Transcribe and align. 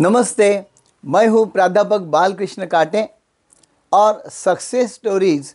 नमस्ते, 0.00 0.64
मैं 1.04 1.26
हूँ 1.28 1.44
प्राध्यापक 1.50 2.00
बालकृष्ण 2.14 2.66
काटे 2.66 3.04
और 3.92 4.22
सक्सेस 4.30 4.94
स्टोरीज 4.94 5.54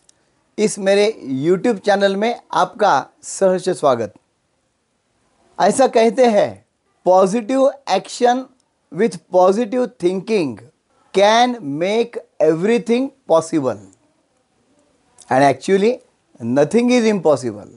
इस 0.58 0.78
मेरे 0.78 1.04
यूट्यूब 1.22 1.76
चैनल 1.78 2.16
में 2.16 2.40
आपका 2.52 2.94
सहर्ष 3.22 3.68
स्वागत। 3.70 4.14
ऐसा 5.58 5.86
कहते 5.86 6.26
हैं, 6.26 6.64
positive 7.06 7.70
action 7.90 8.44
with 8.92 9.18
positive 9.32 9.86
thinking 10.02 10.58
can 11.14 11.56
make 11.60 12.18
everything 12.42 13.08
possible. 13.28 13.78
And 15.32 15.42
actually 15.42 15.96
nothing 16.40 16.92
is 16.92 17.06
impossible 17.06 17.70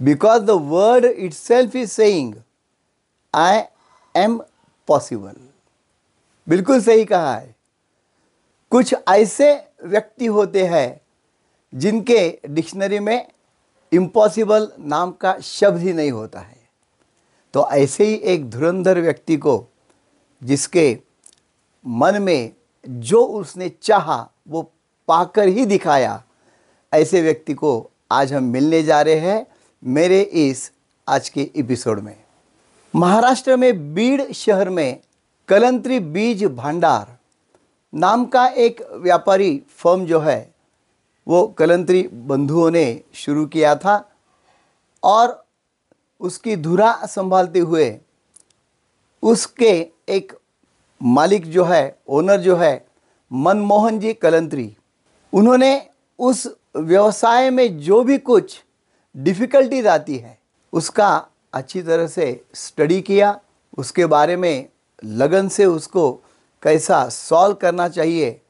because 0.00 0.42
the 0.42 0.58
word 0.66 1.06
word 1.06 1.32
self 1.34 1.76
is 1.76 2.00
saying 2.00 2.34
I 3.34 3.62
am 4.14 4.38
possible. 4.90 5.38
बिल्कुल 6.48 6.80
सही 6.80 7.04
कहा 7.04 7.36
है। 7.36 7.56
कुछ 8.70 8.94
ऐसे 9.08 9.68
व्यक्ति 9.84 10.26
होते 10.26 10.66
हैं 10.66 11.00
जिनके 11.74 12.38
डिक्शनरी 12.50 12.98
में 12.98 13.28
इम्पॉसिबल 13.92 14.72
नाम 14.78 15.12
का 15.12 15.38
शब्द 15.38 15.80
ही 15.80 15.92
नहीं 15.92 16.10
होता 16.10 16.40
है। 16.40 16.68
तो 17.54 17.70
ऐसे 17.70 18.04
ही 18.04 18.14
एक 18.14 18.50
धुरंधर 18.50 19.00
व्यक्ति 19.00 19.36
को 19.36 19.66
जिसके 20.44 20.98
मन 21.86 22.22
में 22.22 22.52
जो 22.88 23.24
उसने 23.24 23.68
चाहा 23.68 24.30
वो 24.48 24.72
पाकर 25.08 25.48
ही 25.48 25.66
दिखाया। 25.66 26.24
ऐसे 26.94 27.22
व्यक्ति 27.22 27.54
को 27.54 27.90
आज 28.10 28.32
हम 28.32 28.42
मिलने 28.42 28.82
जा 28.82 29.02
रहे 29.02 29.14
हैं 29.14 29.46
मेरे 29.84 30.20
इस 30.20 30.72
आज 31.08 31.28
के 31.28 31.50
एपिसोड 31.56 32.00
में। 32.00 32.25
महाराष्ट्र 32.96 33.56
में 33.56 33.94
बीड़ 33.94 34.22
शहर 34.32 34.68
में 34.68 35.00
कलंत्री 35.48 35.98
बीज 36.00 36.44
भंडार 36.44 37.06
नाम 37.92 38.24
का 38.24 38.46
एक 38.46 38.80
व्यापारी 38.92 39.62
फर्म 39.68 40.04
जो 40.06 40.20
है, 40.20 40.54
वो 41.26 41.46
कलंत्री 41.58 42.02
बंधुओं 42.12 42.70
ने 42.70 43.02
शुरू 43.14 43.44
किया 43.46 43.74
था 43.74 43.96
और 45.02 45.44
उसकी 46.20 46.56
धुरा 46.56 46.92
संभालते 47.06 47.58
हुए 47.58 48.00
उसके 49.22 49.70
एक 50.08 50.32
मालिक 51.00 51.50
जो 51.50 51.64
है 51.64 51.98
ओनर 52.08 52.40
जो 52.40 52.56
है, 52.56 52.86
मनमोहन 53.30 53.98
जी 53.98 54.14
कलंत्री, 54.14 54.76
उन्होंने 55.32 55.88
उस 56.18 56.46
व्यवसाय 56.76 57.50
में 57.50 57.78
जो 57.78 58.02
भी 58.02 58.18
कुछ 58.18 58.60
डिफ़िकल्टीज 59.16 59.86
आती 59.86 60.16
है, 60.16 60.38
उसका 60.72 61.26
अच्छी 61.56 61.82
तरह 61.82 62.06
से 62.06 62.28
स्टडी 62.54 63.00
किया, 63.02 63.38
उसके 63.78 64.06
बारे 64.06 64.36
में 64.36 64.68
लगन 65.02 65.48
से 65.48 65.64
उसको 65.66 66.10
कैसा 66.62 67.08
सॉल्व 67.08 67.54
करना 67.54 67.88
चाहिए, 67.88 68.40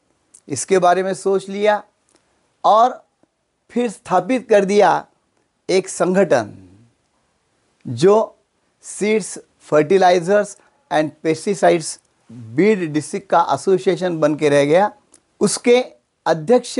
इसके 0.47 0.79
बारे 0.79 1.03
में 1.03 1.13
सोच 1.15 1.49
लिया 1.49 1.81
और 2.63 3.03
फिर 3.71 3.89
स्थापित 3.89 4.47
कर 4.49 4.65
दिया 4.65 5.05
एक 5.69 5.87
संगठन 5.89 6.53
जो 7.85 8.15
seeds 8.85 9.37
fertilizers 9.69 10.57
and 10.91 11.11
pesticides 11.23 11.99
Beed 12.29 12.91
district 12.93 13.29
का 13.29 13.45
एसोसिएशन 13.53 14.19
बन 14.19 14.35
के 14.35 14.49
रह 14.49 14.65
गया। 14.65 14.91
उसके 15.41 15.79
अध्यक्ष 16.25 16.79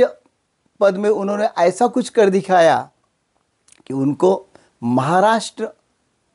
पद 0.80 0.96
में 0.96 1.08
उन्होंने 1.10 1.48
ऐसा 1.58 1.86
कुछ 1.86 2.08
कर 2.08 2.30
दिखाया 2.30 2.78
कि 3.86 3.94
उनको 3.94 4.30
महाराष्ट्र 4.82 5.68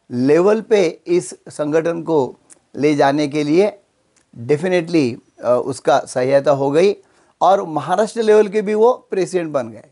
लेवल 0.10 0.62
पे 0.62 0.88
इस 1.08 1.34
संगठन 1.50 2.02
को 2.04 2.36
ले 2.76 2.94
जाने 2.96 3.28
के 3.28 3.44
लिए 3.44 3.72
डेफिनेटली 4.34 5.16
उसका 5.42 6.00
सहायता 6.00 6.52
हो 6.52 6.70
गई 6.72 6.96
और 7.42 7.64
महाराष्ट्र 7.68 8.22
लेवल 8.22 8.48
के 8.48 8.62
भी 8.62 8.74
वो 8.74 8.92
प्रेसिडेंट 9.12 9.52
बन 9.52 9.70
गए। 9.70 9.90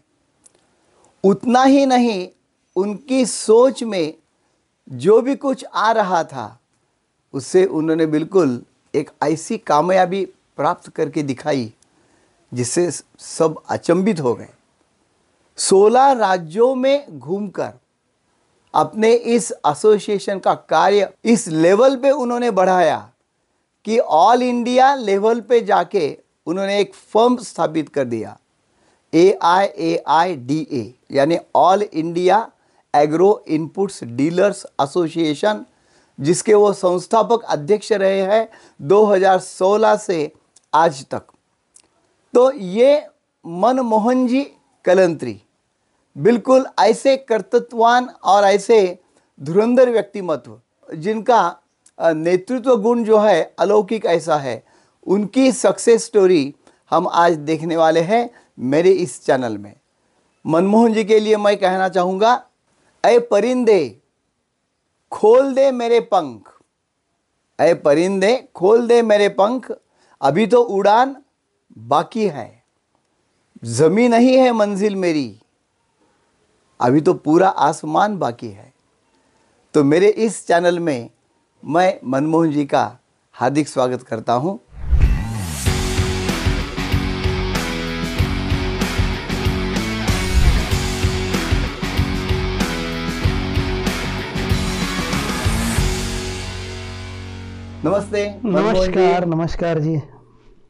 उतना 1.24 1.63
ही 1.63 1.85
नहीं, 1.85 2.28
उनकी 2.75 3.25
सोच 3.25 3.84
में 3.84 4.13
जो 4.88 5.22
भी 5.22 5.35
कुछ 5.35 5.66
आ 5.66 5.91
रहा 5.91 6.24
था, 6.24 6.59
उससे 7.34 7.66
उन्होंने 7.66 8.06
बिल्कुल 8.06 8.62
एक 8.94 9.12
ऐसी 9.24 9.58
कामयाबी 9.58 10.25
प्राप्त 10.58 10.90
करके 10.90 11.24
दिखाई, 11.24 11.72
जिससे 12.52 12.90
सब 13.19 13.62
अचंभित 13.69 14.19
हो 14.19 14.34
गए। 14.35 14.50
सोलह 15.58 16.12
राज्यों 16.12 16.74
में 16.75 17.19
घूमकर 17.19 17.72
अपने 18.74 19.14
इस 19.14 19.52
एसोसिएशन 19.68 20.40
का 20.40 20.54
कार्य 20.70 21.09
इस 21.26 21.48
लेवल 21.48 21.96
पे 21.96 22.12
उन्होंने 22.12 22.52
बढ़ाया 22.52 22.98
कि 23.86 23.98
ऑल 24.00 24.42
इंडिया 24.42 24.94
लेवल 24.96 25.42
पे 25.42 25.59
जाके 25.62 26.18
उन्होंने 26.48 26.80
एक 26.80 26.94
फर्म 27.14 27.38
स्थापित 27.38 27.90
कर 27.90 28.06
दिया। 28.06 28.38
ए 29.14 29.38
आई 29.44 29.66
ए 29.66 30.04
आई 30.08 30.36
डी 30.36 30.68
ए 30.72 30.94
यानी 31.12 31.38
all 31.56 31.82
India 31.84 32.48
agro 32.94 33.44
inputs 33.48 34.04
dealers 34.04 34.66
association 34.84 35.66
जिसके 36.20 36.53
वो 36.53 36.72
संस्थापक 36.74 37.44
अध्यक्ष 37.44 37.92
रहे 37.92 38.22
हैं 38.22 38.48
2016 38.80 39.98
से 40.00 40.32
आज 40.74 41.06
तक। 41.12 41.24
तो 42.34 42.52
ये 42.52 43.06
मनमोहन 43.46 44.28
जी 44.28 44.42
कलंत्री 44.86 45.42
बिल्कुल 46.16 46.66
ऐसे 46.79 47.16
कर्तृत्वान 47.17 48.09
और 48.23 48.44
ऐसे 48.44 48.99
धुरंधर 49.41 49.89
व्यक्तिमत्व, 49.89 50.59
जिनका 50.89 51.57
नेतृत्व 51.99 52.75
गुण 52.75 53.03
जो 53.03 53.17
है, 53.17 53.53
अलौकिक 53.59 54.05
ऐसा 54.05 54.38
है, 54.38 54.63
उनकी 55.07 55.51
सक्सेस 55.51 56.05
स्टोरी 56.05 56.53
हम 56.91 57.07
आज 57.07 57.38
देखने 57.38 57.77
वाले 57.77 58.01
हैं 58.01 58.29
मेरे 58.59 58.91
इस 58.91 59.25
चैनल 59.25 59.57
में। 59.57 59.73
मनमोहन 60.45 60.94
जी 60.94 61.03
के 61.03 61.19
लिए 61.19 61.38
मैं 61.38 61.57
कहना 61.57 61.89
चाहूँगा 61.89 62.33
अय 63.03 63.19
परिंदे, 63.19 64.01
खोल 65.11 65.53
दे 65.53 65.72
मेरे 65.72 65.99
पंख। 65.99 66.51
अय 67.59 67.73
परिंदे, 67.73 68.35
खोल 68.55 68.88
दे 68.88 69.01
मेरे 69.01 69.29
पंख। 69.29 69.72
अभी 70.22 70.47
तो 70.47 70.61
उड़ान 70.61 71.16
बाकी 71.78 72.28
है। 72.28 72.63
जमी 73.63 74.07
नहीं 74.07 74.38
है 74.38 74.51
मंजिल 74.51 74.95
मेरी। 74.95 75.41
अभी 76.81 77.02
तो 77.02 77.14
पूरा 77.14 77.47
आसमान 77.47 78.18
बाकी 78.18 78.47
है। 78.47 78.74
तो 79.74 79.84
मेरे 79.84 80.08
इस 80.08 80.47
चैनल 80.47 80.80
में 80.80 81.09
मैं 81.64 82.00
मनमोहन 82.06 82.52
जी 82.52 82.66
का 82.66 82.81
हार्दिक 83.36 83.68
स्वागत 83.68 84.03
करता 84.03 84.34
हूँ। 84.34 84.59
नमस्ते 97.86 98.25
नमस्कार 98.46 99.25
नमस्कार 99.25 99.80
जी। 99.80 100.02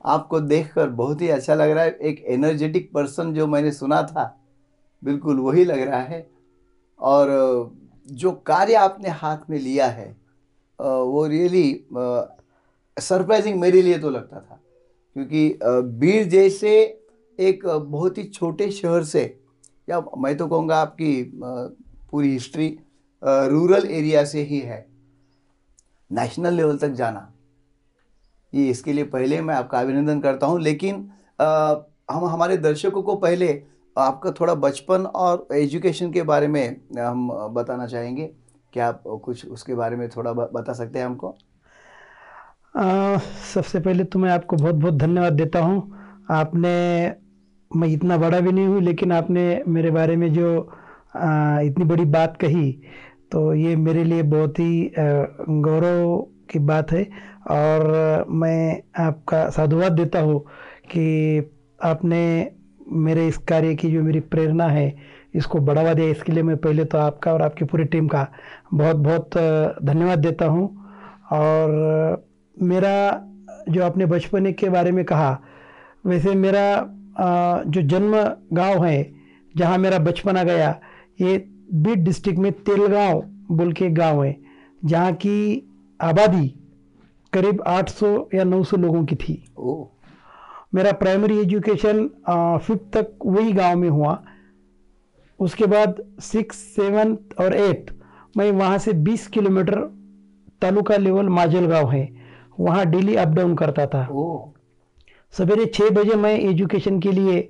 आपको 0.06 0.40
देखकर 0.40 0.90
बहुत 0.90 1.22
ही 1.22 1.30
अच्छा 1.30 1.56
लग 1.56 1.70
रहा 1.70 1.84
है। 1.84 1.92
एक 1.92 2.24
एनर्जेटिक 2.28 2.92
पर्सन 2.94 3.34
जो 3.34 3.48
मैंने 3.48 3.72
सुना 3.72 4.04
था 4.04 4.41
बिल्कुल 5.02 5.40
वही 5.40 5.64
लग 5.66 5.80
रहा 5.82 6.02
है। 6.02 6.26
और 7.00 7.30
जो 8.08 8.32
कार्य 8.48 8.74
आपने 8.76 9.10
हाथ 9.12 9.50
में 9.50 9.58
लिया 9.60 9.88
है 9.90 10.10
वो 10.80 11.26
रियली 11.28 11.64
सरप्राइजिंग 12.98 13.60
मेरे 13.60 13.82
लिए 13.82 13.98
तो 14.00 14.10
लगता 14.10 14.40
था। 14.40 14.60
क्योंकि 15.16 15.60
बीड़ 16.00 16.24
जैसे 16.26 16.72
एक 17.40 17.66
बहुत 17.66 18.18
ही 18.18 18.24
छोटे 18.26 18.70
शहर 18.72 19.04
से 19.04 19.24
या 19.88 20.02
मैं 20.18 20.36
तो 20.38 20.48
कहूँगा 20.48 20.78
आपकी 20.78 21.12
पूरी 22.12 22.32
हिस्ट्री 22.32 22.68
रूरल 23.24 23.88
एरिया 23.90 24.24
से 24.26 24.42
ही 24.44 24.59
है। 24.59 24.86
नेशनल 26.12 26.54
लेवल 26.54 26.78
तक 26.78 26.90
जाना। 26.92 27.28
ये 28.54 28.70
इसके 28.70 28.94
लिए 28.94 29.04
पहले 29.06 29.42
मैं 29.42 29.56
आपका 29.56 29.80
अभिनंदन 29.80 30.20
करता 30.22 30.47
हूँ। 30.47 30.59
लेकिन 30.62 30.96
अ, 31.40 31.46
हम 32.12 32.26
हमारे 32.26 32.58
दर्शकों 32.58 33.02
को 33.04 33.16
पहले 33.18 33.47
आपका 33.96 34.32
थोड़ा 34.32 34.53
बचपन 34.55 35.05
और 35.05 35.47
एजुकेशन 35.53 36.11
के 36.11 36.22
बारे 36.23 36.47
में 36.47 36.78
हम 36.97 37.28
बताना 37.53 37.85
चाहेंगे। 37.88 38.29
क्या 38.73 38.88
आप 38.88 39.03
कुछ 39.23 39.46
उसके 39.47 39.76
बारे 39.76 39.96
में 39.96 40.08
थोड़ा 40.09 40.34
बता 40.34 40.73
सकते 40.73 40.99
हैं 40.99 41.05
हमको? 41.05 41.35
आ, 42.76 43.17
सबसे 43.53 43.79
पहले 43.79 44.03
तो 44.03 44.20
मैं 44.20 44.32
आपको 44.32 44.55
बहुत 44.55 44.76
बहुत 44.76 44.93
धन्यवाद 44.93 45.34
देता 45.34 45.59
हूँ। 45.59 46.26
आपने 46.32 46.70
मैं 47.72 47.88
इतना 47.88 48.17
बड़ा 48.17 48.40
भी 48.40 48.52
नहीं 48.52 48.67
हूँ 48.67 48.82
लेकिन 48.82 49.11
आपने 49.11 49.64
मेरे 49.67 49.91
बारे 49.91 50.16
में 50.16 50.32
जो 50.34 50.59
आ, 51.16 51.59
इतनी 51.59 51.85
बड़ी 51.85 52.05
बात 52.08 52.37
कही 52.37 52.72
तो 53.32 53.53
ये 53.53 53.76
मेरे 53.76 54.03
लिए 54.03 54.23
बहुत 54.23 54.59
ही 54.59 54.91
गौरव 54.96 56.17
की 56.52 56.59
बात 56.61 56.91
है। 56.91 57.03
और 57.52 58.26
मैं 58.29 58.82
आपका 58.99 59.49
साधुवाद 59.49 59.91
देता 59.91 60.20
हूँ 60.20 60.40
कि 60.85 61.52
आपने 61.84 62.22
मेरे 62.88 63.28
इस 63.28 63.38
कार्य 63.38 63.76
की 63.76 63.92
जो 63.92 64.02
मेरी 64.04 64.20
प्रेरणा 64.20 64.68
है, 64.68 64.96
इसको 65.36 65.60
बढ़ावा 65.60 65.94
दिया 65.94 66.08
इसके 66.10 66.32
लिए 66.32 66.44
मैं 66.44 66.58
पहले 66.58 66.86
तो 66.86 66.98
आपका 66.98 67.34
और 67.34 67.42
आपकी 67.42 67.66
पूरी 67.66 67.84
टीम 67.86 68.08
का 68.08 68.28
बहुत 68.74 68.96
बहुत 68.98 69.38
धन्यवाद 69.84 70.20
देता 70.20 70.46
हूँ। 70.46 70.68
और 71.32 72.26
मेरा 72.58 73.28
जो 73.70 73.84
आपने 73.84 74.06
बचपन 74.06 74.52
के 74.52 74.70
बारे 74.70 74.92
में 74.92 75.04
कहा, 75.06 75.40
वैसे 76.06 76.36
मेरा 76.36 76.64
जो 77.68 77.82
जन्म 77.82 78.16
गाँव 78.54 78.86
है, 78.86 79.12
जहाँ 79.56 79.78
मेरा 79.78 80.00
बचपना 80.00 80.44
गया, 80.44 80.80
ये 81.22 81.38
बीड 81.74 82.04
डिस्ट्रिक्ट 82.04 82.40
में 82.40 82.52
तेलगांव 82.54 83.22
बोल 83.52 83.72
के 83.74 83.90
गाँव 83.92 84.24
है, 84.24 84.36
जहाँ 84.86 85.14
की 85.16 85.68
आबादी 86.00 86.48
करीब 87.34 87.62
800 87.68 88.30
या 88.34 88.44
900 88.44 88.78
लोगों 88.78 89.04
की 89.06 89.16
थी। 89.16 89.44
ओ 89.58 89.84
मेरा 90.73 90.91
प्राइमरी 90.94 91.38
एजुकेशन 91.40 92.08
फिफ्थ 92.64 92.84
तक 92.94 93.26
वही 93.26 93.52
गाँव 93.53 93.78
में 93.78 93.90
हुआ। 93.90 94.22
उसके 95.40 95.66
बाद 95.66 96.02
सिक्स 96.22 96.58
सेवन 96.76 97.18
और 97.40 97.56
एट 97.56 97.91
मैं 98.35 98.52
वहाँ 98.52 98.78
से 98.78 98.94
20 99.03 99.28
किलोमीटर 99.28 99.79
तालुका 100.62 100.97
लेवल 100.97 101.29
माजल 101.29 101.66
गाँव 101.68 101.91
है। 101.91 102.08
वहाँ 102.59 102.85
डेली 102.85 103.16
अप 103.16 103.28
डाउन 103.28 103.56
करता 103.56 103.85
था। 103.88 104.08
सवेरे 105.34 105.66
छः 105.66 105.90
बजे 105.90 106.16
मैं 106.16 106.38
एजुकेशन 106.40 107.00
के 107.00 107.12
लिए 107.12 107.50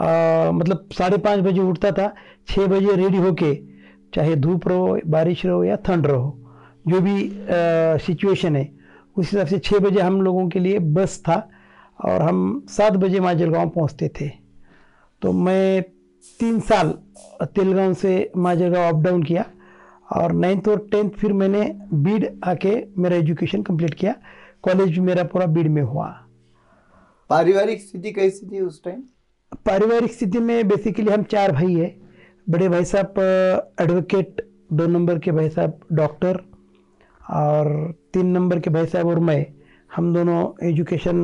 आ, 0.00 0.50
मतलब 0.52 0.88
साढ़े 0.92 1.16
पाँच 1.18 1.40
बजे 1.40 1.60
उठता 1.60 1.90
था। 1.92 2.12
छः 2.48 2.66
बजे 2.66 2.94
रेडी 2.96 3.18
होके 3.18 3.54
चाहे 4.14 4.34
धूप 4.36 4.68
रहो 4.68 4.98
बारिश 5.06 5.44
रहो 5.46 5.62
या 5.64 5.76
ठंड 5.86 6.06
रहो 6.06 6.36
जो 6.88 7.00
भी 7.00 7.16
सिचुएशन 8.04 8.56
है 8.56 8.68
उस 9.16 9.30
हिसाब 9.32 9.46
से 9.46 9.58
छः 9.58 9.78
बजे 9.78 10.00
हम 10.00 10.20
लोगों 10.22 10.48
के 10.48 10.58
लिए 10.58 10.78
बस 10.78 11.18
था। 11.20 11.48
और 11.98 12.22
हम 12.22 12.66
सात 12.70 12.92
बजे 12.96 13.20
माजलगांव 13.20 13.68
पहुँचते 13.68 14.08
थे। 14.20 14.28
तो 15.22 15.32
मैं 15.34 15.82
तीन 16.40 16.58
साल 16.60 16.90
तेलगांव 17.46 17.92
से 17.94 18.30
माजलगांव 18.36 18.88
अप 18.88 19.02
डाउन 19.04 19.22
किया 19.22 19.44
और 20.16 20.32
नाइन्थ 20.34 20.68
और 20.68 20.86
टेंथ 20.92 21.10
फिर 21.10 21.32
मैंने 21.32 21.62
बीड 21.94 22.28
आके 22.44 22.74
मेरा 22.98 23.16
एजुकेशन 23.16 23.62
कंप्लीट 23.62 23.94
किया। 23.94 24.14
कॉलेज 24.62 24.90
भी 24.90 25.00
मेरा 25.00 25.24
पूरा 25.24 25.46
बीड 25.46 25.68
में 25.70 25.82
हुआ। 25.82 26.06
पारिवारिक 27.30 27.80
स्थिति 27.80 28.12
कैसी 28.12 28.46
थी 28.46 28.60
उस 28.60 28.82
टाइम 28.84 29.02
पारिवारिक 29.66 30.12
स्थिति 30.12 30.40
में 30.40 30.68
बेसिकली 30.68 31.10
हम 31.10 31.22
चार 31.24 31.52
भाई 31.52 31.74
है। 31.74 31.94
बड़े 32.50 32.68
भाई 32.68 32.84
साहब 32.84 33.14
एडवोकेट 33.80 34.46
दो 34.72 34.86
नंबर 34.86 35.18
के 35.18 35.32
भाई 35.32 35.48
साहब 35.50 35.80
डॉक्टर 35.92 36.40
और 37.34 37.70
तीन 38.14 38.26
नंबर 38.28 38.60
के 38.60 38.70
भाई 38.70 38.86
साहब 38.86 39.06
और 39.06 39.18
मैं। 39.20 39.44
हम 39.90 40.12
दोनों 40.14 40.68
एजुकेशन 40.68 41.16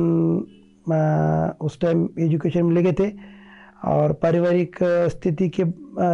उस 0.87 1.79
टाइम 1.81 2.07
एजुकेशन 2.19 2.65
में 2.65 2.75
लगे 2.75 2.91
थे 2.93 3.09
और 3.85 4.13
पारिवारिक 4.13 4.77
स्थिति 5.09 5.49
के 5.49 5.63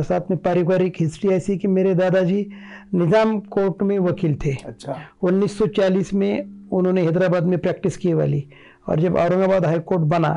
साथ 0.04 0.30
में 0.32 0.38
पारिवारिक 0.40 0.96
हिस्ट्री 1.00 1.30
ऐसी 1.32 1.58
कि 1.58 1.68
मेरे 1.70 1.94
दादाजी 1.96 2.46
निज़ाम 2.94 3.40
कोर्ट 3.50 3.84
में 3.84 3.98
वकील 4.00 4.36
थे। 4.46 4.56
अच्छा। 4.66 4.98
1940 5.24 6.14
में 6.14 6.70
उन्होंने 6.72 7.02
हैदराबाद 7.02 7.44
में 7.44 7.58
प्रैक्टिस 7.60 7.98
की 7.98 8.14
वाली 8.14 8.44
और 8.90 9.00
जब 9.00 9.16
औरंगाबाद 9.18 9.66
हाई 9.66 9.80
कोर्ट 9.82 10.02
बना 10.10 10.34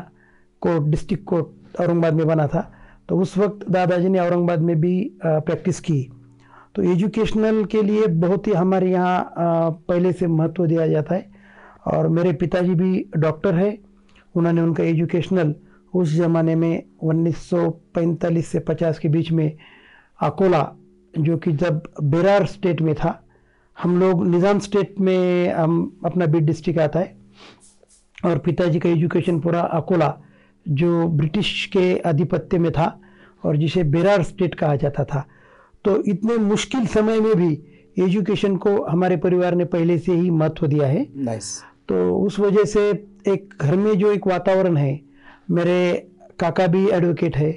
कोर्ट 0.61 0.83
डिस्ट्रिक्ट 0.85 1.23
कोर्ट 1.23 1.79
औरंगाबाद 1.81 2.13
में 2.13 2.27
बना 2.27 2.47
था 2.47 2.71
तो 3.09 3.17
उस 3.19 3.37
वक्त 3.37 3.69
दादाजी 3.69 4.09
ने 4.09 4.19
औरंगाबाद 4.19 4.61
में 4.61 4.79
भी 4.81 4.95
प्रैक्टिस 5.23 5.79
की। 5.79 6.01
तो 6.75 6.83
एजुकेशनल 6.83 7.63
के 7.65 7.81
लिए 7.81 8.07
बहुत 8.21 8.47
ही 8.47 8.53
हमारे 8.53 8.89
यहाँ 8.91 9.31
पहले 9.87 10.11
से 10.13 10.27
महत्व 10.27 10.65
दिया 10.67 10.87
जाता 10.87 11.15
है 11.15 11.29
और 11.87 12.07
मेरे 12.09 12.33
पिताजी 12.33 12.73
भी 12.75 13.05
डॉक्टर 13.17 13.55
है। 13.55 13.77
उन्होंने 14.35 14.61
उनका 14.61 14.83
एजुकेशनल 14.83 15.55
उस 15.93 16.09
ज़माने 16.09 16.55
में 16.55 16.83
1945 17.03 18.41
से 18.41 18.59
50 18.59 18.99
के 18.99 19.09
बीच 19.09 19.31
में 19.31 19.57
अकोला, 20.21 20.75
जो 21.19 21.37
कि 21.37 21.51
जब 21.51 21.83
बेरार 22.03 22.45
स्टेट 22.45 22.81
में 22.81 22.95
था, 22.95 23.23
हम 23.83 23.99
लोग 23.99 24.27
निज़ाम 24.27 24.59
स्टेट 24.59 24.95
में, 24.99 25.53
हम 25.53 25.99
अपना 26.05 26.25
बीट 26.25 26.43
डिस्ट्रिक्ट 26.43 26.79
आता 26.79 26.99
है, 26.99 27.17
और 28.25 28.37
पिताजी 28.37 28.79
का 28.79 28.89
एजुकेशन 28.89 29.39
पूरा 29.39 29.61
अकोला, 29.61 30.21
जो 30.67 31.07
ब्रिटिश 31.07 31.65
के 31.65 31.97
आधिपत्य 31.99 32.57
में 32.57 32.71
था, 32.71 33.01
और 33.45 33.57
जिसे 33.57 33.83
बेरार 33.83 34.23
स्टेट 34.23 34.55
कहा 34.55 34.75
जाता 34.75 35.03
था। 35.03 35.27
तो 35.85 36.03
इतने 36.03 36.37
मुश्किल 36.37 36.85
समय 36.85 37.19
में 37.19 37.35
भी 37.35 37.63
एजुकेशन 38.03 38.55
को 38.55 38.83
हमारे 38.83 39.17
परिवार 39.17 39.55
ने 39.55 39.65
पहले 39.65 39.97
से 39.97 40.11
ही 40.11 40.29
महत्व 40.29 40.67
दिया 40.67 40.87
है। 40.87 41.07
नाइस 41.15 41.61
तो 41.89 42.17
उस 42.17 42.39
वजह 42.39 42.63
से 42.63 42.89
एक 43.27 43.53
घर 43.61 43.75
में 43.75 43.97
जो 43.97 44.11
एक 44.11 44.27
वातावरण 44.27 44.77
है 44.77 44.99
मेरे 45.51 45.77
काका 46.39 46.67
भी 46.67 46.87
एडवोकेट 46.89 47.37
है 47.37 47.51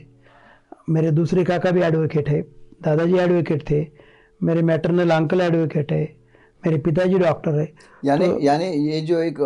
मेरे 0.91 1.11
दूसरे 1.11 1.45
काका 1.45 1.71
भी 1.71 1.81
एडवोकेट 1.83 2.29
है 2.29 2.41
दादाजी 2.83 3.17
एडवोकेट 3.19 3.63
थे 3.71 3.87
मेरे 4.41 4.63
मैटरनल 4.63 5.11
अंकल 5.11 5.41
एडवोकेट 5.41 5.93
है 5.93 6.03
मेरे 6.67 6.79
पिताजी 6.79 7.19
डॉक्टर 7.19 7.59
है। 7.61 7.73
यानी 8.05 8.27
तो, 8.27 8.39
यानी 8.41 8.65
ये 8.65 9.01
जो 9.01 9.19
एक 9.19 9.41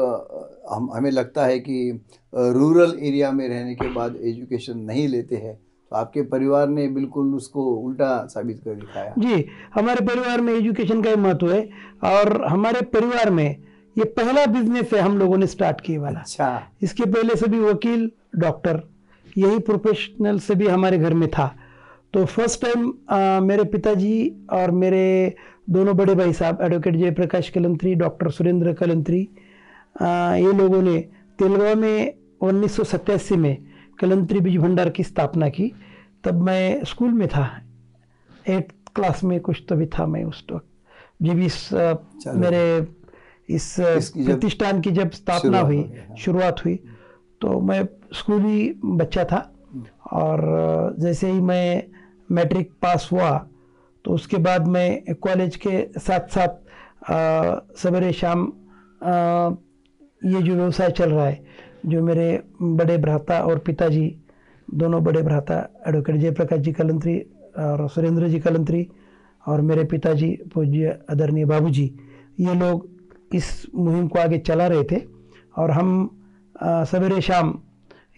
हम 0.71 0.91
हमें 0.95 1.11
लगता 1.11 1.45
है 1.47 1.59
कि 1.59 2.05
रूरल 2.35 2.99
एरिया 3.03 3.31
में 3.33 3.49
रहने 3.49 3.75
के 3.75 3.89
बाद 3.95 4.17
एजुकेशन 4.23 4.79
नहीं 4.79 5.07
लेते 5.09 5.37
हैं 5.37 5.55
तो 5.55 5.97
आपके 5.97 6.23
परिवार 6.23 6.69
ने 6.69 6.87
बिल्कुल 6.89 7.35
उसको 7.35 7.65
उल्टा 7.77 8.27
साबित 8.27 8.61
कर 8.65 8.75
दिखाया। 8.75 9.15
जी 9.19 9.45
हमारे 9.75 10.05
परिवार 10.07 10.41
में 10.41 10.53
एजुकेशन 10.55 11.03
का 11.03 11.11
ही 11.11 11.17
महत्व 11.17 11.53
है 11.53 11.69
और 12.05 12.45
हमारे 12.45 12.81
परिवार 12.95 13.31
में 13.31 13.57
ये 13.97 14.05
पहला 14.17 14.45
बिज़नेस 14.47 14.93
है 14.93 15.01
हम 15.01 15.19
लोगों 15.19 15.37
ने 15.39 15.47
स्टार्ट 15.47 15.81
किए 15.81 15.99
वाला। 15.99 16.21
अच्छा। 16.21 16.63
इसके 16.83 17.05
पहले 17.05 17.37
से 17.37 17.47
भी 17.47 17.59
वकील 17.61 18.11
डॉक्टर 18.37 18.83
यही 19.39 19.59
प्रोफेशनल 19.61 20.39
से 20.39 20.55
भी 20.55 20.67
हमारे 20.69 20.99
घर 20.99 21.15
में 21.15 21.29
था। 21.31 21.55
तो 22.15 22.25
फ़र्स्ट 22.27 22.61
टाइम 22.63 23.45
मेरे 23.45 23.65
पिताजी 23.65 24.47
और 24.53 24.71
मेरे 24.71 25.35
दोनों 25.71 25.97
बड़े 25.97 26.15
भाई 26.15 26.33
साहब 26.33 26.63
एडवोकेट 26.63 26.97
जयप्रकाश 26.97 27.49
कलंत्री 27.51 27.95
डॉक्टर 27.95 28.31
सुरेंद्र 28.31 28.73
कलंत्री 28.73 29.21
ये 29.97 30.53
लोगों 30.53 30.83
ने 30.83 30.99
तेलगांव 31.39 31.77
में 31.77 32.15
उन्नीस 32.41 32.77
सौ 32.77 32.85
सत्तासी 32.85 33.37
में 33.37 33.57
कलंत्री 33.99 34.41
बीज 34.41 34.57
भंडार 34.57 34.91
की 34.91 35.03
स्थापना 35.03 35.49
की। 35.49 35.73
तब 36.25 36.43
मैं 36.43 36.85
स्कूल 36.85 37.13
में 37.13 37.27
था। 37.29 37.47
एट 38.49 38.73
क्लास 38.95 39.23
में 39.25 39.39
कुछ 39.41 39.63
तो 39.69 39.77
भी 39.77 39.87
था 39.89 40.07
मैं 40.07 40.25
उस 40.25 40.45
वक्त। 40.53 40.67
जी 41.23 41.45
इस 41.47 41.69
मेरे 41.73 42.63
इस 43.49 43.75
प्रतिष्ठान 43.81 44.81
की 44.81 44.91
जब 44.91 45.11
स्थापना 45.11 45.61
हुई 45.61 45.83
हाँ। 45.83 46.17
शुरुआत 46.17 46.65
हुई 46.65 46.77
तो 47.41 47.61
मैं 47.61 47.85
स्कूली 48.15 48.73
बच्चा 48.85 49.25
था 49.25 49.49
और 50.13 50.41
जैसे 50.99 51.31
ही 51.31 51.41
मैं 51.41 51.83
मैट्रिक 52.31 52.71
पास 52.83 53.09
हुआ 53.13 53.31
तो 54.05 54.11
उसके 54.11 54.37
बाद 54.47 54.67
मैं 54.69 55.15
कॉलेज 55.15 55.57
के 55.67 55.83
साथ 55.99 56.29
साथ 56.29 56.61
सवेरे 57.77 58.13
शाम 58.13 58.47
आ, 59.03 59.51
ये 60.23 60.43
जो 60.43 60.55
व्यवसाय 60.55 60.91
चल 60.91 61.11
रहा 61.11 61.27
है 61.27 61.45
जो 61.87 62.03
मेरे 62.03 62.29
बड़े 62.63 62.97
भ्राता 62.99 63.41
और 63.43 63.59
पिताजी 63.59 64.05
दोनों 64.69 65.03
बड़े 65.05 65.23
भ्राता 65.23 65.57
एडवोकेट 65.89 66.17
जयप्रकाश 66.17 66.61
जी 66.61 66.73
कलंत्री 66.73 67.19
और 67.59 67.89
सुरेंद्र 67.89 68.29
जी 68.29 68.41
कलंत्री 68.41 68.87
और 69.45 69.61
मेरे 69.61 69.85
पिताजी 69.85 70.31
पूज्य 70.55 70.99
आदरणीय 71.11 71.45
बाबूजी 71.45 71.91
ये 72.41 72.55
लोग 72.55 72.89
इस 73.35 73.67
मुहिम 73.75 74.09
को 74.09 74.19
आगे 74.19 74.39
चला 74.39 74.67
रहे 74.67 74.85
थे 74.85 75.01
और 75.59 75.71
हम 75.71 75.89
सवेरे 76.63 77.21
शाम 77.21 77.59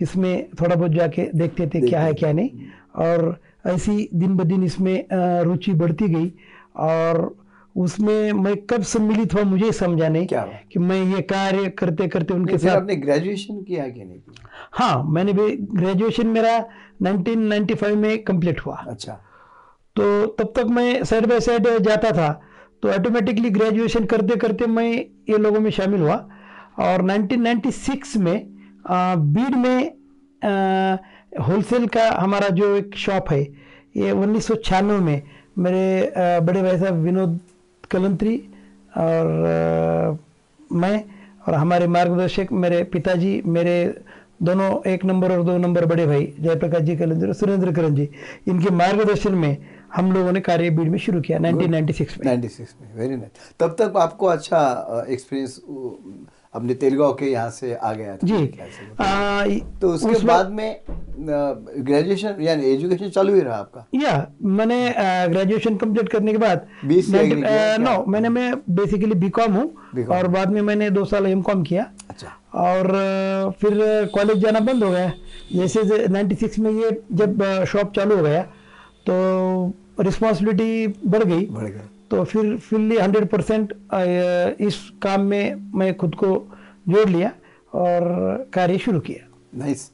इसमें 0.01 0.49
थोड़ा 0.61 0.75
बहुत 0.75 0.91
जाके 0.91 1.29
देखते 1.35 1.67
थे 1.67 1.81
क्या 1.89 2.01
है 2.01 2.13
क्या 2.15 2.33
नहीं। 2.33 2.51
और 2.97 3.41
ऐसी 3.67 4.09
दिन 4.15 4.37
ब 4.37 4.45
दिन 4.45 4.63
इसमें 4.65 5.07
रुचि 5.45 5.73
बढ़ती 5.73 6.09
गई 6.09 6.33
और 6.77 7.37
उसमें 7.77 8.33
मैं 8.33 8.57
कब 8.67 8.83
सम्मिलित 8.83 9.35
हुआ 9.35 9.43
मुझे 9.43 9.71
समझा 9.73 10.09
नहीं 10.09 10.27
क्या? 10.27 10.43
कि 10.73 10.79
मैं 10.79 11.03
ये 11.05 11.23
कार्य 11.23 11.69
करते 11.71 12.09
करते 12.09 12.35
उनके 12.35 12.59
साथ 12.59 12.77
आपने 12.77 12.97
ग्रेजुएशन 12.97 13.63
किया 13.63 13.89
कि 13.89 14.05
नहीं 14.05 14.19
किया? 14.19 14.49
हाँ 14.73 15.05
मैंने 15.05 15.33
भी 15.33 15.57
ग्रेजुएशन 15.57 16.27
मेरा 16.27 16.59
1995 17.03 17.95
में 17.97 18.23
कंप्लीट 18.25 18.61
हुआ। 18.61 18.77
अच्छा। 18.89 19.13
तो 19.97 20.27
तब 20.27 20.53
तक 20.57 20.67
मैं 20.71 21.05
साइड 21.05 21.27
बाय 21.27 21.41
साइड 21.41 21.69
जाता 21.81 22.11
था। 22.11 22.41
तो 22.85 22.91
ऑटोमेटिकली 22.93 23.51
ग्रेजुएशन 23.51 24.05
करते 24.05 24.37
करते 24.37 24.67
मैं 24.69 24.89
ये 25.29 25.37
लोगों 25.39 25.61
में 25.61 25.71
शामिल 25.71 26.01
हुआ। 26.01 26.17
और 26.79 27.03
1996 27.03 28.17
में 28.17 28.37
बीड 29.33 29.55
में 29.57 29.79
होलसेल 31.47 31.87
का 31.87 32.09
हमारा 32.13 32.49
जो 32.59 32.75
एक 32.77 32.97
शॉप 32.97 33.31
है 33.31 33.41
ये 33.97 34.11
उन्नीस 34.11 34.47
सौ 34.47 34.55
छियानवे 34.55 34.99
में 34.99 35.23
मेरे 35.59 35.85
आ, 36.07 36.41
बड़े 36.41 36.63
भाई 36.63 36.79
साहब 36.79 36.95
विनोद 36.95 37.39
कलंत्री 37.91 38.37
और 38.97 39.33
आ, 39.47 40.77
मैं 40.77 41.05
और 41.49 41.55
हमारे 41.55 41.87
मार्गदर्शक 41.89 42.53
मेरे 42.53 42.83
पिताजी 42.93 43.33
मेरे 43.47 43.77
दोनों 44.43 44.71
एक 44.93 45.05
नंबर 45.05 45.33
और 45.33 45.45
दो 45.45 45.57
नंबर 45.59 45.87
बड़े 45.87 46.07
भाई 46.07 46.33
जयप्रकाश 46.41 46.83
जी 46.83 46.97
कलंदर 46.97 47.33
सुरेंद्र 47.33 47.73
करण 47.73 47.95
जी 47.95 48.09
इनके 48.49 48.75
मार्गदर्शन 48.75 49.35
में 49.35 49.57
हम 49.95 50.13
लोगों 50.13 50.33
ने 50.33 50.41
कार्य 50.41 50.71
बीड 50.71 50.89
में 50.91 50.99
शुरू 50.99 51.21
किया 51.21 51.39
1996 51.41 52.19
में। 52.19 52.25
96 52.27 52.75
में 52.81 52.95
वेरी 52.97 53.17
नाइस 53.17 53.53
तब 53.61 53.77
तक 53.79 53.97
आपको 53.97 54.27
अच्छा 54.27 54.61
एक्सपीरियंस 55.09 55.61
अपने 56.55 56.75
तेलगांव 56.75 57.13
के 57.13 57.27
यहाँ 57.27 57.51
से 57.51 57.75
आ 57.75 57.93
गया 57.93 58.17
था। 58.17 58.27
जी। 58.27 58.35
आ, 59.01 59.45
तो 59.81 59.89
उसके 59.89 60.09
उस 60.09 60.23
बाद 60.25 60.51
में 60.51 60.81
ग्रेजुएशन 60.89 62.37
यानी 62.41 62.67
एजुकेशन 62.67 63.09
चालू 63.09 63.35
ही 63.35 63.41
रहा 63.41 63.57
आपका? 63.57 63.87
या 63.95 64.27
मैंने 64.43 64.79
ग्रेजुएशन 65.31 65.77
कंप्लीट 65.77 66.09
करने 66.09 66.33
के 66.33 66.39
बाद 66.39 66.67
किया 66.85 67.77
नो 67.79 68.05
मैंने 68.13 68.29
मैं 68.29 68.53
बेसिकली 68.71 69.15
बीकॉम 69.17 69.53
हूँ 69.53 70.07
और 70.09 70.29
बाद 70.29 70.53
में 70.53 70.61
मैंने 70.63 70.91
दो 70.91 71.05
साल 71.05 71.27
एम 71.27 71.43
कॉम 71.43 71.63
किया। 71.63 71.91
अच्छा। 72.11 72.29
और 72.63 72.93
फिर 73.61 73.75
कॉलेज 74.15 74.39
जाना 74.39 74.61
बंद 74.63 74.85
हो 74.85 74.91
गया। 74.91 75.13
जैसे 75.53 76.07
नाइन्टी 76.09 76.35
सिक्स 76.35 76.59
में 76.59 76.71
ये 76.73 76.91
जब 77.13 77.43
शॉप 77.69 77.93
चालू 77.97 78.17
हो 78.17 78.23
गया 78.23 78.43
तो 79.09 79.15
रिस्पॉन्सिबिलिटी 80.01 81.09
बढ़ 81.09 81.25
गई। 81.25 81.47
बढ़ 81.47 81.65
गया। 81.65 81.89
तो 82.11 82.25
फिर 82.25 82.57
फिर 82.59 83.01
हंड्रेड 83.01 83.29
परसेंट 83.29 83.73
इस 84.61 84.79
काम 85.03 85.21
में 85.23 85.71
मैं 85.75 85.95
खुद 85.97 86.15
को 86.15 86.37
जोड़ 86.89 87.09
लिया 87.09 87.33
और 87.73 88.49
कार्य 88.55 88.79
शुरू 88.79 89.01
किया। 89.01 89.27
नाइस 89.55 89.91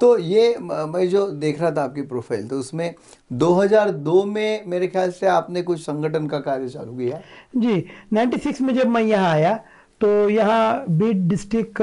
तो 0.00 0.16
ये 0.18 0.56
मैं 0.58 1.08
जो 1.08 1.26
देख 1.32 1.60
रहा 1.60 1.70
था 1.70 1.82
आपकी 1.84 2.02
प्रोफ़ाइल 2.04 2.46
तो 2.48 2.58
उसमें 2.58 2.94
2002 3.32 4.24
में 4.26 4.64
मेरे 4.66 4.86
ख्याल 4.86 5.10
से 5.10 5.26
आपने 5.28 5.62
कुछ 5.62 5.80
संगठन 5.80 6.26
का 6.26 6.38
कार्य 6.40 6.68
चालू 6.68 6.92
किया? 6.92 7.20
जी 7.56 7.84
96 8.14 8.60
में 8.60 8.74
जब 8.74 8.88
मैं 8.88 9.02
यहाँ 9.02 9.30
आया 9.30 9.54
तो 10.00 10.08
यहाँ 10.30 10.84
बीट 10.90 11.16
डिस्ट्रिक्ट 11.28 11.82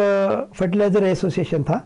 फर्टिलाइज़र 0.55 1.03
एसोसिएशन 1.05 1.63
था। 1.63 1.77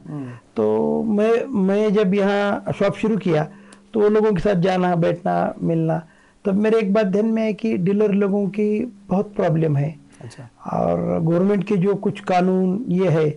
तो 0.55 1.03
मैं 1.03 1.45
मैं 1.45 1.93
जब 1.93 2.13
यहाँ 2.13 2.73
शॉप 2.79 2.95
शुरू 2.97 3.17
किया 3.17 3.47
तो 3.95 3.99
वो 3.99 4.07
लोगों 4.09 4.31
के 4.33 4.41
साथ 4.41 4.55
जाना 4.61 4.95
बैठना 4.97 5.33
मिलना। 5.63 6.01
तब 6.45 6.55
मेरे 6.55 6.79
एक 6.79 6.91
बात 6.93 7.05
ध्यान 7.07 7.25
में 7.25 7.41
है 7.43 7.53
कि 7.53 7.75
डीलर 7.77 8.11
लोगों 8.13 8.47
की 8.49 8.67
बहुत 9.09 9.33
प्रॉब्लम 9.35 9.77
है। 9.77 9.95
अच्छा। 10.21 10.49
और 10.73 10.99
गवर्नमेंट 11.21 11.63
के 11.67 11.77
जो 11.77 11.95
कुछ 11.97 12.19
कानून 12.21 12.83
ये 12.89 13.09
है 13.09 13.29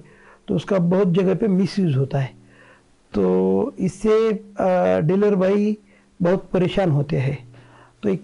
तो 0.48 0.54
उसका 0.54 0.78
बहुत 0.78 1.12
जगह 1.12 1.34
पे 1.34 1.48
मिसयूज 1.48 1.96
होता 1.96 2.18
है। 2.18 2.30
तो 3.12 3.74
इससे 3.78 4.32
डीलर 5.02 5.34
भाई 5.36 5.76
बहुत 6.20 6.48
परेशान 6.52 6.90
होते 6.90 7.16
हैं। 7.18 7.38
तो 8.02 8.08
एक 8.08 8.22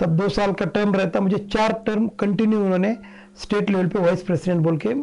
तब 0.00 0.16
दो 0.16 0.28
साल 0.28 0.52
का 0.60 0.66
टर्म 0.76 0.94
रहता 0.94 1.20
मुझे 1.20 1.38
चार 1.52 1.72
टर्म 1.86 2.08
कंटिन्यू 2.20 2.60
उन्होंने 2.64 2.96
स्टेट 3.42 3.70
लेवल 3.70 3.88
पे 3.88 3.98
वाइस 3.98 4.22
प्रेसिडेंट 4.22 4.62
बोल 4.64 4.76
के 4.86 4.94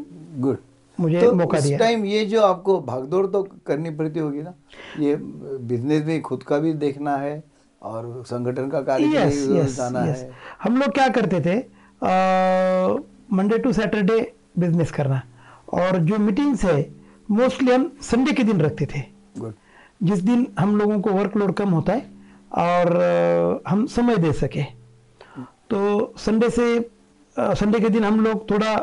गुड 0.42 0.58
मुझे 1.00 1.22
तो 1.22 1.32
मौका 1.34 1.60
दिया। 1.60 1.78
टाइम 1.78 2.06
ये 2.06 2.24
जो 2.26 2.42
आपको 2.44 2.80
भागदौड़ 2.84 3.26
तो 3.28 3.42
करनी 3.68 3.90
पड़ती 3.92 4.20
होगी 4.20 4.42
ना 4.42 4.54
ये 5.00 5.16
बिज़नेस 5.16 6.02
भी 6.04 6.20
खुद 6.22 6.44
का 6.44 6.58
भी 6.60 6.74
देखना 6.76 7.16
है 7.18 7.44
और 7.82 8.24
संगठन 8.28 8.70
का 8.70 8.82
कार्य 8.82 9.16
यस 9.16 9.38
लिए 9.48 9.66
जाना 9.66 10.06
यस 10.06 10.18
है। 10.18 10.32
हम 10.64 10.78
लोग 10.78 10.94
क्या 10.94 11.08
करते 11.10 11.42
थे 11.42 11.58
मंडे 13.36 13.58
टू 13.58 13.72
सैटरडे 13.74 14.20
बिज़नेस 14.60 14.92
करना। 14.92 15.22
और 15.74 15.98
जो 16.00 16.18
मीटिंग्स 16.20 16.64
है 16.66 16.80
मोस्टली 17.32 17.72
हम 17.72 17.92
संडे 18.02 18.32
के 18.34 18.44
दिन 18.44 18.62
रखते 18.62 18.86
थे। 18.86 19.02
गुड 19.40 19.54
जिस 20.04 20.20
दिन 20.22 20.46
हम 20.60 20.76
लोगों 20.78 21.00
को 21.02 21.12
वर्कलोड 21.12 21.54
कम 21.54 21.70
होता 21.70 21.94
है 21.94 22.06
और 22.58 23.62
हम 23.68 23.86
समय 23.88 24.18
दे 24.18 24.32
सके। 24.36 24.64
तो 25.70 26.14
संडे 26.18 26.50
से 26.50 26.80
संडे 27.40 27.80
के 27.80 27.90
दिन 27.90 28.04
हम 28.04 28.20
लोग 28.24 28.50
थोड़ा 28.52 28.76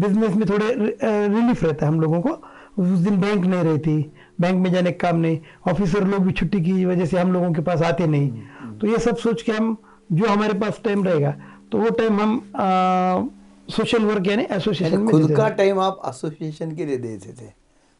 बिज़नेस 0.00 0.34
में 0.36 0.48
थोड़े 0.48 0.66
रिलीफ 0.72 1.64
रहता 1.64 1.86
है 1.86 1.92
हम 1.92 2.00
लोगों 2.00 2.20
को। 2.20 2.30
उस 2.78 2.98
दिन 3.00 3.20
बैंक 3.20 3.44
नहीं 3.44 3.62
रहती 3.62 3.96
बैंक 4.40 4.56
में 4.62 4.70
जाने 4.72 4.90
का 4.92 5.08
काम 5.08 5.20
नहीं। 5.20 5.38
ऑफिसर 5.68 6.04
लोग 6.06 6.24
भी 6.24 6.32
छुट्टी 6.32 6.60
की 6.60 6.84
वजह 6.84 7.06
से 7.06 7.18
हम 7.18 7.32
लोगों 7.32 7.52
के 7.52 7.62
पास 7.62 7.82
आते 7.82 8.06
नहीं। 8.06 8.78
तो 8.78 8.86
ये 8.86 8.98
सब 8.98 9.16
सोच 9.16 9.42
के 9.42 9.52
हम 9.52 9.76
जो 10.12 10.26
हमारे 10.26 10.54
पास 10.58 10.80
टाइम 10.84 11.04
रहेगा 11.04 11.34
तो 11.72 11.78
वो 11.78 11.90
टाइम 11.98 12.20
हम 12.20 13.30
सोशल 13.68 14.04
वर्क 14.04 14.26
यानी 14.26 14.46
एसोसिएशन 14.50 15.00
में 15.00 15.10
खुद 15.10 15.32
का 15.36 15.48
टाइम 15.56 15.78
आप 15.80 16.02
एसोसिएशन 16.08 16.74
के 16.76 16.84
लिए 16.86 16.96
देते 16.98 17.32
थे। 17.32 17.50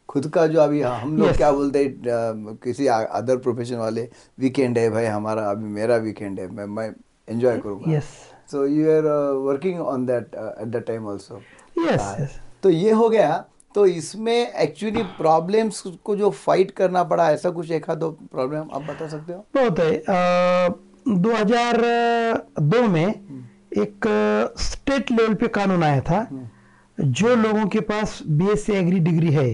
खुद 0.09 0.27
का 0.33 0.45
जो 0.47 0.59
अभी 0.59 0.81
हम 0.81 1.17
लोग 1.17 1.27
Yes. 1.27 1.37
क्या 1.37 1.51
बोलते 1.51 1.83
हैं 1.83 2.55
किसी 2.63 2.87
अदर 2.87 3.37
प्रोफेशन 3.37 3.75
वाले 3.75 4.07
वीकेंड 4.39 4.77
है 4.77 4.89
भाई 4.89 5.05
हमारा 5.05 5.49
अभी 5.51 5.65
मेरा 5.71 5.95
वीकेंड 6.05 6.39
है 6.39 6.47
मैं 6.51 6.65
मैं 6.65 6.89
एंजॉय 7.27 7.57
करूँगा। 7.57 7.91
Yes. 7.91 8.07
So 8.51 8.65
you 8.67 8.89
are 8.91 9.07
working 9.43 9.79
on 9.81 10.05
that 10.05 10.35
at 10.35 10.67
the 10.67 10.83
time 10.87 11.07
yes. 11.77 12.01
तो 12.63 12.69
ये 12.69 12.91
हो 12.91 13.09
गया। 13.09 13.45
तो 13.75 13.85
इसमें 13.85 14.53
एक्चुअली 14.53 15.03
प्रॉब्लम्स 15.17 15.81
को 16.03 16.15
जो 16.15 16.29
फाइट 16.37 16.71
करना 16.71 17.03
पड़ा 17.05 17.29
ऐसा 17.31 17.49
कुछ 17.49 17.71
एक 17.71 17.89
दो 17.91 18.09
प्रॉब्लम 18.31 18.69
आप 18.73 18.81
बता 18.83 19.07
सकते 19.07 19.33
हो? 19.33 19.45
बहुत 19.55 19.79
है। 19.79 19.91
दो 21.09 21.33
हज़ार 21.33 21.77
दो 22.61 22.81
में 22.87 23.07
एक 23.77 24.07
स्टेट 24.59 25.11
लेवल 25.11 25.33
पे 25.33 25.47
कानून 25.49 25.83
आया 25.83 26.01
था। 26.01 26.27
जो 26.97 27.35
लोगों 27.35 27.65
के 27.67 27.79
पास 27.81 28.19
बीएससी 28.27 28.73
एग्री 28.73 28.99
डिग्री 29.01 29.31
है 29.33 29.53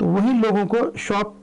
तो 0.00 0.06
वही 0.06 0.32
लोगों 0.40 0.64
को 0.66 0.90
शॉप 0.98 1.37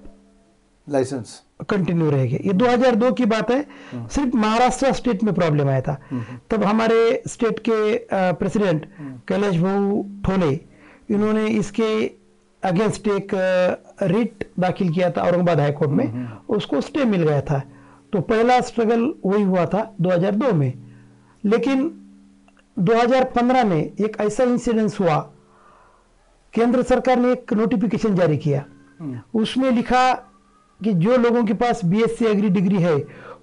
लाइसेंस 0.88 1.42
कंटिन्यू 1.70 2.10
रहेगी। 2.10 2.36
ये 2.36 2.54
2002 2.54 3.12
की 3.12 3.25
बात 3.25 3.51
है। 3.51 3.62
सिर्फ़ 3.96 4.36
महाराष्ट्र 4.38 4.92
स्टेट 4.94 5.24
में 5.24 5.34
प्रॉब्लम 5.34 5.70
आया 5.70 5.82
था। 5.82 5.98
तब 6.50 6.63
हमारे 6.63 7.24
स्टेट 7.27 7.60
के 7.60 8.08
प्रेसिडेंट 8.13 8.86
कैलाश 9.27 9.58
भाऊ 9.58 10.04
ठोले 10.25 10.54
इन्होंने 11.10 11.48
इसके 11.48 12.06
अगेंस्ट 12.63 13.08
एक 13.08 13.32
रिट 14.01 14.50
दाखिल 14.60 14.94
किया 14.94 15.10
था 15.12 15.22
औरंगाबाद 15.22 15.60
हाई 15.60 15.72
कोर्ट 15.72 15.92
में। 15.92 16.27
उसको 16.50 16.82
स्टे 16.82 17.06
मिल 17.06 17.24
गया 17.24 17.42
था। 17.42 17.62
तो 18.13 18.22
पहला 18.22 18.60
स्ट्रगल 18.62 19.13
वही 19.25 19.44
हुआ 19.44 19.65
था 19.65 19.96
2002 20.01 20.54
में। 20.54 20.74
लेकिन 21.46 21.92
2015 22.77 23.63
में 23.63 23.77
एक 23.77 24.18
ऐसा 24.22 24.44
इंसिडेंस 24.44 25.00
हुआ। 25.00 25.18
केंद्र 26.54 26.82
सरकार 26.84 27.20
ने 27.20 27.32
एक 27.32 27.54
नोटिफिकेशन 27.54 28.15
जारी 28.15 28.38
किया। 28.38 28.63
उसमें 29.34 29.72
लिखा 29.72 30.25
कि 30.79 30.94
जो 30.96 31.17
लोगों 31.17 31.44
के 31.44 31.53
पास 31.53 31.84
बीएससी 31.86 32.25
एग्री 32.25 32.50
डिग्री 32.50 32.82
है 32.82 32.96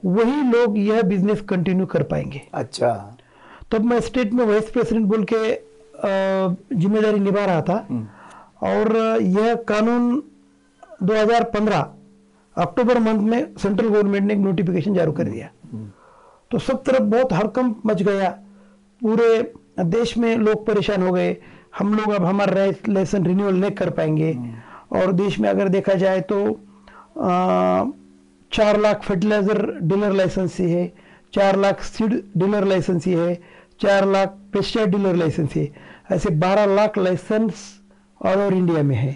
वही 0.04 0.42
लोग 0.42 0.78
यह 0.78 1.02
बिज़नेस 1.02 1.40
कंटिन्यू 1.48 1.86
कर 1.86 2.02
पाएँगे। 2.02 2.40
अच्छा। 2.54 3.16
तब 3.72 3.84
मैं 3.84 4.00
स्टेट 4.00 4.32
में 4.32 4.44
वाइस 4.46 4.70
प्रेसिडेंट 4.70 5.06
बोल 5.06 5.26
के 5.32 5.52
ज़िम्मेदारी 6.76 7.18
निभा 7.20 7.44
रहा 7.44 7.60
था। 7.62 7.76
और 8.62 8.96
यह 9.22 9.54
कानून 9.68 10.22
2015 11.02 11.86
अक्टूबर 12.56 12.98
मंथ 12.98 13.20
में 13.20 13.54
सेंट्रल 13.58 13.88
गवर्नमेंट 13.88 14.26
ने 14.26 14.34
एक 14.34 14.40
नोटिफिकेशन 14.40 14.94
जारी 14.94 15.12
कर 15.12 15.24
दिया। 15.24 15.48
तो 16.50 16.58
सब 16.58 16.82
तरफ़ 16.84 17.02
बहुत 17.04 17.32
हड़कंप 17.32 17.82
मच 17.86 18.02
गया। 18.02 18.30
पूरे 19.00 19.52
देश 19.80 20.16
में 20.18 20.36
लोग 20.36 20.66
परेशान 20.66 21.02
हो 21.02 21.12
गए। 21.12 21.36
हम 21.78 21.94
लोग 21.94 22.12
अब 22.14 22.24
हमारा 22.24 22.66
लाइसेंस 22.88 23.26
रिन्यूअल 23.26 23.54
नहीं 23.54 23.70
कर 23.72 23.90
पाएँगे। 23.90 24.36
और 24.92 25.12
देश 25.14 25.38
में 25.40 25.48
अगर 25.50 25.68
देखा 25.68 25.94
जाए 25.94 26.20
तो 26.22 26.44
चार 27.16 28.80
लाख 28.80 29.02
फर्टिलाइज़र 29.02 29.66
डीलर 29.82 30.12
लाइसेंसी 30.12 30.70
है 30.70 30.92
चार 31.34 31.56
लाख 31.58 31.82
सीड 31.82 32.12
डीलर 32.36 32.64
लाइसेंसी 32.64 33.12
है 33.12 33.34
चार 33.80 34.06
लाख 34.06 34.36
पेस्टाइड 34.52 34.90
डीलर 34.90 35.16
लाइसेंसी 35.16 35.60
है। 35.60 35.72
ऐसे 36.12 36.30
बारह 36.38 36.74
lakh 36.74 36.98
license 36.98 37.68
all 38.20 38.38
over 38.38 38.54
India 38.54 38.82
में 38.82 38.96
है। 38.96 39.12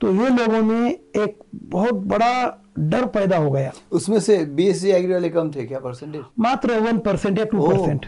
तो 0.00 0.12
ये 0.14 0.28
लोगों 0.28 0.62
में 0.62 0.90
एक 0.90 1.38
बहुत 1.54 1.94
बड़ा 2.06 2.62
डर 2.80 3.04
पैदा 3.06 3.36
हो 3.36 3.50
गया। 3.50 3.72
उसमें 3.92 4.18
से 4.20 4.44
बीएससी 4.46 4.90
एग्री 4.90 5.12
वाले 5.12 5.28
कम 5.30 5.50
थे 5.50 5.64
क्या 5.66 5.78
परसेंटेज 5.80 6.22
मात्र 6.38 6.78
वन 6.80 6.98
परसेंट 7.00 7.38
या 7.38 7.44
टू 7.44 7.66
परसेंट। 7.68 8.06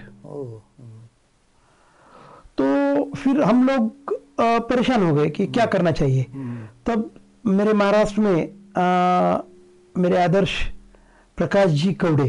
तो 2.59 3.11
फिर 3.15 3.43
हम 3.43 3.67
लोग 3.67 4.15
परेशान 4.41 5.03
हो 5.03 5.15
गए 5.15 5.29
कि 5.31 5.47
क्या 5.49 5.67
करना 5.67 5.91
चाहिए। 5.93 6.23
तब 6.87 7.11
मेरे 7.47 7.73
महाराष्ट्र 7.73 8.21
में 8.21 8.60
मेरे 9.95 10.23
आदर्श 10.23 10.53
प्रकाश 11.39 11.71
जी 11.71 11.93
कौड़े 11.95 12.29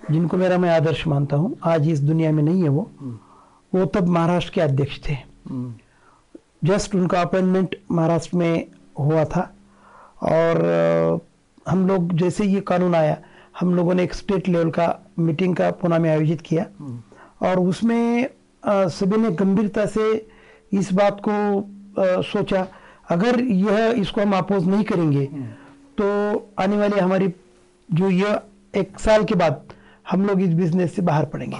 जिनको 0.00 0.36
मेरा 0.36 0.58
मैं 0.58 0.70
आदर्श 0.70 1.06
मानता 1.06 1.36
हूँ 1.36 1.56
आज 1.64 1.88
इस 1.90 2.00
दुनिया 2.00 2.32
में 2.32 2.42
नहीं 2.42 2.62
है 2.62 2.68
वो 2.68 2.90
वो 3.72 3.84
तब 3.94 4.08
महाराष्ट्र 4.08 4.52
के 4.54 4.60
अध्यक्ष 4.60 4.98
थे। 5.08 5.16
जस्ट 6.64 6.94
उनका 6.94 7.20
अपॉइंटमेंट 7.20 7.76
महाराष्ट्र 7.92 8.36
में 8.36 8.66
हुआ 8.98 9.24
था। 9.24 9.42
और 10.22 11.20
हम 11.68 11.86
लोग 11.88 12.12
जैसे 12.18 12.44
ये 12.44 12.60
कानून 12.60 12.94
आया 12.94 13.16
हम 13.60 13.74
लोगों 13.74 13.94
ने 13.94 14.02
एक 14.04 14.14
स्टेट 14.14 14.48
लेवल 14.48 14.70
का 14.70 14.86
मीटिंग 15.18 15.56
का 15.56 15.70
पुणे 15.70 15.98
में 15.98 16.10
आयोजित 16.10 16.40
किया। 16.40 16.66
और 17.42 17.60
उसमें 17.60 18.28
सभी 18.66 19.16
ने 19.16 19.30
गंभीरता 19.30 19.86
से 19.86 20.06
इस 20.72 20.92
बात 20.92 21.20
को 21.28 21.32
अ, 21.60 22.20
सोचा 22.22 22.66
अगर 23.08 23.40
यह 23.40 23.94
इसको 23.98 24.20
हम 24.20 24.32
अपोज 24.36 24.66
नहीं 24.68 24.84
करेंगे 24.84 25.24
तो 25.98 26.06
आने 26.58 26.76
वाली 26.76 26.98
हमारी 26.98 27.32
जो 27.88 28.10
यह 28.10 28.40
एक 28.74 28.98
साल 29.00 29.24
के 29.24 29.34
बाद 29.34 29.62
हम 30.10 30.26
लोग 30.26 30.40
इस 30.42 30.52
बिज़नेस 30.54 30.94
से 30.96 31.02
बाहर 31.02 31.24
पड़ेंगे। 31.24 31.56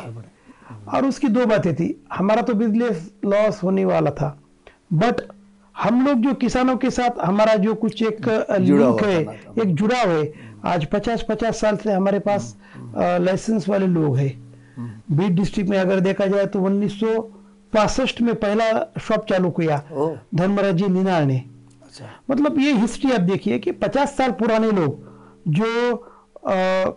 और 0.94 1.04
उसकी 1.06 1.28
दो 1.28 1.46
बातें 1.46 1.74
थी 1.74 1.94
हमारा 2.12 2.42
तो 2.42 2.54
बिज़नेस 2.54 3.10
लॉस 3.24 3.62
होने 3.62 3.84
वाला 3.84 4.10
था 4.10 4.38
बट 4.92 5.20
हम 5.74 6.06
लोग 6.06 6.18
जो 6.18 6.34
किसानों 6.34 6.76
के 6.76 6.90
साथ 6.90 7.18
हमारा 7.24 7.54
जो 7.54 7.74
कुछ 7.74 8.02
एक 8.02 8.26
जुड़ा 8.60 8.86
लिंक 8.86 9.00
हुआ 9.00 9.10
है 9.10 9.24
था 9.24 9.62
एक 9.62 9.74
जुड़ाव 9.74 10.10
है 10.10 10.32
आज 10.64 10.84
पचास 10.84 11.24
पचास 11.28 11.60
साल 11.60 11.76
से 11.76 11.92
हमारे 11.92 12.18
पास 12.18 12.56
लाइसेंस 12.98 13.68
वाले 13.68 13.86
लोग 13.86 14.16
हैं। 14.16 14.32
बीड 15.12 15.34
डिस्ट्रिक्ट 15.36 15.70
में 15.70 15.78
अगर 15.78 16.00
देखा 16.00 16.26
जाए 16.26 16.46
तो 16.46 16.60
उन्नीस 16.60 17.00
सौ 17.00 17.12
में 17.76 18.34
पहला 18.34 18.64
शॉप 19.00 19.26
चालू 19.28 19.50
किया 19.50 19.76
धर्मराज 20.34 20.74
जी 20.74 20.86
निनाल 20.88 21.24
ने। 21.26 21.36
अच्छा। 21.82 22.06
मतलब 22.30 22.58
ये 22.60 22.72
हिस्ट्री 22.74 23.10
आप 23.12 23.20
देखिए 23.20 23.58
कि 23.58 23.72
50 23.72 24.16
साल 24.16 24.30
पुराने 24.40 24.70
लोग 24.72 25.04
जो 25.48 25.94
अ, 25.94 26.54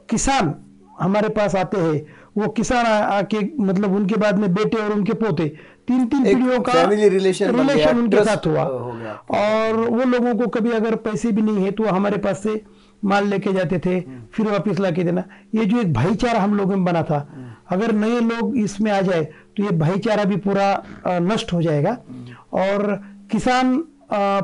किसान 0.10 0.54
हमारे 1.00 1.30
पास 1.30 1.56
आते 1.56 1.78
हैं 1.78 2.06
वो 2.38 2.48
किसान 2.58 2.86
आके 2.86 3.40
मतलब 3.60 3.96
उनके 3.96 4.16
बाद 4.16 4.40
में 4.40 4.54
बेटे 4.54 4.78
और 4.78 4.92
उनके 4.94 5.14
पोते 5.14 5.48
तीन 5.88 6.06
तीन 6.08 6.24
पीढ़ियों 6.24 6.60
का 6.62 6.74
गया, 7.46 7.60
रिलेशन 7.72 7.98
उनके 7.98 8.24
साथ 8.26 8.46
हुआ। 8.48 8.64
और 9.40 9.76
वो 9.90 10.04
लोगों 10.10 10.34
को 10.36 10.48
कभी 10.48 10.72
अगर 10.72 10.96
पैसे 11.08 11.32
भी 11.32 11.42
नहीं 11.42 11.64
है 11.66 11.72
तो 11.72 11.84
हमारे 11.86 12.18
पास 12.18 12.44
से 12.44 12.62
माल 13.04 13.28
लेके 13.28 13.54
जाते 13.54 13.80
थे 13.86 14.00
फिर 14.34 14.48
वापिस 14.52 14.80
ला 14.80 14.92
के 14.92 15.04
देना। 15.04 15.24
ये 15.56 15.66
जो 15.66 15.80
एक 15.82 15.94
भाईचारा 15.94 16.40
हम 16.40 16.56
लोगों 16.58 16.76
में 16.76 16.86
बना 16.86 17.04
था 17.04 17.20
अगर 17.72 17.92
नए 17.96 18.20
लोग 18.20 18.58
इसमें 18.58 18.92
आ 18.92 19.00
जाए 19.02 19.28
तो 19.60 19.64
ये 19.64 19.72
भाईचारा 19.78 20.24
भी 20.24 20.36
पूरा 20.38 20.68
नष्ट 21.08 21.54
हो 21.54 21.62
जाएगा 21.62 21.98
और 22.54 22.84
किसान 23.32 23.78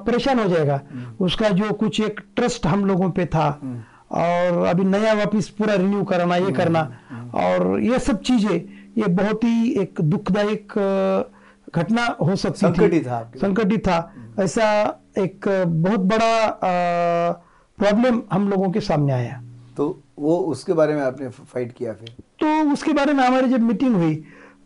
परेशान 0.06 0.40
हो 0.40 0.48
जाएगा। 0.50 0.80
उसका 1.20 1.50
जो 1.50 1.72
कुछ 1.74 2.00
एक 2.02 2.20
ट्रस्ट 2.36 2.66
हम 2.68 2.86
लोगों 2.86 3.10
पे 3.12 3.26
था 3.26 3.48
और 4.12 4.66
अभी 4.66 4.84
नया 4.84 5.14
वापिस 5.14 5.50
पूरा 5.50 5.76
रिन्यू 5.76 6.04
करना 6.04 6.36
ये 6.36 6.52
करना 6.52 6.82
और 7.36 7.80
ये 7.82 8.00
सब 8.00 8.22
चीज़ें 8.22 8.56
ये 8.98 9.08
बहुत 9.14 9.44
ही 9.44 9.72
एक 9.82 10.02
दुखदायक 10.02 10.74
घटना 11.76 12.06
हो 12.22 12.36
सकती 12.36 12.60
संकट 12.60 12.94
थी 12.94 13.00
था। 13.00 13.32
संकट 13.38 13.78
था। 13.88 13.98
ऐसा 14.40 14.68
एक 15.18 15.48
बहुत 15.68 16.00
बड़ा 16.12 16.32
प्रॉब्लम 17.78 18.22
हम 18.32 18.48
लोगों 18.50 18.70
के 18.72 18.80
सामने 18.82 19.14
आया। 19.14 19.42
तो 19.78 19.88
वो 20.20 20.38
उसके 20.52 20.74
बारे 20.74 20.94
में 20.96 21.02
आपने 21.02 21.30
फाइट 21.30 21.72
किया 21.72 21.94
फिर? 21.94 22.10
तो 22.40 22.72
उसके 22.74 22.94
बारे 22.94 23.14
में 23.14 23.24
हमारी 23.24 23.50
जब 23.50 23.62
मीटिंग 23.62 23.96
हुई 23.96 24.24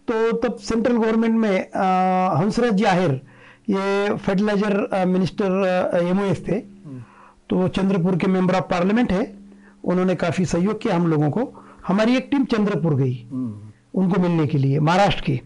तो 0.10 0.32
तब 0.40 0.56
सेंट्रल 0.58 0.98
गवर्नमेंट 0.98 1.36
में 1.36 1.58
हंसराज 2.40 2.74
जी 2.74 2.84
आहिर 2.92 3.12
ये 3.70 4.16
फर्टिलाइज़र 4.18 5.06
मिनिस्टर 5.08 6.00
एमओएस 6.02 6.42
थे। 6.48 6.60
तो 7.50 7.56
वो 7.56 7.68
चंद्रपुर 7.70 8.18
के 8.18 8.28
मेंबर 8.28 8.56
ऑफ़ 8.56 8.64
पार्लियामेंट 8.70 9.12
है। 9.12 9.24
उन्होंने 9.84 10.16
काफ़ी 10.16 10.46
सहयोग 10.46 10.82
किया 10.82 10.96
हम 10.96 11.08
लोगों 11.08 11.30
को। 11.32 11.52
हमारी 11.88 12.16
एक 12.18 12.28
टीम 12.32 12.46
चंद्रपुर 12.46 12.96
गई 12.96 13.16
उनको 13.94 14.22
मिलने 14.22 14.48
के 14.48 14.58
लिए 14.58 14.80
महाराष्ट्र 14.80 15.24
की। 15.24 15.40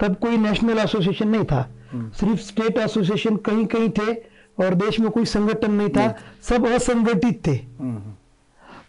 तब 0.00 0.16
कोई 0.22 0.36
नेशनल 0.38 0.78
एसोसिएशन 0.78 1.28
नहीं 1.28 1.44
था। 1.44 1.62
सिर्फ़ 1.94 2.40
स्टेट 2.42 2.78
एसोसिएशन 2.78 3.36
कहीं 3.46 3.66
कहीं 3.66 3.88
थे 3.90 4.12
और 4.58 4.74
देश 4.76 5.00
में 5.00 5.10
कोई 5.10 5.24
संगठन 5.26 5.72
नहीं 5.72 5.88
था। 5.88 6.14
सब 6.42 6.66
असंगठित 6.66 7.46
थे। 7.46 7.56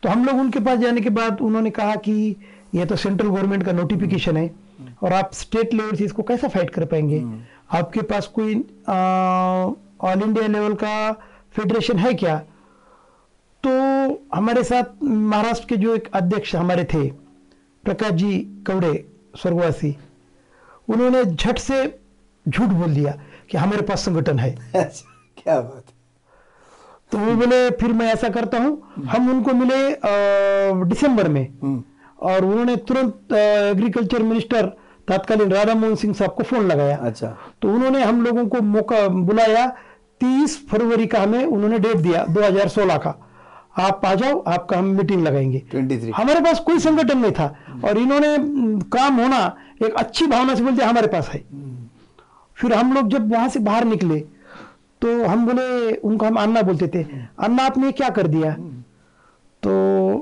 तो 0.03 0.09
हम 0.09 0.25
लोग 0.25 0.39
उनके 0.39 0.59
पास 0.59 0.79
जाने 0.79 1.01
के 1.01 1.09
बाद 1.11 1.41
उन्होंने 1.41 1.69
कहा 1.71 1.95
कि 1.97 2.35
यह 2.75 2.85
तो 2.85 2.95
सेंट्रल 2.95 3.27
गवर्नमेंट 3.27 3.63
का 3.63 3.71
नोटिफिकेशन 3.71 4.37
है। 4.37 4.49
और 5.03 5.13
आप 5.13 5.33
स्टेट 5.33 5.73
लेवल 5.73 5.95
से 5.95 6.05
इसको 6.05 6.23
कैसा 6.23 6.47
फाइट 6.47 6.69
कर 6.69 6.85
पाएँगे? 6.85 7.23
आपके 7.77 8.01
पास 8.01 8.27
कोई 8.35 8.55
ऑल 10.09 10.23
इंडिया 10.23 10.47
लेवल 10.47 10.73
का 10.83 11.11
फेडरेशन 11.55 11.97
है 11.99 12.13
क्या? 12.13 12.37
तो 13.63 13.69
हमारे 14.33 14.63
साथ 14.63 15.03
महाराष्ट्र 15.03 15.67
के 15.69 15.75
जो 15.77 15.95
एक 15.95 16.09
अध्यक्ष 16.15 16.55
हमारे 16.55 16.83
थे 16.93 17.07
प्रकाश 17.83 18.11
जी 18.11 18.37
कवड़े 18.67 18.93
स्वर्गवासी 19.35 19.95
उन्होंने 20.87 21.23
झट 21.25 21.57
से 21.59 21.83
झूठ 22.45 22.69
बोल 22.69 22.93
दिया 22.93 23.11
कि 23.51 23.57
हमारे 23.57 23.81
पास 23.81 24.05
संगठन 24.05 24.39
है। 24.39 24.51
अच्छा 24.75 25.15
क्या 25.37 25.59
बात 25.61 25.83
तो 27.11 27.17
वो 27.17 27.33
बोले 27.35 27.69
फिर 27.71 27.93
मैं 27.93 28.07
ऐसा 28.13 28.29
करता 28.29 28.57
हूँ 28.57 29.05
हम 29.09 29.29
उनको 29.29 29.53
मिले 29.53 29.77
दिसंबर 30.85 31.27
में। 31.27 31.41
हम्म, 31.61 31.83
और 32.21 32.45
उन्होंने 32.45 32.75
तुरंत 32.75 33.33
एग्रीकल्चर 33.33 34.23
मिनिस्टर 34.23 34.65
तत्कालीन 35.07 35.51
राधा 35.51 35.73
मोहन 35.73 35.95
सिंह 35.95 36.13
साहब 36.13 36.31
को 36.31 36.43
फ़ोन 36.43 36.67
लगाया। 36.67 36.97
अच्छा। 36.97 37.27
तो 37.61 37.73
उन्होंने 37.73 38.03
हम 38.03 38.21
लोगों 38.23 38.45
को 38.47 38.61
मौका 38.63 39.07
बुलाया 39.07 39.65
30 40.21 40.57
फरवरी 40.69 41.05
का 41.07 41.21
हमें 41.21 41.43
उन्होंने 41.45 41.79
डेट 41.79 41.97
दिया 41.97 42.25
2016 42.29 42.97
का। 42.97 43.15
आप 43.79 44.05
आ 44.05 44.13
जाओ 44.15 44.39
आपका 44.47 44.77
हम 44.77 44.85
मीटिंग 44.87 45.23
लगाएँगे। 45.23 45.61
23 45.71 46.11
हमारे 46.15 46.39
पास 46.41 46.59
कोई 46.59 46.79
संगठन 46.79 47.17
नहीं 47.17 47.31
था 47.31 47.53
और 47.85 47.97
इन्होंने 47.97 48.35
काम 48.89 49.19
होना 49.21 49.39
एक 49.83 49.93
अच्छी 49.93 50.27
भावना 50.27 50.55
से 50.55 50.63
बोलते 50.63 50.83
हमारे 50.83 51.07
पास 51.07 51.29
है। 51.29 51.43
फिर 52.57 52.73
हम 52.73 52.93
लोग 52.93 53.09
जब 53.09 53.31
वहाँ 53.33 53.49
से 53.49 53.59
बाहर 53.61 53.85
निकले 53.85 54.19
तो 55.01 55.25
हम 55.25 55.45
बोले 55.45 55.95
उनको 55.97 56.25
हम 56.25 56.35
अन्ना 56.35 56.61
बोलते 56.61 56.87
थे। 56.87 57.03
अन्ना 57.39 57.65
आपने 57.65 57.91
क्या 57.91 58.09
कर 58.09 58.27
दिया? 58.27 58.55
तो 59.63 59.71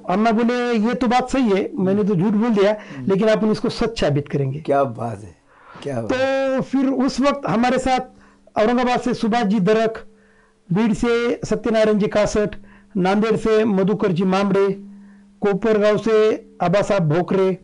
अन्ना 0.10 0.32
बोले 0.32 0.56
ये 0.88 0.94
तो 0.94 1.08
बात 1.08 1.30
सही 1.30 1.50
है 1.50 1.70
मैंने 1.76 2.04
तो 2.04 2.16
झूठ 2.16 2.34
बोल 2.34 2.50
दिया 2.50 2.76
लेकिन 3.00 3.28
अपन 3.28 3.52
इसको 3.52 3.70
सच 3.70 4.00
साबित 4.00 4.30
करेंगे। 4.30 4.60
क्या 4.60 4.84
बात 4.84 5.24
है 5.24 5.36
क्या 5.84 6.02
बात 6.02 6.12
तो 6.12 6.62
फिर 6.62 6.88
उस 7.06 7.20
वक्त 7.22 7.48
हमारे 7.48 7.80
साथ 7.80 8.00
औरंगाबाद 8.58 9.02
से 9.02 9.14
सुभाष 9.14 9.46
जी 9.46 9.60
दरक 9.60 10.06
बीड 10.70 10.94
से 10.94 11.40
सत्यनारायण 11.46 12.00
जी 12.00 12.08
कासट 12.08 12.56
नांदेड़ 12.98 13.36
से 13.36 13.64
मधुकर 13.66 14.12
जी 14.12 14.24
मामड़े 14.24 14.68
कोपरगांव 15.42 15.98
से 15.98 16.16
आबा 16.62 16.82
साहब 16.82 17.14
भोकरे 17.14 17.58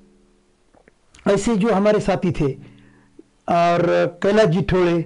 ऐसे 1.27 1.55
जो 1.55 1.73
हमारे 1.73 1.99
साथी 1.99 2.31
थे 2.31 2.51
और 3.49 3.85
कैलाश 4.23 4.47
जी 4.47 4.61
ठोड़े 4.61 4.97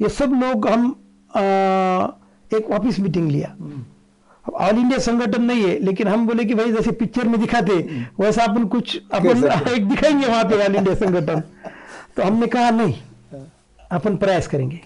ये 0.00 0.08
सब 0.08 0.32
लोग 0.34 0.68
हम 0.68 0.90
आ, 1.36 1.42
एक 2.56 2.70
ऑफ़िस 2.70 3.00
मीटिंग 3.00 3.30
लिया। 3.30 3.48
अब 3.48 3.84
ऑल 4.52 4.78
इंडिया 4.78 4.98
संगठन 4.98 5.42
नहीं 5.42 5.62
है 5.62 5.78
लेकिन 5.78 6.08
हम 6.08 6.26
बोले 6.26 6.44
कि 6.44 6.54
भाई 6.54 6.72
जैसे 6.72 6.90
पिक्चर 6.90 7.28
में 7.28 7.40
दिखाते 7.40 7.72
वैसा 8.20 8.44
अपन 8.44 8.64
कुछ 8.64 9.00
अपन 9.12 9.44
एक 9.74 9.88
दिखाएँगे 9.88 10.26
वहाँ 10.26 10.44
पे 10.44 10.64
ऑल 10.64 10.76
इंडिया 10.76 10.94
संगठन। 10.94 11.40
तो 12.16 12.22
हमने 12.22 12.46
कहा 12.46 12.70
नहीं 12.70 12.94
अपन 13.90 14.16
प्रयास 14.16 14.46
करेंगे। 14.46 14.80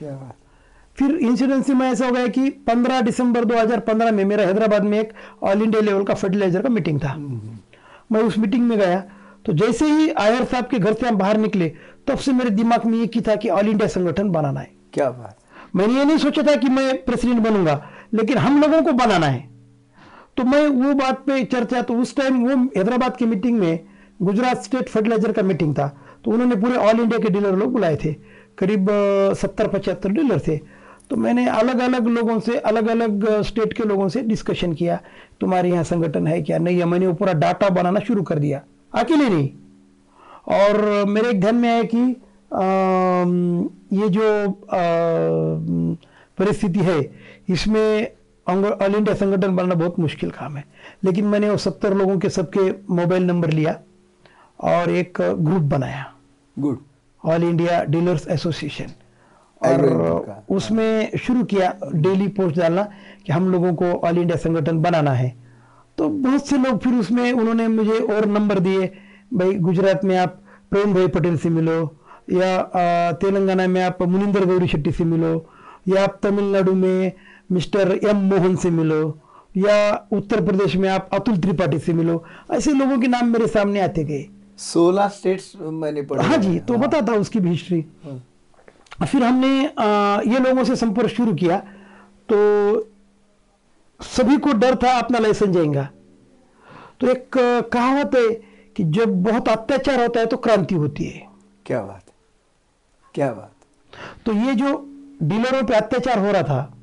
फिर 0.98 1.10
इंसिडेंसी 1.10 1.74
में 1.74 1.90
ऐसा 1.90 2.06
हो 2.06 2.12
गया 2.12 2.26
कि 2.26 2.50
15 2.68 3.00
दिसंबर 3.00 3.44
2015 3.44 4.10
में 4.12 4.24
मेरा 4.24 4.44
हैदराबाद 4.44 4.84
में 4.84 4.98
एक 5.00 5.12
ऑल 5.42 5.62
इंडिया 5.62 5.82
लेवल 5.82 6.04
का 6.04 6.14
फर्टिलाइज़र 6.14 6.62
का 6.62 6.68
मीटिंग 6.68 7.00
था। 7.00 7.14
मैं 8.12 8.22
उस 8.22 8.38
मीटिंग 8.38 8.68
में 8.68 8.78
गया। 8.78 9.02
तो 9.46 9.52
जैसे 9.52 9.86
ही 9.86 10.10
आयर 10.10 10.44
साहब 10.44 10.66
के 10.66 10.78
घर 10.78 10.92
से 10.92 11.08
हम 11.08 11.16
बाहर 11.16 11.36
निकले 11.36 11.72
तब 12.08 12.18
से 12.18 12.32
मेरे 12.32 12.50
दिमाग 12.50 12.84
में 12.86 12.98
एक 13.02 13.14
ही 13.14 13.20
था 13.20 13.36
कि 13.36 13.48
ऑल 13.48 13.68
इंडिया 13.68 13.88
संगठन 13.88 14.30
बनाना 14.30 14.60
है। 14.60 14.70
क्या 14.92 15.10
बात। 15.10 15.36
मैंने 15.76 15.94
ये 15.94 16.04
नहीं 16.04 16.18
सोचा 16.18 16.42
था 16.42 16.56
कि 16.56 16.68
मैं 16.68 17.04
प्रेसिडेंट 17.04 17.40
बनूँगा 17.40 17.82
लेकिन 18.14 18.38
हम 18.38 18.60
लोगों 18.60 18.82
को 18.82 18.92
बनाना 18.92 19.26
है। 19.26 19.51
तो 20.36 20.44
मैं 20.44 20.66
वो 20.68 20.92
बात 20.94 21.18
पे 21.26 21.42
चर्चा 21.44 21.82
तो 21.82 21.94
उस 21.94 22.14
टाइम 22.16 22.44
वो 22.44 22.56
हैदराबाद 22.76 23.16
की 23.16 23.24
मीटिंग 23.26 23.58
में 23.58 23.80
गुजरात 24.22 24.62
स्टेट 24.64 24.88
फर्टिलाइज़र 24.88 25.32
का 25.32 25.42
मीटिंग 25.42 25.74
था। 25.74 25.86
तो 26.24 26.30
उन्होंने 26.30 26.56
पूरे 26.56 26.76
ऑल 26.78 27.00
इंडिया 27.00 27.18
के 27.18 27.28
डीलर 27.30 27.56
लोग 27.56 27.72
बुलाए 27.72 27.96
थे। 27.96 28.12
करीब 28.58 28.86
सत्तर, 29.36 29.68
पचहत्तर 29.68 30.12
डीलर 30.12 30.40
थे। 30.48 30.56
तो 31.10 31.16
मैंने 31.16 31.46
अलग 31.50 31.78
अलग 31.80 32.06
लोगों 32.08 32.38
से 32.40 32.56
अलग 32.60 32.88
अलग 32.88 33.26
स्टेट 33.42 33.72
के 33.72 33.84
लोगों 33.84 34.08
से 34.08 34.22
डिस्कशन 34.22 34.72
किया, 34.72 35.00
तुम्हारे 35.40 35.70
यहाँ 35.70 35.84
संगठन 35.84 36.26
है 36.26 36.40
क्या 36.42 36.58
नहीं 36.58 36.78
है? 36.78 36.84
मैंने 36.84 37.06
वो 37.06 37.12
पूरा 37.14 37.32
डाटा 37.34 37.68
बनाना 37.70 38.00
शुरू 38.00 38.22
कर 38.22 38.38
दिया। 38.38 38.62
अकेले 38.92 39.28
नहीं। 39.28 39.50
और 40.50 41.04
मेरे 41.08 41.30
एक 41.30 41.40
ध्यान 41.40 41.54
में 41.54 41.68
आया 41.68 41.82
कि 41.84 41.98
ये 43.96 44.08
जो 44.08 44.48
परिस्थिति 46.38 46.80
है, 46.80 47.00
इसमें 47.48 48.08
ऑल 48.52 48.94
इंडिया 48.94 49.14
संगठन 49.14 49.56
बनाना 49.56 49.74
बहुत 49.74 49.98
मुश्किल 49.98 50.30
काम 50.30 50.56
है। 50.56 50.64
लेकिन 51.04 51.26
मैंने 51.26 51.50
वो 51.50 51.56
सत्तर 51.56 51.94
लोगों 51.94 52.18
के 52.18 52.28
सबके 52.30 52.70
मोबाइल 52.94 53.26
नंबर 53.26 53.50
लिया 53.50 53.78
और 54.60 54.90
एक 54.90 55.18
ग्रुप 55.20 55.62
बनाया। 55.70 56.12
Good 56.56 56.78
all 57.24 57.44
India 57.44 57.82
dealers 57.84 58.28
association. 58.28 58.92
और 59.60 60.44
उसमें 60.50 61.16
शुरू 61.18 61.42
किया 61.44 61.74
डेली 61.94 62.26
पोस्ट 62.28 62.56
डालना 62.56 62.82
कि 63.26 63.32
हम 63.32 63.50
लोगों 63.52 63.74
को 63.74 63.84
ऑल 63.84 64.18
इंडिया 64.18 64.36
संगठन 64.36 64.78
बनाना 64.82 65.10
है। 65.12 65.34
तो 65.98 66.08
बहुत 66.08 66.46
से 66.46 66.56
लोग 66.56 66.78
फिर 66.78 66.94
उसमें 66.94 67.32
उन्होंने 67.32 67.66
मुझे 67.68 67.98
और 68.14 68.26
नंबर 68.26 68.58
दिए 68.58 68.86
भाई 69.34 69.54
गुजरात 69.56 70.04
में 70.04 70.16
आप 70.18 70.40
प्रेम 70.70 70.94
भाई 70.94 71.08
पटेल 71.08 71.36
से 71.38 71.48
मिलो 71.48 71.80
या 72.32 73.12
तेलंगाना 73.12 73.66
में 73.66 73.82
आप 73.82 74.02
मुनिंदर 74.02 74.44
गौरी 74.44 74.68
शेट्टी 74.68 74.92
से 74.92 75.04
मिलो 75.04 75.34
या 75.88 76.02
आप 76.04 76.18
तमिलनाडु 76.22 76.74
में 76.74 77.12
मिस्टर 77.52 77.98
एम 78.04 78.16
मोहन 78.28 78.56
से 78.56 78.70
मिलो 78.70 79.00
या 79.56 80.08
उत्तर 80.12 80.44
प्रदेश 80.44 80.76
में 80.76 80.88
आप 80.88 81.08
अतुल 81.14 81.36
त्रिपाठी 81.38 81.78
से 81.78 81.92
मिलो 81.92 82.22
ऐसे 82.52 82.72
लोगों 82.72 82.98
के 83.00 83.08
नाम 83.08 83.32
मेरे 83.32 83.46
सामने 83.48 83.80
आते 83.80 84.04
गए। 84.04 84.26
सोलह 84.58 85.08
स्टेट्स 85.08 85.52
मैंने 85.56 86.02
पढ़ा 86.02 86.22
हाँ 86.22 86.36
जी 86.38 86.58
तो 86.60 86.74
बताता 86.78 87.12
उसकी 87.14 87.40
भी 87.40 87.50
हिस्ट्री 87.50 87.80
फिर 89.02 89.22
हमने 89.22 89.66
आ, 89.68 90.20
ये 90.22 90.38
लोगों 90.38 90.64
से 90.64 90.76
संपर्क 90.76 91.10
शुरू 91.10 91.34
किया 91.34 91.58
तो 92.28 92.38
सभी 94.00 94.36
को 94.36 94.52
डर 94.54 94.76
था 94.82 94.92
अपना 94.98 95.18
लाइसेंस 95.18 95.54
जाएगा। 95.54 95.88
तो 97.00 97.08
एक 97.08 97.28
कहावत 97.72 98.14
है 98.14 98.28
कि 98.76 98.84
जब 98.96 99.22
बहुत 99.22 99.48
अत्याचार 99.48 100.02
होता 100.02 100.20
है 100.20 100.26
तो 100.26 100.36
क्रांति 100.36 100.74
होती 100.74 101.04
है। 101.04 101.26
क्या 101.66 101.80
बात 101.82 102.04
क्या 103.14 103.32
बात 103.32 103.52
तो 104.26 104.32
ये 104.34 104.54
जो 104.54 104.74
डीलरों 105.22 105.62
पे 105.62 105.74
अत्याचार 105.74 106.18
हो 106.18 106.30
रहा 106.32 106.42
था 106.42 106.74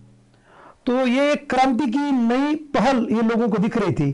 तो 0.85 1.05
ये 1.07 1.31
एक 1.31 1.49
क्रांति 1.49 1.85
की 1.91 2.11
नई 2.11 2.55
पहल 2.75 3.07
ये 3.11 3.21
लोगों 3.21 3.47
को 3.49 3.57
दिख 3.57 3.77
रही 3.77 3.93
थी। 3.93 4.11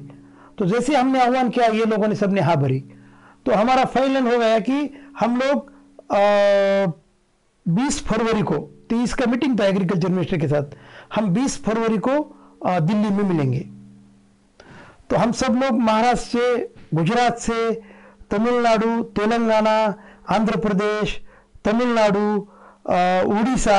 तो 0.58 0.66
जैसे 0.66 0.96
हमने 0.96 1.22
आह्वान 1.22 1.50
किया 1.50 1.66
ये 1.68 1.86
लोगों 1.86 2.08
ने 2.08 2.16
सबने 2.16 2.42
हाँ 2.42 2.56
भरी। 2.58 2.80
तो 3.46 3.54
हमारा 3.54 3.84
फाइनल 3.96 4.32
हो 4.32 4.38
गया 4.40 4.60
कि 4.70 4.90
हम 5.20 5.38
लोग 5.40 5.72
बीस 7.66 8.02
फरवरी 8.06 8.42
को 8.42 8.58
तेईस 8.90 9.14
का 9.14 9.26
मीटिंग 9.32 9.60
था 9.60 9.66
एग्रीकल्चर 9.66 10.10
मिनिस्टर 10.10 10.38
के 10.38 10.48
साथ 10.48 10.76
हम 11.16 11.34
20 11.34 11.58
फरवरी 11.66 11.98
को 12.08 12.12
अ, 12.66 12.80
दिल्ली 12.80 13.10
में 13.10 13.24
मिलेंगे। 13.24 13.60
तो 15.10 15.16
हम 15.16 15.32
सब 15.40 15.56
लोग 15.64 15.80
महाराष्ट्र 15.80 16.38
से 16.38 16.74
गुजरात 16.94 17.38
से 17.40 17.72
तमिलनाडु 18.32 19.02
तेलंगाना 19.18 19.76
आंध्र 20.36 20.58
प्रदेश 20.60 21.20
तमिलनाडु 21.66 22.26
उड़ीसा 23.34 23.78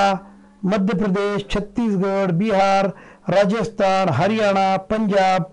मध्य 0.67 0.95
प्रदेश 0.99 1.47
छत्तीसगढ़ 1.51 2.31
बिहार 2.33 2.93
राजस्थान 3.31 4.09
हरियाणा 4.09 4.77
पंजाब 4.77 5.53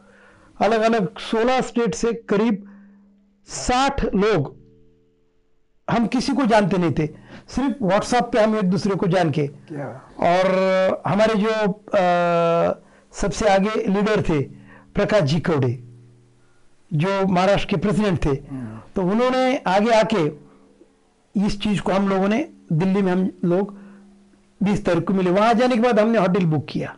अलग 0.62 0.82
अलग 0.82 1.08
16 1.32 1.62
स्टेट 1.62 1.95
से 1.95 2.13
करीब 2.13 2.63
60 3.47 4.04
लोग 4.15 4.56
हम 5.88 6.06
किसी 6.08 6.34
को 6.34 6.45
जानते 6.45 6.78
नहीं 6.78 6.91
थे। 6.99 7.08
सिर्फ़ 7.56 7.84
व्हाट्सएप 7.84 8.30
पे 8.34 8.41
हम 8.41 8.56
एक 8.58 8.69
दूसरे 8.69 8.95
को 8.95 9.08
जान 9.08 9.32
के। 9.32 9.47
और 10.30 11.02
हमारे 11.08 11.36
जो 11.36 11.49
अ, 11.49 12.80
सबसे 13.21 13.49
आगे 13.49 13.69
लीडर 13.88 14.21
थे 14.30 14.41
प्रकाश 14.95 15.21
जी 15.21 15.39
कौड़े 15.39 15.71
जो 16.93 17.26
महाराष्ट्र 17.28 17.69
के 17.69 17.76
प्रेसिडेंट 17.78 18.26
थे। 18.26 18.36
तो 18.95 19.02
उन्होंने 19.02 19.58
आगे 19.67 19.91
आके 19.99 20.26
इस 21.45 21.62
चीज़ 21.62 21.82
को 21.82 21.91
हम 21.91 22.10
लोगों 22.10 22.28
ने 22.28 22.49
दिल्ली 22.73 23.02
में 23.02 23.12
हम 23.12 23.30
लोग 23.45 23.83
बीस 24.63 24.86
तारीख 24.86 25.04
को 25.04 25.13
मिले 25.13 25.32
वहाँ 25.32 25.54
जाने 25.54 25.76
के 25.76 25.82
बाद 25.82 25.99
हमने 25.99 26.19
होटल 26.19 26.45
बुक 26.45 26.65
किया। 26.69 26.95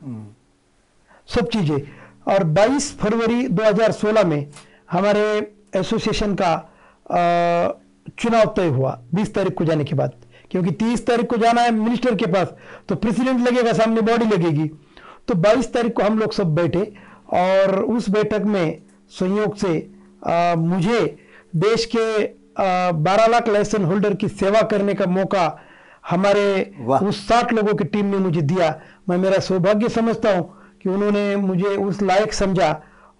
सब 1.29 1.47
चीज़ें। 1.53 1.77
और 2.33 2.43
22 2.53 2.91
फरवरी 2.97 3.47
2016 3.49 4.23
में 4.25 4.47
हमारे 4.91 5.23
एसोसिएशन 5.75 6.35
का 6.41 6.51
चुनाव 8.19 8.53
तय 8.57 8.67
हुआ 8.67 8.99
20 9.15 9.33
तारीख 9.35 9.53
को 9.53 9.65
जाने 9.65 9.83
के 9.83 9.95
बाद। 9.95 10.13
क्योंकि 10.51 10.71
30 10.73 11.05
तारीख 11.07 11.29
को 11.29 11.37
जाना 11.37 11.61
है 11.61 11.71
मिनिस्टर 11.71 12.15
के 12.15 12.25
पास 12.33 12.53
तो 12.89 12.95
प्रेसिडेंट 12.95 13.47
लगेगा 13.47 13.73
सामने 13.73 14.01
बॉडी 14.01 14.25
लगेगी। 14.25 14.67
तो 15.27 15.33
22 15.35 15.71
तारीख 15.73 15.93
को 15.93 16.03
हम 16.03 16.19
लोग 16.19 16.33
सब 16.33 16.53
बैठे 16.55 16.91
और 17.33 17.79
उस 17.81 18.09
बैठक 18.09 18.41
में 18.47 18.81
संयोग 19.19 19.55
से 19.57 19.77
अ, 20.27 20.55
मुझे 20.57 20.99
देश 21.55 21.85
के 21.95 22.05
बारह 23.03 23.25
लाख 23.27 23.47
लाइसेंस 23.49 23.85
होल्डर 23.85 24.13
की 24.15 24.27
सेवा 24.29 24.61
करने 24.71 24.93
का 24.93 25.05
मौका 25.05 25.45
हमारे 26.09 26.73
उस 27.03 27.27
साठ 27.27 27.53
लोगों 27.53 27.73
की 27.73 27.83
टीम 27.83 28.05
ने 28.05 28.17
मुझे 28.17 28.41
दिया। 28.41 28.69
मैं 29.09 29.17
मेरा 29.17 29.39
सौभाग्य 29.39 29.89
समझता 29.89 30.35
हूँ 30.35 30.43
कि 30.83 30.89
उन्होंने 30.89 31.35
मुझे 31.35 31.75
उस 31.77 32.01
लायक 32.01 32.33
समझा 32.33 32.69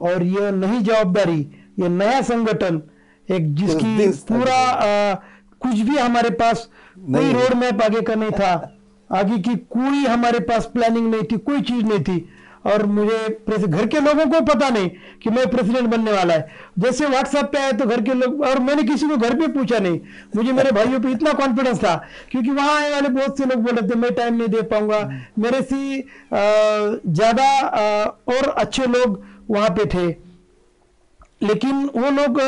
और 0.01 0.23
यह 0.23 0.51
नई 0.51 0.79
जवाबदारी 0.79 1.39
ये 1.79 1.89
नया 1.89 2.21
संगठन 2.21 2.81
एक 3.27 3.53
जिसकी 3.55 4.09
पूरा 4.29 4.55
आ, 4.55 5.15
कुछ 5.61 5.79
भी 5.79 5.97
हमारे 5.97 6.29
पास 6.29 6.69
कोई 6.99 7.33
रोड 7.33 7.53
मैप 7.53 7.81
आगे 7.81 8.01
का 8.01 8.15
नहीं 8.15 8.31
था। 8.31 8.53
आगे 9.09 9.37
की 9.37 9.55
कोई 9.55 10.05
हमारे 10.05 10.39
पास 10.39 10.65
प्लानिंग 10.65 11.09
नहीं 11.11 11.23
थी 11.23 11.37
कोई 11.37 11.61
चीज़ 11.61 11.85
नहीं 11.85 11.99
थी। 11.99 12.17
और 12.65 12.85
मुझे 12.87 13.67
घर 13.67 13.85
के 13.85 13.99
लोगों 13.99 14.25
को 14.25 14.39
पता 14.45 14.69
नहीं 14.69 14.89
कि 15.23 15.29
मैं 15.29 15.49
प्रेसिडेंट 15.49 15.87
बनने 15.89 16.11
वाला 16.11 16.33
है। 16.33 16.47
जैसे 16.79 17.05
व्हाट्सएप 17.07 17.45
पे 17.45 17.57
आए 17.59 17.71
तो 17.73 17.85
घर 17.85 18.01
के 18.01 18.13
लोग, 18.13 18.41
और 18.41 18.59
मैंने 18.59 18.83
किसी 18.83 19.07
को 19.07 19.17
घर 19.17 19.33
पे 19.39 19.47
पूछा 19.53 19.79
नहीं। 19.79 19.99
मुझे 20.35 20.51
मेरे 20.53 20.71
भाइयों 20.71 20.99
पे 20.99 21.11
इतना 21.11 21.33
कॉन्फिडेंस 21.35 21.79
था, 21.79 21.95
क्योंकि 22.31 22.51
वहाँ 22.51 22.75
आने 22.75 22.89
वाले 22.91 23.09
बहुत 23.11 23.37
से 23.37 23.45
लोग 23.45 23.63
बोल 23.63 23.75
रहे 23.75 23.89
थे, 23.89 23.95
मैं 23.95 24.13
टाइम 24.13 24.35
नहीं 24.35 24.47
दे 24.47 24.61
पाऊँगा। 24.63 24.99
मेरे 25.39 25.61
से 25.63 26.01
ज़्यादा 26.33 27.47
और 28.29 28.49
अच्छे 28.49 28.85
लोग 28.87 29.23
वहाँ 29.49 29.69
पे 29.71 29.85
थे। 29.87 30.07
लेकिन 31.41 31.85
वो 31.95 32.09
लोग 32.11 32.39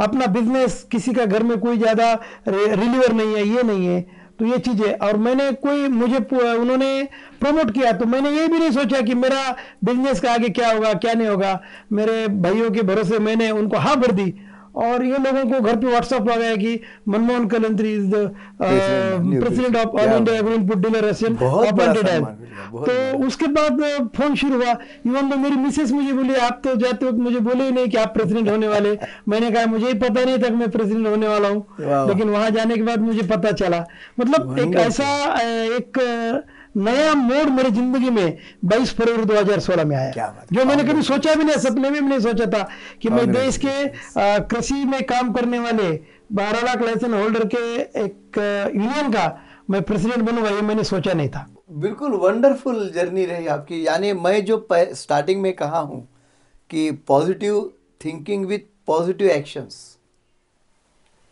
अपना 0.00 0.26
बिज़नेस 0.28 0.82
किसी 0.92 1.12
का 1.14 1.24
घर 1.26 1.42
में 1.42 1.58
कोई 1.60 1.78
ज़्यादा 1.78 2.12
रिलीवर 2.48 3.12
नहीं 3.12 3.34
है, 3.34 3.46
ये 3.46 3.62
नहीं 3.62 3.86
है। 3.86 4.21
तो 4.42 4.46
ये 4.46 4.56
चीज़ें, 4.58 4.92
और 4.98 5.16
मैंने 5.16 5.50
कोई 5.62 5.88
मुझे 5.88 6.16
उन्होंने 6.52 6.86
प्रमोट 7.40 7.70
किया 7.70 7.90
तो 7.92 8.06
मैंने 8.06 8.30
ये 8.30 8.46
भी 8.48 8.58
नहीं 8.58 8.70
सोचा 8.70 9.00
कि 9.00 9.14
मेरा 9.14 9.42
बिज़नेस 9.84 10.20
का 10.20 10.32
आगे 10.32 10.48
क्या 10.50 10.70
होगा, 10.72 10.92
क्या 10.94 11.12
नहीं 11.12 11.28
होगा। 11.28 11.60
मेरे 11.92 12.26
भाइयों 12.28 12.70
के 12.70 12.82
भरोसे 12.82 13.18
मैंने 13.20 13.50
उनको 13.52 13.76
हाँ 13.78 13.94
भर 13.96 14.12
दी। 14.12 14.24
और 14.74 15.04
ये 15.04 15.16
लोगों 15.18 15.44
को 15.50 15.60
घर 15.60 15.76
पे 15.76 15.86
व्हाट्सएप 15.86 16.28
आ 16.30 16.36
गया 16.36 16.54
कि 16.56 16.78
Manmohan 17.08 17.46
Kalantri 17.48 17.92
is 17.94 18.06
the 18.10 18.30
president 18.60 19.76
of 19.76 19.96
all 20.00 20.12
India 20.16 20.36
agro 20.38 20.54
input 20.54 20.78
dealer 20.86 21.04
association 21.08 21.34
बहुत 21.40 21.70
बड़ा 21.74 21.92
appointed 21.92 22.08
as। 22.08 22.14
सम्मान 22.14 22.36
मिला, 22.40 22.68
बहुत 22.72 22.88
तो 22.88 23.26
उसके 23.26 23.46
बाद 23.56 23.82
फ़ोन 24.16 24.34
शुरू 24.34 24.56
हुआ। 24.62 24.72
इवन 25.06 25.30
तो 25.30 25.36
मेरी 25.36 25.56
मिसेस 25.56 25.92
मुझे 25.92 26.12
बोली 26.12 26.34
आप 26.46 26.60
तो 26.64 26.74
जाते 26.76 27.06
वक्त 27.06 27.18
मुझे 27.18 27.38
बोले 27.40 27.64
ही 27.64 27.70
नहीं 27.70 27.88
कि 27.88 27.96
आप 27.96 28.14
प्रेसिडेंट 28.14 28.48
होने 28.50 28.68
वाले. 28.68 28.96
मैंने 29.28 29.50
कहा 29.50 29.66
मुझे 29.66 29.86
ही 29.86 29.94
पता 29.94 30.24
नहीं 30.24 30.38
था 30.38 30.48
कि 30.48 30.54
मैं 30.54 30.70
प्रेसिडेंट 30.70 31.06
होने 31.06 31.28
वाला 31.28 31.48
हूँ। 31.48 31.64
लेकिन 32.08 32.28
वहाँ 32.28 32.50
जाने 32.50 32.76
के 32.76 32.82
बाद 32.82 33.00
मुझे 33.00 33.22
पता 33.28 33.52
चला। 33.62 33.84
मतलब 34.20 34.58
एक 34.58 34.76
ऐसा 34.86 35.08
अ, 35.24 35.40
एक 35.76 35.98
अ, 35.98 36.42
नया 36.76 37.14
मोड़ 37.14 37.48
मेरी 37.50 37.70
ज़िंदगी 37.70 38.10
में 38.10 38.38
22 38.66 38.92
फरवरी 38.96 39.24
2016 39.26 39.84
में 39.84 39.96
आया। 39.96 40.44
जो 40.52 40.64
मैंने 40.64 40.84
कभी 40.84 41.02
सोचा 41.02 41.34
भी 41.34 41.44
नहीं 41.44 41.56
सपने 41.60 41.90
में 41.90 42.02
भी 42.02 42.08
नहीं 42.08 42.20
सोचा 42.20 42.46
था 42.50 42.62
कि 43.02 43.08
मैं 43.10 43.30
देश 43.32 43.56
के 43.64 43.74
कृषि 44.48 44.84
में 44.84 45.02
काम 45.06 45.32
करने 45.32 45.58
वाले 45.58 45.88
12 46.32 46.64
लाख 46.64 46.82
लाइसेंस 46.82 47.12
होल्डर 47.12 47.44
के 47.54 47.64
एक 48.04 48.38
यूनियन 48.76 49.12
का 49.12 49.26
मैं 49.70 49.82
प्रेसिडेंट 49.82 50.22
बनूँगा 50.22 50.50
ये 50.50 50.62
मैंने 50.62 50.84
सोचा 50.84 51.12
नहीं 51.12 51.28
था। 51.28 51.46
बिल्कुल 51.72 52.14
वंडरफुल 52.20 52.90
जर्नी 52.94 53.24
रही 53.26 53.46
आपकी। 53.48 53.86
यानी 53.86 54.12
मैं 54.14 54.44
जो 54.44 54.66
स्टार्टिंग 54.72 55.40
में 55.42 55.52
कहा 55.52 55.78
हूँ 55.80 56.06
कि 56.70 56.90
positive 57.08 57.70
thinking 58.04 58.46
with 58.46 58.58
positive 58.86 59.28
actions 59.30 59.76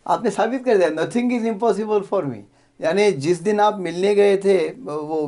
आपने 0.05 0.29
साबित 0.29 0.63
कर 0.65 0.77
दिया 0.77 0.89
nothing 0.91 1.33
is 1.33 1.47
impossible 1.47 2.01
for 2.01 2.25
me 2.25 2.43
यानी 2.81 3.11
जिस 3.13 3.41
दिन 3.41 3.59
आप 3.59 3.79
मिलने 3.79 4.13
गए 4.15 4.37
थे, 4.37 4.57
वो 4.69 5.27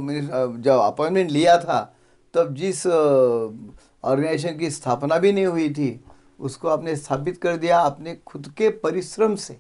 जब 0.57 0.77
अपॉइंटमेंट 0.77 1.31
लिया 1.31 1.57
था, 1.57 1.81
तब 2.33 2.53
जिस 2.55 2.85
ऑर्गेनाइजेशन 2.87 4.57
की 4.57 4.69
स्थापना 4.71 5.17
भी 5.17 5.31
नहीं 5.31 5.45
हुई 5.45 5.69
थी, 5.69 5.99
उसको 6.39 6.67
आपने 6.67 6.95
स्थापित 6.95 7.37
कर 7.37 7.57
दिया 7.57 7.79
अपने 7.79 8.15
खुद 8.25 8.47
के 8.57 8.69
परिश्रम 8.79 9.35
से। 9.35 9.53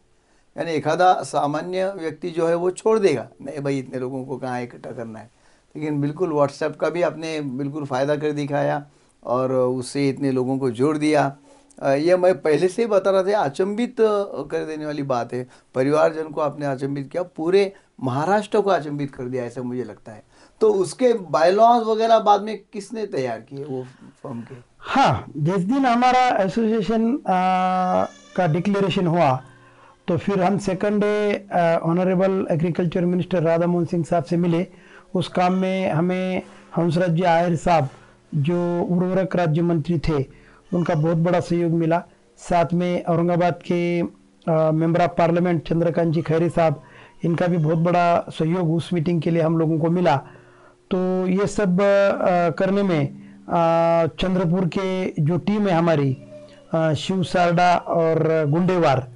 यानी 0.55 0.71
एखादा 0.71 1.13
सामान्य 1.23 1.91
व्यक्ति 1.91 2.29
जो 2.29 2.47
है 2.47 2.55
वो 2.55 2.71
छोड़ 2.71 2.97
देगा, 2.99 3.27
नहीं 3.41 3.59
भाई 3.59 3.77
इतने 3.79 3.99
लोगों 3.99 4.23
को 4.25 4.37
कहाँ 4.37 4.61
इकट्ठा 4.61 4.91
करना 4.91 5.19
है। 5.19 5.29
लेकिन 5.75 6.01
बिल्कुल 6.01 6.33
व्हाट्सएप 6.33 6.75
का 6.75 6.89
भी 6.89 7.01
आपने 7.01 7.39
बिल्कुल 7.41 7.85
फ़ायदा 7.85 8.15
कर 8.15 8.31
दिखाया 8.31 8.85
और 9.23 9.53
उससे 9.53 10.07
इतने 10.09 10.31
लोगों 10.31 10.57
को 10.57 10.69
जोड़ 10.71 10.97
दिया। 10.97 11.35
यह 11.83 12.17
मैं 12.17 12.33
पहले 12.41 12.67
से 12.67 12.81
ही 12.81 12.87
बता 12.87 13.11
रहा 13.11 13.23
था 13.23 13.39
अचंभित 13.39 13.95
कर 13.99 14.65
देने 14.65 14.85
वाली 14.85 15.03
बात 15.03 15.33
है। 15.33 15.47
परिवारजन 15.75 16.29
को 16.29 16.41
आपने 16.41 16.65
अचंभित 16.65 17.09
किया, 17.11 17.23
पूरे 17.23 17.73
महाराष्ट्र 17.99 18.61
को 18.61 18.69
अचंभित 18.69 19.13
कर 19.15 19.23
दिया, 19.23 19.43
ऐसा 19.43 19.61
मुझे 19.61 19.83
लगता 19.83 20.11
है। 20.11 20.23
तो 20.61 20.71
उसके 20.73 21.13
बायलॉज 21.13 21.83
वगैरह 21.87 22.19
बाद 22.21 22.41
में 22.41 22.57
किसने 22.73 23.05
तैयार 23.07 23.39
किए 23.39 23.63
वो 23.63 23.83
फर्म 24.23 24.41
के? 24.41 24.55
हाँ 24.79 25.25
जिस 25.29 25.63
दिन 25.63 25.85
हमारा 25.85 26.27
एसोसिएशन 26.37 27.17
का 27.27 28.47
डिक्लेरेशन 28.47 29.07
हुआ 29.07 29.31
तो 30.07 30.17
फिर 30.17 30.41
हम 30.43 30.57
second 30.59 31.01
day 31.01 31.79
honourable 31.83 32.45
agriculture 32.51 33.05
minister 33.05 33.43
Radha 33.43 33.67
Mohan 33.67 33.85
Singh 33.85 34.03
साहब 34.03 34.23
से 34.23 34.37
मिले। 34.37 34.65
उस 35.15 35.27
काम 35.29 35.53
में 35.55 35.91
हमें 35.91 36.41
हंसराज 36.77 37.09
जी 37.09 37.23
आयर 37.23 37.55
साहब, 37.57 37.89
जो 38.35 38.81
उर्वरक 38.83 39.35
राज्य 39.35 39.61
मंत्री 39.61 39.97
थे, 39.99 40.25
उनका 40.71 40.95
बहुत 40.95 41.17
बड़ा 41.17 41.39
सहयोग 41.39 41.71
मिला। 41.73 42.01
साथ 42.39 42.73
में 42.73 43.03
औरंगाबाद 43.05 43.59
के 43.63 44.01
member 44.73 45.01
of 45.01 45.11
parliament 45.17 45.67
Chandrakant 45.67 46.13
ji 46.13 46.21
Khaire 46.21 46.49
साहब 46.49 46.81
इनका 47.23 47.47
भी 47.47 47.57
बहुत 47.57 47.77
बड़ा 47.79 48.25
सहयोग 48.29 48.73
उस 48.75 48.91
मीटिंग 48.93 49.21
के 49.21 49.31
लिए 49.31 49.41
हम 49.41 49.57
लोगों 49.57 49.79
को 49.79 49.89
मिला। 49.89 50.15
तो 50.91 51.27
ये 51.27 51.47
सब 51.47 51.77
करने 52.57 52.83
में 52.83 53.21
चंद्रपुर 54.19 54.67
के 54.67 55.21
जो 55.21 55.37
टीम 55.39 55.67
है 55.67 55.73
हमारी 55.73 56.11
शिव 56.97 57.23
सारडा 57.23 57.75
और 57.75 58.45
गुंडेवार, 58.49 59.07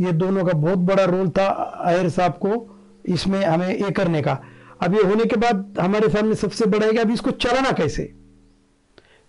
ये 0.00 0.12
दोनों 0.14 0.44
का 0.44 0.52
बहुत 0.54 0.78
बड़ा 0.80 1.04
रोल 1.04 1.28
था 1.28 1.46
आयर 1.84 2.08
साहब 2.08 2.32
को 2.44 2.52
इसमें 3.06 3.44
हमें 3.44 3.68
ये 3.68 3.90
करने 3.92 4.22
का। 4.22 4.38
अब 4.82 4.94
ये 4.94 5.02
होने 5.02 5.24
के 5.24 5.36
बाद 5.36 5.76
हमारे 5.80 6.08
सामने 6.08 6.34
सबसे 6.34 6.66
बड़ा 6.66 6.86
है 6.86 6.92
कि 6.92 6.98
अभी 6.98 7.14
इसको 7.14 7.30
चलाना 7.32 7.72
कैसे? 7.72 8.04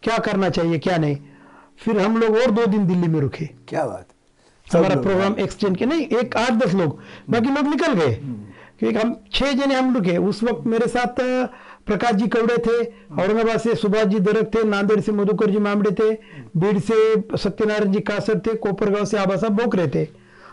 क्या 0.04 0.17
करना 0.19 0.50
चाहिए, 0.50 0.80
क्या 0.80 0.98
नहीं? 0.98 1.17
फिर 1.80 2.00
हम 2.00 2.17
लोग 2.17 2.36
और 2.36 2.52
दो 2.52 2.65
दिन 2.65 2.88
दिल्ली 2.88 3.08
में 3.08 3.19
रुके। 3.19 3.45
क्या 3.67 3.86
बात 3.86 4.08
हमारा 4.67 4.95
प्रोग्राम 5.01 5.36
एक्सटेंड 5.39 5.78
किया 5.78 5.89
नहीं 5.89 6.06
एक 6.19 6.36
आठ 6.38 6.51
दस 6.63 6.73
लोग 6.73 6.99
बाकी 7.30 7.49
लोग 7.49 7.67
निकल 7.67 7.93
गए। 7.93 8.13
क्योंकि 8.80 8.97
हम 8.97 9.15
छह 9.34 9.51
जने 9.54 9.75
हम 9.75 9.95
रुके 9.95 10.17
उस 10.19 10.43
वक्त 10.43 10.65
मेरे 10.67 10.88
साथ 10.88 11.21
प्रकाश 11.86 12.15
जी 12.15 12.28
कवड़े 12.28 12.58
थे 12.58 12.84
औरंगाबाद 13.23 13.60
से 13.60 13.75
सुभाष 13.75 14.06
जी 14.06 14.19
दरक 14.19 14.51
थे 14.56 14.63
नांदेड़ 14.63 14.99
से 14.99 15.12
मधुकर 15.12 15.51
जी 15.51 15.60
मामड़े 15.60 15.91
थे 15.91 16.12
बीड़ 16.58 16.78
से 16.80 16.97
सत्यनारायण 17.38 17.91
जी 17.91 17.99
कासर 18.01 18.39
थे 18.39 18.56
कोपरगांव 18.58 19.06
से 19.06 19.17
आबा 19.17 19.36
साहब 19.36 19.62
बोकरे 19.62 19.88
थे। 19.88 20.04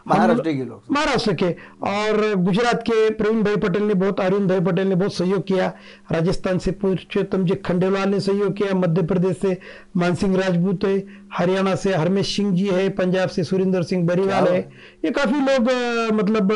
महाराष्ट्र 0.08 0.52
के 0.52 0.64
लोग। 0.64 0.92
महाराष्ट्र 0.92 1.32
के। 1.34 1.50
और 1.88 2.34
गुजरात 2.36 2.82
के 2.82 3.08
प्रवीण 3.10 3.42
भाई 3.42 3.56
पटेल 3.56 3.82
ने 3.82 3.94
बहुत 3.94 4.20
अरुण 4.20 4.46
भाई 4.48 4.60
पटेल 4.60 4.88
ने 4.88 4.94
बहुत 4.94 5.14
सहयोग 5.14 5.46
किया। 5.46 5.66
राजस्थान 6.12 6.58
से 6.58 6.72
पुरुषोत्तम 6.74 7.44
जी 7.44 7.54
खंडेलवाल 7.66 8.08
ने 8.08 8.20
सहयोग 8.20 8.56
किया। 8.56 8.74
मध्य 8.76 9.02
प्रदेश 9.02 9.36
से 9.38 9.56
मानसिंह 9.96 10.36
राजपूत 10.36 10.84
है। 10.84 10.96
हरियाणा 11.34 11.74
से 11.74 11.94
हरमेश 11.94 12.34
सिंह 12.36 12.52
जी 12.56 12.66
है। 12.68 12.88
पंजाब 12.90 13.28
से 13.28 13.44
सुरेंद्र 13.44 13.82
सिंह 13.84 14.06
बरीवाल 14.06 14.48
है। 14.48 14.60
ये 15.04 15.10
काफ़ी 15.10 15.40
लोग 15.40 15.70
मतलब 16.14 16.52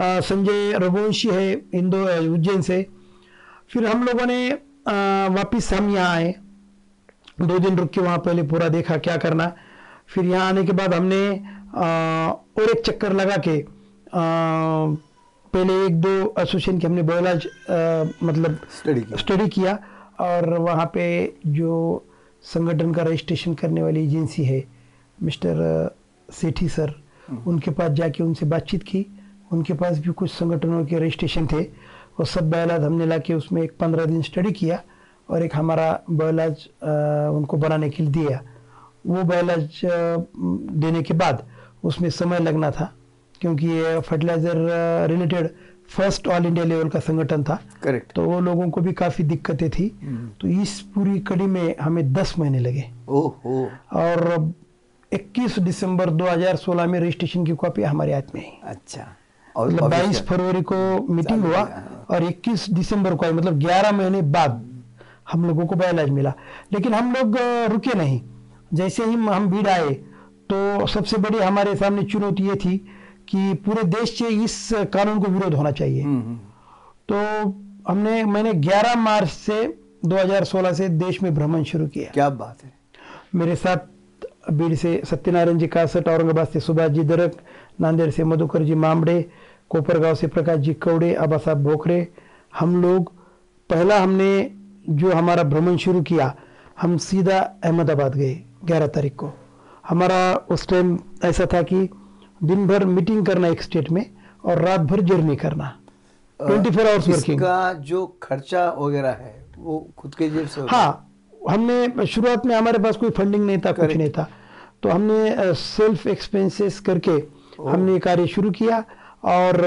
संजय 0.00 0.78
रघुवंशी 0.78 1.28
है 1.30 1.52
इंदो 1.74 2.02
उज्जैन 2.34 2.62
से। 2.62 2.86
फिर 3.72 3.86
हम 3.86 4.04
लोगों 4.04 4.26
ने 4.26 4.48
वापिस 5.34 5.72
हम 5.72 5.94
यहाँ 5.94 6.14
आए। 6.14 6.34
दो 7.40 7.58
दिन 7.58 7.76
रुक 7.78 7.90
के 7.90 8.00
वहाँ 8.00 8.18
पहले 8.18 8.42
पूरा 8.44 8.68
देखा 8.68 8.96
क्या 8.98 9.16
करना। 9.16 9.52
फिर 10.06 10.24
यहाँ 10.24 10.48
आने 10.48 10.62
के 10.64 10.72
बाद 10.72 10.94
हमने 10.94 11.20
और 11.76 12.70
एक 12.70 12.82
चक्कर 12.86 13.12
लगा 13.12 13.36
के 13.48 13.64
पहले 15.52 15.74
एक 15.86 16.00
दो 16.00 16.12
एसोसिएशन 16.38 16.78
के 16.78 16.86
हमने 16.86 17.02
बयोलॉज 17.02 17.46
मतलब 18.22 18.58
स्टडी 18.78 19.00
किया। 19.00 19.16
स्टडी 19.18 19.48
किया 19.48 19.78
और 20.20 20.58
वहाँ 20.58 20.90
पे 20.94 21.04
जो 21.46 21.72
संगठन 22.44 22.92
का 22.94 23.02
रजिस्ट्रेशन 23.02 23.54
करने 23.54 23.82
वाली 23.82 24.04
एजेंसी 24.04 24.44
है 24.44 24.62
मिस्टर 25.18 25.56
सेठी 26.28 26.68
सर 26.68 26.94
हम्म। 27.28 27.50
उनके 27.50 27.70
पास 27.70 27.90
जाके 27.92 28.22
उनसे 28.22 28.46
बातचीत 28.46 28.82
की। 28.82 29.06
उनके 29.52 29.74
पास 29.74 29.98
भी 29.98 30.12
कुछ 30.12 30.30
संगठनों 30.30 30.84
के 30.86 30.98
रजिस्ट्रेशन 30.98 31.46
थे। 31.46 31.62
वो 32.18 32.24
सब 32.24 32.50
बयालाज 32.50 32.82
हमने 32.84 33.06
ला 33.06 33.18
के 33.18 33.34
उसमें 33.34 33.62
एक 33.62 33.76
पंद्रह 33.80 34.04
दिन 34.06 34.22
स्टडी 34.22 34.52
किया 34.52 34.82
और 35.28 35.42
एक 35.42 35.56
हमारा 35.56 35.88
बयालाज 36.10 36.68
उनको 37.36 37.56
बनाने 37.56 37.90
के 37.90 38.02
लिए 38.02 38.12
दिया। 38.12 38.40
वो 39.06 39.22
बयालाज 39.22 39.80
देने 39.84 41.02
के 41.02 41.14
बाद 41.14 41.46
उसमें 41.84 42.10
समय 42.10 42.38
लगना 42.38 42.70
था 42.70 42.92
क्योंकि 43.40 43.66
ये 43.66 44.00
fertilizer 44.00 44.52
related 45.10 45.48
first 45.88 46.28
all 46.28 46.46
India 46.46 46.64
level 46.64 46.88
का 46.88 47.00
संगठन 47.00 47.42
था। 47.44 47.58
करेक्ट 47.82 48.12
तो 48.12 48.22
वो 48.22 48.40
लोगों 48.40 48.68
को 48.70 48.80
भी 48.80 48.92
काफ़ी 48.92 49.24
दिक्कतें 49.24 49.70
थी। 49.70 49.98
हम्म। 50.02 50.28
तो 50.40 50.48
इस 50.62 50.80
पूरी 50.80 51.18
कड़ी 51.20 51.46
में 51.46 51.74
हमें 51.80 52.12
दस 52.12 52.34
महीने 52.38 52.58
लगे। 52.58 52.84
ओहो। 53.08 53.68
और 53.92 54.52
21 55.12 55.58
दिसंबर 55.58 56.10
2016 56.10 56.86
में 56.86 57.00
रजिस्ट्रेशन 57.00 57.44
की 57.44 57.52
कॉपी 57.54 57.82
हमारे 57.82 58.14
हाथ 58.14 58.34
में 58.34 58.40
है 58.40 58.52
अच्छा। 58.64 59.06
और 59.56 59.68
मतलब 59.68 59.90
बाईस 59.90 60.22
फरवरी 60.26 60.62
को 60.62 61.12
मीटिंग 61.14 61.44
हुआ। 61.44 61.62
और 62.10 62.24
21 62.24 62.70
दिसंबर 62.70 63.14
को 63.14 63.26
आई। 63.26 63.32
मतलब 63.32 63.58
11 63.58 63.92
महीने 63.92 64.22
बाद 64.22 64.64
हम 65.32 65.44
लोगों 65.44 65.66
को 65.66 65.76
बायोलॉज 65.76 66.10
मिला। 66.10 66.32
लेकिन 66.72 66.94
हम 66.94 67.12
लोग 67.12 67.36
रुके 67.72 67.94
नहीं। 67.98 68.20
जैसे 68.74 69.04
ही 69.04 69.14
हम 69.14 69.50
भीड़ 69.50 69.68
आए 69.68 70.00
तो 70.52 70.86
सबसे 70.86 71.16
बड़ी 71.16 71.38
हमारे 71.38 71.76
सामने 71.76 72.02
चुनौती 72.02 72.42
ये 72.42 72.54
थी 72.54 72.78
कि 73.28 73.54
पूरे 73.54 73.82
देश 73.82 74.18
से 74.18 74.26
इस 74.26 74.70
कानून 74.72 75.20
को 75.20 75.26
विरोध 75.26 75.54
होना 75.54 75.70
चाहिए। 75.70 76.02
हम्म, 76.02 76.22
हम्म। 76.22 76.38
तो 77.08 77.48
हमने 77.88 78.24
मैंने 78.24 78.52
11 78.52 78.94
मार्च 78.94 79.28
से 79.28 79.78
2016 80.04 80.72
से 80.72 80.88
देश 80.88 81.22
में 81.22 81.34
भ्रमण 81.34 81.62
शुरू 81.62 81.86
किया। 81.86 82.10
क्या 82.10 82.30
बात 82.30 82.58
है। 82.64 82.72
मेरे 83.34 83.56
साथ 83.56 83.76
बीड़ 84.52 84.74
से 84.74 85.02
सत्यनारायण 85.04 85.58
जी 85.58 85.66
कासट 85.66 86.08
औरंगाबाद 86.08 86.48
से 86.48 86.60
सुभाष 86.60 86.90
जी 86.90 87.02
दरक 87.02 87.40
नांदेड़ 87.80 88.10
से 88.10 88.24
मधुकर 88.24 88.62
जी 88.62 88.74
मामड़े 88.74 89.30
कोपरगांव 89.68 90.14
से 90.14 90.26
प्रकाश 90.26 90.56
जी 90.56 90.74
कौड़े 90.74 91.14
आबा 91.14 91.36
साहब 91.36 91.64
भोखरे 91.64 92.08
हम 92.58 92.82
लोग 92.82 93.12
पहला 93.70 94.00
हमने 94.00 94.50
जो 94.88 95.12
हमारा 95.12 95.42
भ्रमण 95.42 95.76
शुरू 95.76 96.02
किया 96.02 96.34
हम 96.80 96.96
सीधा 96.96 97.38
अहमदाबाद 97.64 98.14
गए 98.14 98.42
ग्यारह 98.64 98.86
तारीख 98.86 99.16
को। 99.16 99.30
हमारा 99.84 100.34
उस 100.50 100.66
टाइम 100.68 100.98
ऐसा 101.24 101.46
था 101.52 101.62
कि 101.62 101.88
दिन 102.40 102.66
भर 102.66 102.84
मीटिंग 102.86 103.24
करना 103.26 103.48
एक 103.48 103.62
स्टेट 103.62 103.90
में 103.90 104.04
और 104.44 104.62
रात 104.62 104.80
भर 104.80 105.00
जर्नी 105.10 105.36
करना। 105.36 105.72
ट्वेंटी 106.40 106.70
फोर 106.70 106.86
आवर्स 106.86 107.08
वर्किंग 107.08 107.40
का 107.40 107.72
जो 107.88 108.06
खर्चा 108.22 108.68
वगैरह 108.78 109.16
है 109.20 109.34
वो 109.58 109.78
खुद 109.98 110.14
के 110.14 110.28
जेब 110.30 110.46
से 110.46 110.60
हाँ 110.70 111.10
हमने 111.50 112.06
शुरुआत 112.06 112.46
में 112.46 112.54
हमारे 112.56 112.78
पास 112.78 112.96
कोई 112.96 113.10
फंडिंग 113.18 113.44
नहीं 113.46 113.58
था 113.66 113.72
कुछ 113.72 113.96
नहीं 113.96 114.10
था। 114.10 114.28
तो 114.82 114.88
हमने 114.88 115.54
सेल्फ 115.54 116.06
एक्सपेंसेस 116.06 116.80
करके 116.88 117.12
हमने 117.62 117.98
कार्य 117.98 118.26
शुरू 118.26 118.50
किया 118.50 118.78
और 119.24 119.60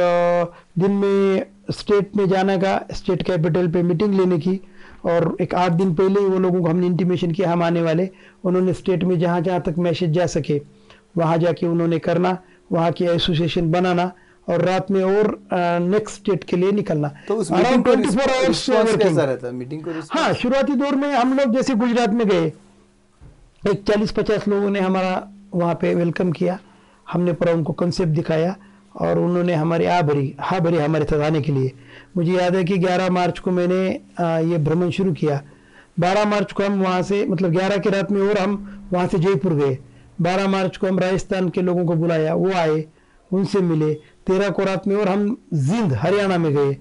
दिन 0.79 0.91
में 1.03 1.45
स्टेट 1.71 2.15
में 2.15 2.27
जाने 2.29 2.57
का 2.57 2.79
स्टेट 2.93 3.23
कैपिटल 3.23 3.67
पे 3.71 3.83
मीटिंग 3.83 4.13
लेने 4.15 4.37
की 4.39 4.59
और 5.07 5.35
एक 5.41 5.55
आठ 5.55 5.71
दिन 5.71 5.93
पहले 5.95 6.19
ही 6.19 6.25
वो 6.25 6.39
लोगों 6.39 6.61
को 6.61 6.69
हमने 6.69 6.87
इंटीमेशन 6.87 7.31
किया 7.31 7.51
हम 7.51 7.63
आने 7.63 7.81
वाले। 7.81 8.09
उन्होंने 8.43 8.73
स्टेट 8.73 9.03
में 9.03 9.17
जहाँ 9.19 9.41
जहाँ 9.41 9.61
तक 9.61 9.75
मैसेज 9.79 10.11
जा 10.11 10.25
सके 10.27 10.61
वहाँ 11.17 11.37
जाके 11.37 11.67
उन्होंने 11.67 11.99
करना 11.99 12.37
वहाँ 12.71 12.91
की 12.91 13.05
एसोसिएशन 13.05 13.71
बनाना 13.71 14.11
और 14.47 14.61
रात 14.61 14.91
में 14.91 15.01
और 15.03 15.37
नेक्स्ट 15.81 16.15
स्टेट 16.15 16.43
के 16.43 16.57
लिए 16.57 16.71
निकलना। 16.71 17.11
तो 17.27 17.35
उस 17.35 17.51
मीटिंग 17.51 17.83
को 17.83 17.93
रहता? 19.25 19.51
मीटिंग 19.51 19.83
को 19.83 19.91
हाँ 20.11 20.33
शुरुआती 20.33 20.75
दौर 20.75 20.95
में 20.95 21.09
हम 21.13 21.37
लोग 21.37 21.55
जैसे 21.55 21.75
गुजरात 21.75 22.09
में 22.09 22.27
गए 22.27 22.45
एक 23.63 23.83
चालीस 23.87 24.11
पचास 24.11 24.47
लोगों 24.47 24.69
ने 24.69 24.79
हमारा 24.79 25.27
वहाँ 25.53 25.73
पे 25.81 25.93
वेलकम 25.95 26.31
किया। 26.31 26.57
हमने 27.07 27.33
पूरा 27.33 27.53
उनको 27.53 27.73
कंसेप्ट 27.73 28.11
दिखाया। 28.11 28.55
और 28.97 29.19
उन्होंने 29.19 29.53
हमारे 29.53 29.85
आ 29.85 30.01
भरी 30.01 30.35
हा 30.39 30.59
भरी 30.59 30.77
हमारे 30.77 31.05
साथ 31.05 31.19
आने 31.19 31.41
के 31.41 31.51
लिए। 31.51 31.71
मुझे 32.17 32.31
याद 32.33 32.55
है 32.55 32.63
कि 32.63 32.77
11 32.77 33.09
मार्च 33.09 33.39
को 33.39 33.51
मैंने 33.51 33.87
ये 34.49 34.57
भ्रमण 34.57 34.89
शुरू 34.89 35.13
किया। 35.13 35.41
12 35.99 36.25
मार्च 36.25 36.51
को 36.51 36.63
हम 36.63 36.81
वहाँ 36.83 37.01
से 37.01 37.25
मतलब 37.25 37.51
11 37.51 37.77
की 37.77 37.89
रात 37.89 38.11
में 38.11 38.21
और 38.21 38.37
हम 38.37 38.87
वहाँ 38.93 39.07
से 39.07 39.19
जयपुर 39.19 39.53
गए। 39.53 39.77
12 40.21 40.47
मार्च 40.47 40.77
को 40.77 40.87
हम 40.87 40.99
राजस्थान 40.99 41.49
के 41.49 41.61
लोगों 41.61 41.85
को 41.85 41.93
बुलाया, 41.93 42.33
वो 42.33 42.51
आए, 42.51 42.85
उनसे 43.31 43.59
मिले। 43.61 43.93
तेरह 44.27 44.49
को 44.49 44.63
रात 44.63 44.87
में 44.87 44.95
और 44.95 45.07
हम 45.07 45.35
जिंद 45.53 45.93
हरियाणा 45.93 46.37
में 46.37 46.53
गए। 46.55 46.73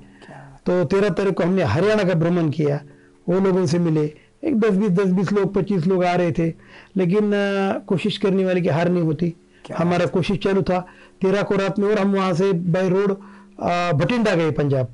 तो 0.67 0.85
तेरह 0.85 1.09
तारीख 1.09 1.35
को 1.35 1.45
हमने 1.45 1.63
हरियाणा 1.65 2.05
का 2.05 2.15
भ्रमण 2.15 2.51
किया। 2.51 2.81
वो 3.29 3.41
लोगों 3.41 3.67
से 3.67 3.79
मिले। 3.79 4.05
एक 4.45 4.59
दस 4.61 4.71
बीस 4.71 4.91
दस 4.91 5.11
बीस 5.11 5.33
लोग, 5.33 5.55
पच्चीस 5.55 5.87
लोग 5.87 6.05
आ 6.05 6.15
रहे 6.15 6.33
थे। 6.33 6.49
लेकिन 6.97 7.31
कोशिश 7.87 8.19
करने 8.19 8.45
वाले 8.45 8.61
की 8.61 8.69
हार 8.69 8.89
नहीं 8.89 9.03
होती। 9.03 9.35
हमारा 9.73 10.07
कोशिश 10.07 10.39
चालू 10.39 10.63
था। 10.63 10.81
तेरह 11.21 11.43
को 11.43 11.57
रात 11.57 11.79
में 11.79 11.89
और 11.89 11.99
हम 11.99 12.15
वहाँ 12.15 12.33
से 12.35 12.53
बाई 12.53 12.89
रोड 12.89 13.13
भटिंडा 13.99 14.35
गए 14.35 14.51
पंजाब। 14.53 14.89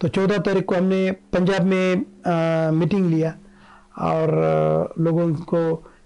तो 0.00 0.08
चौदह 0.08 0.38
तारीख 0.38 0.64
को 0.64 0.74
हमने 0.74 1.10
पंजाब 1.32 1.62
में 1.64 2.04
आ, 2.26 2.70
मीटिंग 2.70 3.06
लिया 3.10 3.34
और 4.00 4.28
आ, 4.34 5.02
लोगों 5.02 5.32
को 5.44 5.60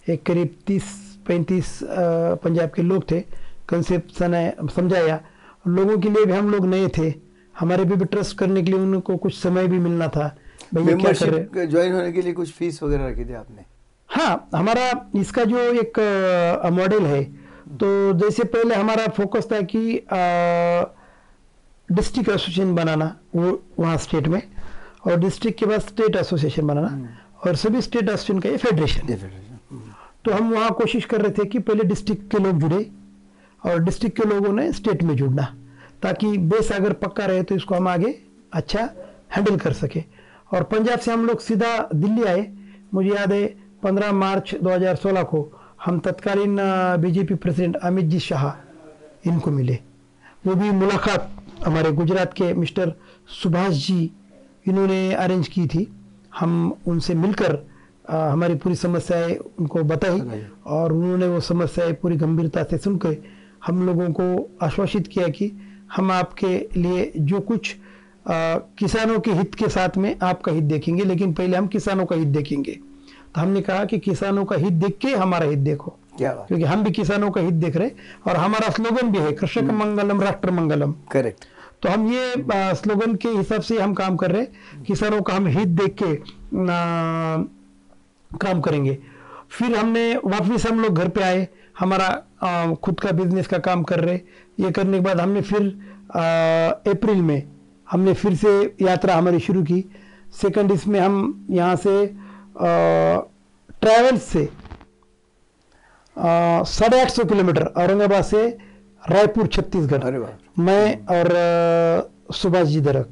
एक 0.09 0.23
करीब 0.27 0.55
तीस 0.67 0.85
पैंतीस 1.27 1.79
पंजाब 2.43 2.71
के 2.71 2.83
लोग 2.83 3.11
थे। 3.11 3.21
कंसेप्ट 3.69 4.11
समझाया। 4.71 5.21
लोगों 5.67 5.99
के 5.99 6.09
लिए 6.09 6.25
भी 6.25 6.33
हम 6.33 6.51
लोग 6.51 6.67
नए 6.67 6.89
थे। 6.99 7.13
हमारे 7.55 7.85
भी, 7.85 7.97
भी 7.97 8.05
ट्रस्ट 8.05 8.37
करने 8.39 8.63
के 8.63 8.71
लिए 8.71 8.81
उनको 8.81 9.17
कुछ 9.17 9.35
समय 9.35 9.67
भी 9.69 9.79
मिलना 9.79 10.09
था। 10.09 10.35
ज्वाइन 10.75 11.93
होने 11.93 12.13
के 12.13 12.23
लिए 12.23 12.33
कुछ 12.33 12.53
फ़ीस 12.53 12.83
वगैरह 12.83 13.07
रखी 13.09 13.25
थी 13.25 13.35
आपने? 13.35 13.65
हाँ 14.11 14.49
हमारा 14.55 15.11
इसका 15.17 15.45
जो 15.45 15.59
एक 15.59 15.99
मॉडल 16.73 17.07
है 17.07 17.23
तो 17.81 18.13
जैसे 18.19 18.45
पहले 18.45 18.75
हमारा 18.75 19.07
फोकस 19.17 19.49
था 19.53 19.61
कि 19.75 19.81
डिस्ट्रिक्ट 21.89 22.31
एसोसिएशन 22.31 22.75
बनाना 22.75 23.15
वो 23.37 23.63
वहाँ 23.79 23.97
स्टेट 23.97 24.29
में 24.29 24.43
और 25.07 25.17
डिस्ट्रिक्ट 25.21 25.59
के 25.61 25.67
बाद 25.67 25.81
स्टेट 25.81 26.17
एसोसिएशन 26.17 26.67
बनाना 26.67 27.19
और 27.47 27.57
सभी 27.57 27.81
स्टेट 27.83 28.09
एसोसिएशन 28.09 28.41
का 28.41 28.49
ये 28.49 28.57
फेडरेशन 28.57 29.07
तो 30.25 30.33
हम 30.33 30.53
वहाँ 30.55 30.71
कोशिश 30.71 31.05
कर 31.05 31.21
रहे 31.23 31.31
थे 31.39 31.45
कि 31.45 31.59
पहले 31.59 31.85
डिस्ट्रिक्ट 31.85 32.31
के 32.31 32.39
लोग 32.45 32.61
जुड़े 32.61 32.91
और 33.67 33.79
डिस्ट्रिक्ट 33.85 34.17
के 34.17 34.29
लोगों 34.29 34.53
ने 34.53 34.73
स्टेट 34.73 35.03
में 35.03 35.15
जुड़ना 35.17 35.55
ताकि 36.03 36.39
बेस 36.53 36.73
अगर 36.73 36.93
पक्का 37.03 37.27
रहे 37.27 37.43
तो 37.43 37.55
इसको 37.55 37.75
हम 37.75 37.89
आगे 37.89 38.19
अच्छा 38.53 38.89
हैंडल 39.37 39.57
कर 39.57 39.73
सके। 39.73 40.03
और 40.53 40.63
पंजाब 40.63 40.99
से 40.99 41.13
हम 41.13 41.27
लोग 41.27 41.41
सीधा 41.41 41.77
दिल्ली 41.95 42.25
आए 42.25 42.47
मुझे 42.95 43.11
याद 43.11 43.33
है 43.33 43.45
15 43.85 44.13
मार्च 44.13 44.55
2016 44.65 45.25
को 45.25 45.41
हम 45.85 45.99
तत्कालीन 46.05 46.57
बीजेपी 47.01 47.35
प्रेसिडेंट 47.35 47.77
अमित 47.77 48.05
जी 48.13 48.19
शाह 48.21 48.45
इनको 49.31 49.51
मिले। 49.51 49.79
वो 50.47 50.55
भी 50.55 50.71
मुलाकात 50.71 51.31
हमारे 51.67 51.91
गुजरात 51.93 52.33
के 52.37 52.53
मिस्टर 52.55 52.93
सुभाष 53.43 53.73
जी 53.87 54.11
इन्होंने 54.69 55.13
अरेंज 55.15 55.49
की 55.49 55.67
थी। 55.67 55.87
हम 56.39 56.75
उनसे 56.87 57.15
मिलकर 57.15 57.55
अ, 58.09 58.17
हमारी 58.17 58.55
पूरी 58.55 58.75
समस्याएँ 58.75 59.35
उनको 59.59 59.83
बताई। 59.83 60.21
और 60.67 60.93
उन्होंने 60.93 61.27
वो 61.29 61.41
समस्याएँ 61.41 61.93
पूरी 62.03 62.17
गंभीरता 62.17 62.63
से 62.71 62.79
सुनकर 62.79 63.17
हम 63.67 63.87
लोगों 63.87 64.09
को 64.21 64.27
आश्वासित 64.63 65.07
किया 65.07 65.29
कि 65.29 65.51
हम 65.97 66.11
आपके 66.13 66.57
लिए 66.77 67.13
जो 67.19 67.41
कुछ 67.41 67.75
अ, 68.27 68.33
किसानों 68.79 69.19
के 69.21 69.33
हित 69.33 69.55
के 69.55 69.69
साथ 69.69 69.97
में 69.99 70.15
आपका 70.23 70.53
हित 70.53 70.65
देखेंगे 70.65 71.05
लेकिन 71.05 71.33
पहले 71.35 71.57
हम 71.57 71.67
किसानों 71.67 72.05
का 72.07 72.17
हित 72.17 72.29
देखेंगे। 72.29 72.79
तो 73.35 73.41
हमने 73.41 73.61
कहा 73.61 73.85
कि 73.85 73.99
किसानों 73.99 74.45
का 74.45 74.57
हित 74.57 74.73
देख 74.73 74.99
के 75.03 75.15
हमारा 75.15 75.47
हित 75.47 75.59
देखो। 75.61 75.97
क्या 76.19 76.33
क्योंकि 76.49 76.65
हम 76.65 76.83
भी 76.85 76.91
किसानों 76.93 77.31
का 77.31 77.41
हित 77.41 77.55
देख 77.55 77.77
रहे 77.77 77.91
और 78.27 78.37
हमारा 78.37 78.69
स्लोगन 78.71 79.11
भी 79.13 79.19
है 79.19 79.33
कृषक 79.33 79.71
मंगलम 79.73 80.21
राष्ट्र 80.23 80.51
मंगलम। 80.51 80.93
करेक्ट। 81.13 81.45
तो 81.83 81.89
हम 81.89 82.07
ये 82.13 82.35
स्लोगन 82.75 83.15
के 83.15 83.29
हिसाब 83.29 83.61
से 83.63 83.79
हम 83.79 83.95
काम 83.95 84.17
कर 84.17 84.31
रहे 84.31 84.43
हैं। 84.43 84.83
किसानों 84.85 85.21
का 85.23 85.35
हम 85.35 85.47
हित 85.47 85.69
देख 85.81 85.97
के 86.03 86.15
काम 88.31 88.61
करेंगे। 88.61 88.99
फिर 89.51 89.77
हमने 89.77 90.15
वापस 90.17 90.67
हम 90.67 90.81
लोग 90.81 90.95
घर 90.95 91.09
पे 91.09 91.23
आए। 91.23 91.47
हमारा 91.79 92.07
आ, 92.43 92.75
खुद 92.75 93.01
का 93.01 93.11
बिज़नेस 93.13 93.47
का 93.47 93.59
काम 93.59 93.83
कर 93.83 94.01
रहे। 94.01 94.21
ये 94.61 94.71
करने 94.71 94.99
के 94.99 95.05
बाद 95.05 95.21
हमने 95.21 95.41
फिर 95.43 95.63
अप्रैल 96.13 97.23
में 97.23 97.43
हमने 97.89 98.13
फिर 98.15 98.35
से 98.37 98.51
यात्रा 98.83 99.15
हमारी 99.17 99.39
शुरू 99.41 99.63
की। 99.63 99.85
सेकंड 100.41 100.73
इसमें 100.73 100.99
हम 101.01 101.47
यहाँ 101.51 101.77
से 101.77 102.24
ट्रैवल्स 102.57 104.23
से 104.23 104.49
साढ़े 106.67 107.01
आठ 107.01 107.11
सौ 107.11 107.25
किलोमीटर 107.25 107.63
औरंगाबाद 107.63 108.25
से 108.25 108.47
रायपुर 109.03 109.47
छत्तीसगढ़। 109.47 110.05
अरे 110.05 110.19
मैं 110.59 111.07
और 111.15 111.29
सुभाष 112.35 112.67
जी 112.69 112.81
दरक। 112.81 113.09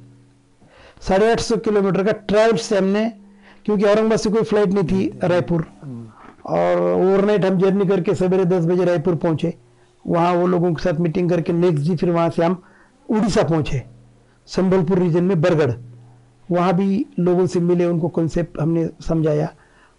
साढ़े 1.03 1.31
आठ 1.33 1.41
सौ 1.41 1.57
किलोमीटर 1.59 2.05
का 2.05 2.13
ट्रैवल 2.29 2.57
से 2.59 2.79
हमने 2.79 3.09
क्योंकि 3.67 3.85
औरंगाबाद 3.85 4.19
से 4.19 4.31
कोई 4.31 4.43
फ़्लाइट 4.43 4.73
नहीं 4.73 4.85
थी 4.85 5.19
रायपुर। 5.25 5.67
और 6.45 6.81
ओवरनाइट 6.81 7.45
हम 7.45 7.59
जर्नी 7.59 7.87
करके 7.87 8.15
सवेरे 8.15 8.45
दस 8.47 8.65
बजे 8.67 8.85
रायपुर 8.85 9.15
पहुँचे। 9.17 9.55
वहाँ 10.05 10.33
वो 10.35 10.47
लोगों 10.47 10.73
के 10.75 10.83
साथ 10.83 11.01
मीटिंग 11.01 11.31
करके 11.31 11.53
नेक्स्ट 11.53 11.89
डे 11.89 11.97
फिर 11.97 12.11
वहाँ 12.11 12.31
से 12.31 12.45
हम 12.45 12.63
उड़ीसा 13.09 13.43
पहुँचे 13.43 13.83
संबलपुर 14.49 14.99
रीजन 14.99 15.25
में 15.25 15.41
बरगढ़। 15.41 15.73
वहाँ 16.49 16.73
भी 16.75 17.05
लोगों 17.19 17.47
से 17.47 17.61
मिले 17.61 17.87
उनको 17.87 18.09
कॉन्सेप्ट 18.11 18.61
हमने 18.61 18.89
समझाया। 19.03 19.49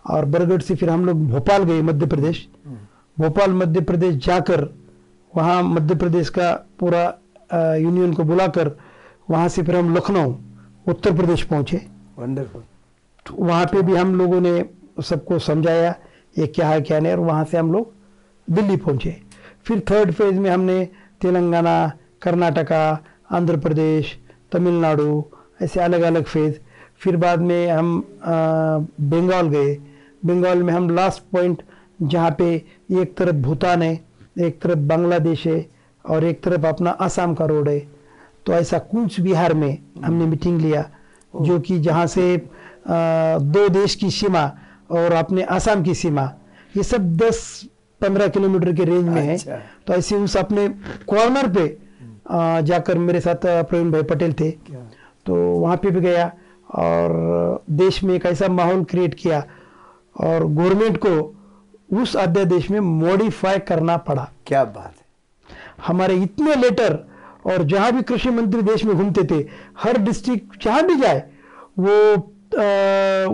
और 0.05 0.25
बरगढ़ 0.25 0.61
से 0.61 0.75
फिर 0.75 0.89
हम 0.89 1.05
लोग 1.05 1.27
भोपाल 1.27 1.63
गए 1.63 1.81
मध्य 1.81 2.05
प्रदेश। 2.05 2.47
भोपाल 3.17 3.51
मध्य 3.53 3.81
प्रदेश 3.81 4.15
जाकर 4.25 4.67
वहाँ 5.33 5.61
मध्य 5.63 5.95
प्रदेश 5.95 6.29
का 6.29 6.51
पूरा 6.79 7.03
यूनियन 7.77 8.13
को 8.13 8.23
बुलाकर 8.23 8.71
वहाँ 9.29 9.47
से 9.49 9.63
फिर 9.63 9.75
हम 9.75 9.95
लखनऊ 9.95 10.33
उत्तर 10.85 11.15
प्रदेश 11.15 11.43
पहुँचे। 11.43 11.77
वंडरफुल 12.19 12.63
तो 13.25 13.35
वहाँ 13.39 13.65
पे 13.65 13.81
भी 13.81 13.95
हम 13.95 14.15
लोगों 14.15 14.39
ने 14.41 14.63
सबको 15.01 15.39
समझाया 15.39 15.95
ये 16.35 16.47
क्या 16.47 16.67
है 16.69 16.81
क्या 16.81 16.99
नहीं 16.99 17.13
और 17.13 17.19
वहाँ 17.19 17.43
से 17.45 17.57
हम 17.57 17.71
लोग 17.73 17.93
दिल्ली 18.47 18.75
पहुँचे। 18.77 19.15
फिर 19.65 19.79
थर्ड 19.91 20.11
फ़ेज़ 20.11 20.39
में 20.39 20.49
हमने 20.49 20.83
तेलंगाना 21.21 21.75
कर्नाटका 22.21 22.83
आंध्र 23.31 23.57
प्रदेश 23.59 24.17
तमिलनाडु 24.51 25.23
ऐसे 25.63 25.79
अलग 25.79 26.01
अलग 26.11 26.23
फ़ेज़ 26.33 26.53
फिर 27.03 27.15
बाद 27.17 27.39
में 27.41 27.67
हम 27.67 27.89
बंगाल 29.13 29.47
गए। 29.49 29.73
बंगाल 30.25 30.63
में 30.63 30.73
हम 30.73 30.89
लास्ट 30.95 31.23
पॉइंट 31.31 31.61
जहाँ 32.01 32.31
पे 32.39 32.45
एक 33.01 33.15
तरफ़ 33.17 33.35
भूटान 33.45 33.81
है 33.81 33.93
एक 34.45 34.61
तरफ़ 34.61 34.79
बांग्लादेश 34.91 35.45
है 35.47 35.65
और 36.05 36.23
एक 36.25 36.41
तरफ़ 36.43 36.65
अपना 36.67 36.89
आसाम 37.07 37.33
का 37.35 37.45
रोड 37.45 37.69
है। 37.69 37.79
तो 38.45 38.53
ऐसा 38.53 38.77
कूच 38.91 39.19
बिहार 39.19 39.53
में 39.53 39.77
हमने 40.05 40.25
मीटिंग 40.25 40.59
लिया 40.61 40.89
जो 41.33 41.59
कि 41.67 41.79
जहाँ 41.79 42.05
से 42.07 42.35
अ, 42.35 43.37
दो 43.55 43.67
देश 43.69 43.93
की 43.95 44.09
सीमा 44.11 44.41
और 44.91 45.13
अपने 45.13 45.43
आसाम 45.57 45.83
की 45.83 45.93
सीमा 45.95 46.23
ये 46.77 46.83
सब 46.83 47.15
10-15 47.17 48.27
किलोमीटर 48.27 48.73
के 48.75 48.83
रेंज 48.85 49.05
में 49.05 49.21
है। 49.21 49.33
अच्छा। 49.33 49.59
तो 49.87 49.93
ऐसे 49.93 50.15
उस 50.15 50.35
अपने 50.37 50.67
कॉर्नर 51.07 51.47
पे 51.53 51.67
अ, 51.67 52.61
जाकर 52.61 52.97
मेरे 52.97 53.19
साथ 53.21 53.45
प्रवीण 53.45 53.91
भाई 53.91 54.03
पटेल 54.11 54.33
थे। 54.39 54.49
तो 55.25 55.35
वहाँ 55.35 55.77
पे 55.77 55.91
भी 55.91 56.01
गया 56.01 56.31
और 56.75 57.63
देश 57.71 58.03
में 58.03 58.13
एक 58.15 58.25
ऐसा 58.25 58.47
माहौल 58.49 58.83
क्रिएट 58.83 59.13
किया 59.13 59.43
और 60.15 60.45
गवर्नमेंट 60.45 60.97
को 61.05 62.01
उस 62.01 62.15
अध्यादेश 62.17 62.69
में 62.71 62.79
मॉडिफाई 62.79 63.59
करना 63.59 63.97
पड़ा। 63.99 64.29
क्या 64.47 64.63
बात 64.65 64.93
है। 64.97 65.55
हमारे 65.87 66.15
इतने 66.23 66.55
लेटर 66.55 66.97
और 67.45 67.63
जहाँ 67.63 67.91
भी 67.91 68.01
कृषि 68.01 68.29
मंत्री 68.29 68.61
देश 68.61 68.85
में 68.85 68.95
घूमते 68.95 69.23
थे 69.31 69.45
हर 69.79 69.97
डिस्ट्रिक्ट 69.99 70.63
जहाँ 70.63 70.83
भी 70.83 70.95
जाए 70.95 71.23
वो 71.79 72.13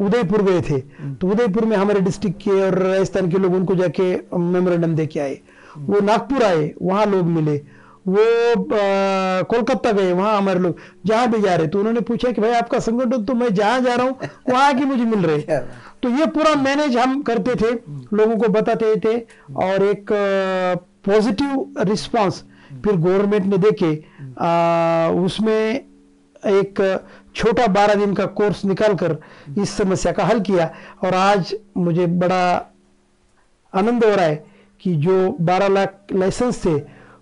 उदयपुर 0.06 0.42
गए 0.42 0.62
थे। 0.62 0.80
तो 0.80 1.28
उदयपुर 1.28 1.66
में 1.66 1.76
हमारे 1.78 2.00
डिस्ट्रिक्ट 2.02 2.42
के 2.42 2.62
और 2.62 2.78
राजस्थान 2.80 3.30
के 3.32 3.38
लोग 3.38 3.54
उनको 3.54 3.76
जाके 3.76 4.14
मेमोरेंडम 4.36 4.96
दे 4.96 5.06
के 5.08 5.20
आए 5.20 5.40
वो 5.78 6.00
नागपुर 6.02 6.44
आए 6.44 6.74
वहाँ 6.82 7.06
लोग 7.06 7.26
मिले। 7.28 7.58
वो 8.10 8.26
कोलकाता 9.46 9.92
गए 9.92 10.12
वहाँ 10.14 10.38
हमारे 10.38 10.60
लोग। 10.60 10.78
जहाँ 11.06 11.28
भी 11.32 11.42
जा 11.42 11.56
रहे 11.56 11.68
तो 11.68 11.80
उन्होंने 11.80 12.02
पूछा 12.02 12.32
कि 12.32 12.42
भाई 12.42 12.52
आपका 12.54 12.80
संगठन 12.80 13.24
तो 13.26 13.34
मैं 13.34 13.54
जहाँ 13.54 13.80
जा 13.82 13.96
रहा 13.96 14.08
हूँ 14.08 14.30
वहाँ 14.50 14.74
की 14.80 14.86
मुझे 14.86 15.04
मिल 15.06 15.26
रहे। 15.26 15.60
तो 16.04 16.10
ये 16.10 16.26
पूरा 16.28 16.54
मैनेज 16.58 16.98
हम 16.98 17.22
करते 17.22 17.56
थे 17.56 17.72
लोगों 18.14 18.38
को 18.38 18.48
बताते 18.50 18.96
थे 19.06 19.18
और 19.58 19.84
एक 19.84 20.12
पॉजिटिव 21.06 21.74
रिस्पांस 21.82 22.44
फिर 22.84 22.96
गवर्नमेंट 22.96 23.46
ने 23.46 23.58
देखे। 23.60 23.92
आ, 24.40 25.10
उसमें 25.26 25.86
एक 26.48 26.82
छोटा 27.36 27.66
बारह 27.70 27.96
दिन 27.96 28.14
का 28.14 28.26
कोर्स 28.38 28.64
निकाल 28.66 28.94
कर 28.96 29.18
इस 29.62 29.70
समस्या 29.72 30.12
का 30.12 30.26
हल 30.26 30.40
किया। 30.42 30.72
और 31.04 31.14
आज 31.16 31.56
मुझे 31.78 32.06
बड़ा 32.22 32.44
आनंद 33.74 34.04
हो 34.04 34.16
रहा 34.16 34.26
है 34.26 34.44
कि 34.82 34.94
जो 34.98 35.16
12 35.42 35.68
लाख 35.68 36.14
लाइसेंस 36.14 36.64
थे 36.66 36.78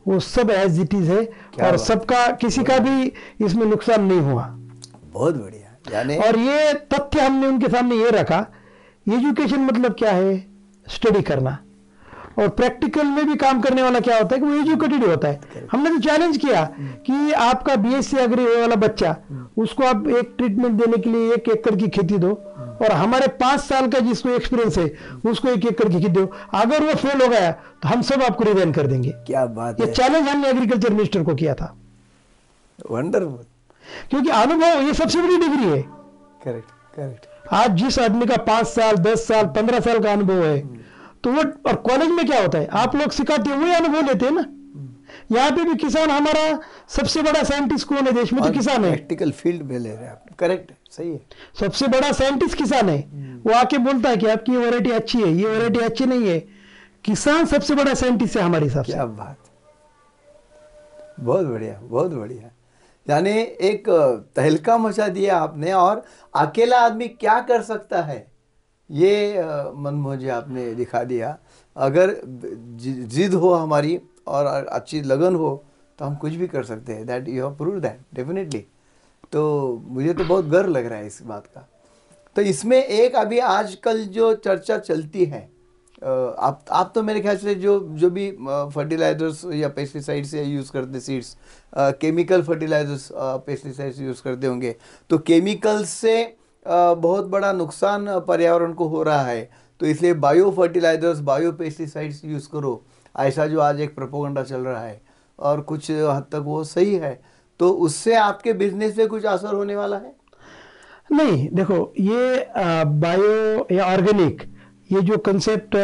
वो 0.08 0.20
सब 0.20 0.50
एज 0.50 0.80
इट 0.80 0.93
इज़ 0.93 1.12
है 1.12 1.24
और 1.63 1.78
सबका 1.78 2.26
किसी 2.32 2.63
का 2.63 2.78
भी 2.80 3.12
इसमें 3.46 3.65
नुकसान 3.65 4.04
नहीं 4.04 4.20
हुआ। 4.22 4.43
बहुत 5.13 5.36
बढ़िया। 5.36 5.96
यानी 5.98 6.17
और 6.17 6.38
ये 6.39 6.74
तथ्य 6.93 7.22
हमने 7.22 7.48
उनके 7.48 7.67
सामने 7.67 7.96
ये 7.96 8.10
रखा 8.10 8.46
एजुकेशन 9.08 9.60
मतलब 9.62 9.96
क्या 10.00 10.12
है? 10.12 10.38
स्टडी 10.88 11.22
करना। 11.22 11.58
और 12.39 12.50
प्रैक्टिकल 12.52 13.06
में 13.08 13.26
भी 13.28 13.36
काम 13.38 13.62
करने 13.62 13.84
वाला 13.84 14.00
क्या 14.00 14.17
होता 14.17 14.36
है 14.36 14.41
कि 14.41 14.47
वो 14.47 14.56
एजुकेटेड 14.56 15.04
होता 15.04 15.28
है। 15.28 15.67
हमने 15.71 15.89
तो 15.89 16.00
चैलेंज 16.00 16.38
किया 16.38 16.63
कि 17.06 17.32
आपका 17.34 17.76
बीएससी 17.78 18.17
अग्री 18.19 18.45
वाला 18.45 18.76
बच्चा 18.78 19.15
उसको 19.58 19.84
आप 19.86 20.08
एक 20.10 20.34
ट्रीटमेंट 20.38 20.82
देने 20.82 20.97
के 20.97 21.10
लिए 21.10 21.34
एक 21.34 21.50
एकड़ 21.50 21.76
की 21.76 21.88
खेती 21.89 22.17
दो 22.17 22.30
और 22.82 22.91
हमारे 22.93 23.28
पाँच 23.39 23.60
साल 23.62 23.88
का 23.88 24.00
जिसको 24.02 24.30
एक्सपीरियंस 24.32 24.78
है 24.78 24.91
उसको 25.26 25.50
एक 25.50 25.65
एकड़ 25.65 25.88
की 25.88 25.93
खेती 25.95 26.10
दो। 26.10 26.32
अगर 26.56 26.84
वो 26.84 26.93
फेल 26.95 27.21
हो 27.21 27.28
गया 27.28 27.52
तो 27.52 27.89
हम 27.89 28.02
सब 28.04 28.23
आपको 28.23 28.43
रिजाइन 28.43 28.71
कर 28.73 28.88
देंगे। 28.88 29.13
क्या 29.28 29.45
बात 29.47 29.82
ये 29.82 29.88
चैलेंज 29.88 30.28
हमने 30.28 30.50
एग्रीकल्चर 30.50 30.93
मिनिस्टर 30.93 31.23
को 31.23 31.36
किया 31.36 31.54
था। 31.54 31.76
वंडरफुल 32.91 33.45
क्योंकि 34.10 34.30
अनुभव 34.32 34.82
ये 34.82 34.93
सबसे 34.93 35.21
बड़ी 35.21 35.38
डिग्री 35.38 35.63
है। 35.65 35.82
करेक्ट 36.44 36.69
करेक्ट 36.96 37.54
आज 37.54 37.71
जिस 37.73 38.00
आदमी 38.00 38.25
का 38.25 38.35
पाँच 38.46 38.67
साल 38.67 38.96
दस 39.00 39.27
साल 39.27 39.46
पंद्रह 39.56 39.79
साल 39.79 40.00
का 40.00 40.12
अनुभव 40.12 40.44
है 40.44 40.58
तो 41.24 41.32
वो 41.32 41.42
और 41.68 41.76
कॉलेज 41.82 42.10
में 42.10 42.26
क्या 42.26 42.42
होता 42.42 42.58
है? 42.58 42.68
आप 42.74 42.96
लोग 42.96 43.12
सिखाते 43.12 43.50
हैं 43.50 43.58
वही 43.58 43.74
अनुभव 43.74 44.06
लेते 44.08 44.26
हैं 44.26 44.32
ना? 44.34 44.46
यहाँ 45.32 45.52
पे 45.52 45.63
भी 45.63 45.76
किसान 45.76 46.10
हमारा 46.10 46.60
सबसे 46.90 47.22
बड़ा 47.22 47.42
साइंटिस्ट 47.44 47.88
कौन 47.88 48.06
है 48.06 48.12
देश 48.12 48.34
में? 48.34 48.44
तो 48.44 48.50
किसान 48.52 48.86
है। 48.86 48.92
प्रैक्टिकल 48.92 49.32
फ़ील्ड 49.32 49.63
में 49.63 49.78
ले 49.80 49.90
रहे 49.90 50.04
हैं 50.04 50.12
आप। 50.12 50.36
करेक्ट 50.40 50.72
सही 50.92 51.12
है। 51.12 51.20
सबसे 51.60 51.88
बड़ा 51.88 52.12
साइंटिस्ट 52.12 52.58
किसान 52.58 52.90
है। 52.90 53.00
वो 53.46 53.54
आके 53.54 53.78
बोलता 53.78 54.10
है 54.10 54.18
कि 54.18 54.28
आपकी 54.28 54.52
ये 54.52 54.58
वैरायटी 54.58 54.92
अच्छी 54.92 55.22
है 55.22 55.32
ये 55.32 55.48
वैरायटी 55.48 55.80
अच्छी 55.80 56.06
नहीं 56.06 56.28
है। 56.28 56.40
किसान 57.06 57.46
सबसे 57.46 57.76
बड़ा 57.76 57.94
साइंटिस्ट 57.94 58.38
है 58.38 58.44
हमारे 58.44 58.65
हिसाब 58.65 58.84
से। 58.84 58.94
क्या 58.94 59.06
बात। 59.06 59.38
बहुत 61.20 61.46
बढ़िया 61.46 61.80
बहुत 61.84 62.13
बढ़िया। 62.13 62.50
यानी 63.06 63.32
एक 63.62 63.90
तहलका 64.36 64.78
मचा 64.78 65.08
दिया 65.08 65.38
आपने 65.38 65.72
और 65.74 66.04
अकेला 66.36 66.80
आदमी 66.80 67.08
क्या 67.08 67.40
कर 67.42 67.62
सकता 67.62 68.02
है? 68.02 68.26
ये 68.90 69.42
मनमोहन 69.75 70.19
जी 70.19 70.27
आपने 70.29 70.73
दिखा 70.75 71.04
दिया। 71.04 71.38
अगर 71.75 72.15
जिद 73.08 73.33
हो 73.33 73.54
हमारी 73.54 74.00
और 74.27 74.46
अच्छी 74.46 75.02
लगन 75.04 75.35
हो 75.35 75.63
तो 76.00 76.06
हम 76.06 76.15
कुछ 76.15 76.33
भी 76.33 76.48
कर 76.48 76.63
सकते 76.63 76.94
हैं। 76.94 77.06
That 77.06 77.27
you 77.29 77.44
have 77.44 77.56
prove 77.58 77.79
that 77.79 78.00
definitely 78.15 78.65
तो 79.33 79.44
मुझे 79.88 80.13
तो 80.13 80.23
बहुत 80.23 80.46
गर्व 80.48 80.69
लग 80.69 80.85
रहा 80.85 81.00
है 81.00 81.08
इस 81.08 81.21
बात 81.23 81.48
का। 81.48 81.67
तो 82.35 82.42
इसमें 82.44 82.77
एक 82.77 83.15
अभी 83.15 83.40
आजकल 83.42 84.04
जो 84.08 84.33
चर्चा 84.35 84.77
चलती 84.79 85.25
है 85.25 85.42
आप 86.02 86.65
आप 86.71 86.92
तो 86.96 87.02
मेरे 87.04 87.21
ख्याल 87.21 87.38
से 87.38 87.54
जो 87.56 87.79
जो 87.92 88.10
भी 88.10 88.29
फर्टिलाइजर्स 88.73 89.44
या 89.54 89.69
पेस्टिसाइड्स 89.69 90.33
या 90.33 90.42
यूज़ 90.44 90.71
करते 90.71 91.00
seeds 91.00 91.35
chemical 92.02 92.42
fertilizers 92.44 93.10
pesticides 93.46 94.00
use 94.02 94.21
करते 94.23 94.48
होंगे 94.48 94.75
तो 95.10 95.17
केमिकल 95.19 95.83
से 95.85 96.13
बहुत 96.68 97.26
बड़ा 97.28 97.52
नुकसान 97.54 98.08
पर्यावरण 98.28 98.74
को 98.74 98.88
हो 98.88 99.04
रहा 99.04 99.22
है। 99.22 99.50
तो 99.80 99.86
इसलिए 99.86 100.13
bio 100.15 100.52
fertilizers 100.52 101.20
bio 101.22 101.52
pesticides 101.54 102.24
use 102.26 102.48
करो। 102.52 102.82
ऐसा 103.15 103.46
जो 103.48 103.60
आज 103.62 103.80
एक 103.82 103.96
प्रोपोगंडा 103.96 104.44
चल 104.44 104.60
रहा 104.60 104.82
है 104.82 105.02
और 105.40 105.62
कुछ 105.62 105.90
हद 105.92 106.26
तक 106.32 106.44
वो 106.46 106.63
सही 106.65 106.96
है। 106.96 107.20
तो 107.60 107.70
उससे 107.70 108.15
आपके 108.15 108.54
बिज़नेस 108.56 108.94
पे 108.96 109.06
कुछ 109.08 109.26
असर 109.26 109.54
होने 109.56 109.76
वाला 109.76 109.98
है? 109.98 110.15
नहीं 111.10 111.48
देखो 111.54 111.94
ये 112.00 112.46
बायो 112.98 113.68
या 113.72 113.86
ऑर्गेनिक 113.86 114.42
ये 114.90 115.02
जो 115.02 115.18
concept 115.20 115.76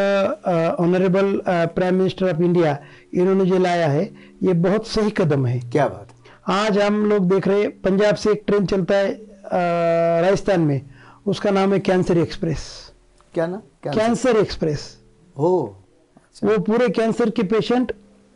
honourable 0.80 1.42
prime 1.48 1.96
minister 1.96 2.30
of 2.30 2.42
India 2.42 2.78
इन्होंने 3.14 3.46
जो 3.46 3.58
लाया 3.60 3.88
है 3.88 4.04
ये 4.44 4.54
बहुत 4.56 4.88
सही 4.88 5.10
कदम 5.12 5.46
है। 5.46 5.60
क्या 5.62 5.88
बात 5.88 6.08
आज 6.52 6.78
हम 6.80 7.06
लोग 7.06 7.30
देख 7.30 7.48
रहे 7.48 7.62
हैं 7.62 7.70
पंजाब 7.82 8.16
से 8.16 8.32
एक 8.32 8.44
ट्रेन 8.48 8.66
चलता 8.66 8.96
है 8.96 9.12
राजस्थान 9.54 10.62
में। 10.62 10.82
उसका 11.26 11.52
नाम 11.52 11.74
है 11.74 11.80
कैंसर 11.82 12.18
एक्सप्रेस। 12.18 12.62
क्या 13.34 13.48
ना? 13.48 13.62
कैंसर। 13.86 14.38
एक्सप्रेस। 14.38 14.82
हो। 15.36 15.52
अच्छा। 16.18 16.48
वो 16.48 16.58
पूरे 16.64 16.88
कैंसर 16.92 17.30
के 17.30 17.44
पेशेंट 17.46 17.92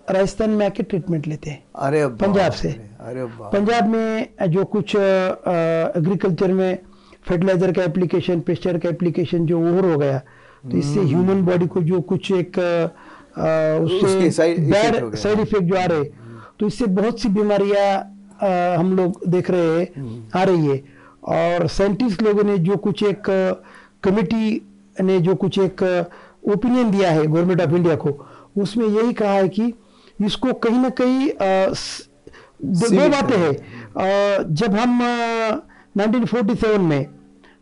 राजस्थान 0.07 0.49
में 0.49 0.65
आके 0.65 0.83
ट्रीटमेंट 0.83 1.27
लेते 1.27 1.49
हैं। 1.49 1.63
अरे 1.77 2.05
पंजाब 2.17 2.51
से। 2.53 2.69
अरे 2.69 3.25
पंजाब 3.53 3.87
में 3.87 4.49
जो 4.49 4.63
कुछ 4.65 4.95
एग्रीकल्चर 4.95 6.53
में 6.53 6.77
फर्टिलाइज़र 7.27 7.71
का 7.71 7.83
एप्लीकेशन 7.83 8.39
पेस्टर 8.39 8.77
का 8.79 8.89
एप्लीकेशन 8.89 9.45
जो 9.45 9.59
ओवर 9.61 9.91
हो 9.91 9.97
गया 9.97 10.17
तो 10.63 10.77
इससे 10.77 10.99
ह्यूमन 11.01 11.41
बॉडी 11.45 11.67
को 11.67 11.81
जो 11.83 11.99
कुछ 12.01 12.31
एक 12.31 12.57
उससे 13.85 14.29
बैड 14.59 15.15
साइड 15.15 15.39
इफ़ेक्ट 15.39 15.63
जो 15.63 15.75
आ 15.75 15.85
रहे 15.85 16.03
तो 16.59 16.67
इससे 16.67 16.85
बहुत 16.99 17.19
सी 17.21 17.29
बीमारियाँ 17.29 18.77
हम 18.79 18.95
लोग 18.97 19.21
देख 19.27 19.49
रहे 19.51 19.79
हैं 19.79 20.29
आ 20.35 20.43
रही 20.43 20.67
है। 20.67 20.77
और 21.27 21.67
साइंटिस्ट 21.67 22.21
लोगों 22.21 22.43
ने 22.43 22.57
जो 22.57 22.77
कुछ 22.77 23.03
एक 23.03 23.21
कमिटी 24.03 24.61
ने 25.01 25.19
जो 25.19 25.35
कुछ 25.35 25.59
एक 25.59 25.83
ओपिनियन 26.47 26.91
दिया 26.91 27.11
है 27.11 27.25
गवर्नमेंट 27.27 27.61
ऑफ़ 27.61 27.69
इंडिया 27.69 27.95
को 27.95 28.27
उसमें 28.57 28.87
यही 28.87 29.13
कहा 29.13 29.31
है 29.31 29.49
कि 29.49 29.73
इसको 30.25 30.53
कहीं 30.53 30.79
ना 30.79 30.89
कहीं 30.89 31.29
दो 32.63 33.09
बातें 33.09 33.37
हैं। 33.37 34.53
जब 34.53 34.75
हम 34.75 35.01
अ, 35.01 35.55
1947 35.97 36.77
में 36.77 37.05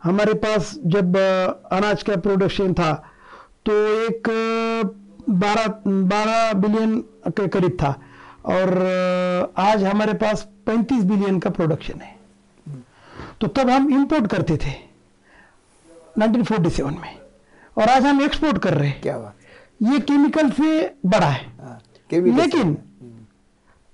हमारे 0.04 0.34
पास 0.34 0.80
जब 0.86 1.18
अनाज 1.72 2.04
का 2.04 2.16
प्रोडक्शन 2.16 2.74
था 2.74 2.94
तो 3.66 3.74
एक 4.06 4.28
बारह 5.30 5.68
बारह 5.88 6.54
बिलियन 6.54 7.00
के 7.28 7.48
करीब 7.48 7.78
था 7.82 8.00
और 8.46 8.78
आज 9.58 9.84
हमारे 9.84 10.14
पास 10.14 10.48
35 10.68 11.04
बिलियन 11.04 11.40
का 11.40 11.50
प्रोडक्शन 11.50 12.00
है। 12.02 12.15
तो 13.42 13.48
तब 13.48 13.70
हम 13.70 13.90
इंपोर्ट 13.94 14.28
करते 14.28 14.58
थे? 14.58 14.74
1947 16.20 17.00
में। 17.02 17.16
और 17.78 17.90
आज 17.90 18.06
हम 18.06 18.22
एक्सपोर्ट 18.22 18.58
कर 18.58 18.74
रहे 18.74 18.90
हैं। 18.90 19.02
क्या 19.02 19.18
बात 19.18 19.34
ये 19.84 20.00
केमिकल 20.00 20.50
से 20.50 20.68
बड़ा 21.06 21.28
है। 21.28 21.46
हाँ, 21.62 21.80
chemical 22.14 22.40
लेकिन 22.40 22.74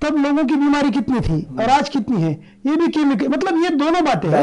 तब 0.02 0.18
लोगों 0.18 0.44
की 0.44 0.56
बीमारी 0.56 0.92
कितनी 0.92 1.20
थी 1.20 1.42
और 1.60 1.70
आज 1.70 1.90
कितनी 1.90 2.22
है? 2.22 2.32
ये 2.66 2.76
भी 2.76 2.88
केमिकल 2.88 3.28
मतलब 3.28 3.64
ये 3.64 3.70
दोनों 3.70 4.04
बातें 4.06 4.30
हैं। 4.30 4.38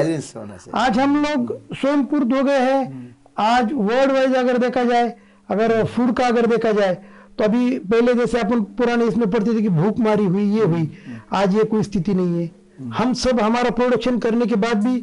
आज 0.75 0.99
हम 0.99 1.17
लोग 1.23 1.53
सोनपुर 1.75 2.23
हो 2.35 2.43
गए 2.45 2.59
हैं। 2.61 3.17
आज 3.39 3.73
वर्ल्ड 3.73 4.13
वाइज 4.13 4.35
अगर 4.35 4.59
देखा 4.59 4.85
जाए 4.85 5.15
अगर 5.51 5.85
फ़ूड 5.85 6.13
का 6.17 6.27
अगर 6.27 6.47
देखा 6.47 6.73
जाए 6.73 6.95
तो 7.39 7.45
अभी 7.45 7.79
पहले 7.79 8.15
जैसे 8.15 8.41
अपन 8.41 8.61
पुराने 8.79 9.05
इसमें 9.07 9.31
पढ़ते 9.31 9.55
थे 9.55 9.63
कि 9.63 9.69
भूख 9.69 9.99
मारी 10.01 10.25
हुई 10.25 10.45
ये 10.57 10.65
हुई। 10.65 10.91
आज 11.33 11.55
ये 11.55 11.65
कोई 11.65 11.83
स्थिति 11.83 12.15
नहीं 12.15 12.41
है। 12.41 12.51
हम 12.79 13.13
सब 13.15 13.41
हमारा 13.41 13.71
प्रोडक्शन 13.71 14.19
करने 14.19 14.47
के 14.47 14.57
बाद 14.57 14.85
भी 14.85 14.97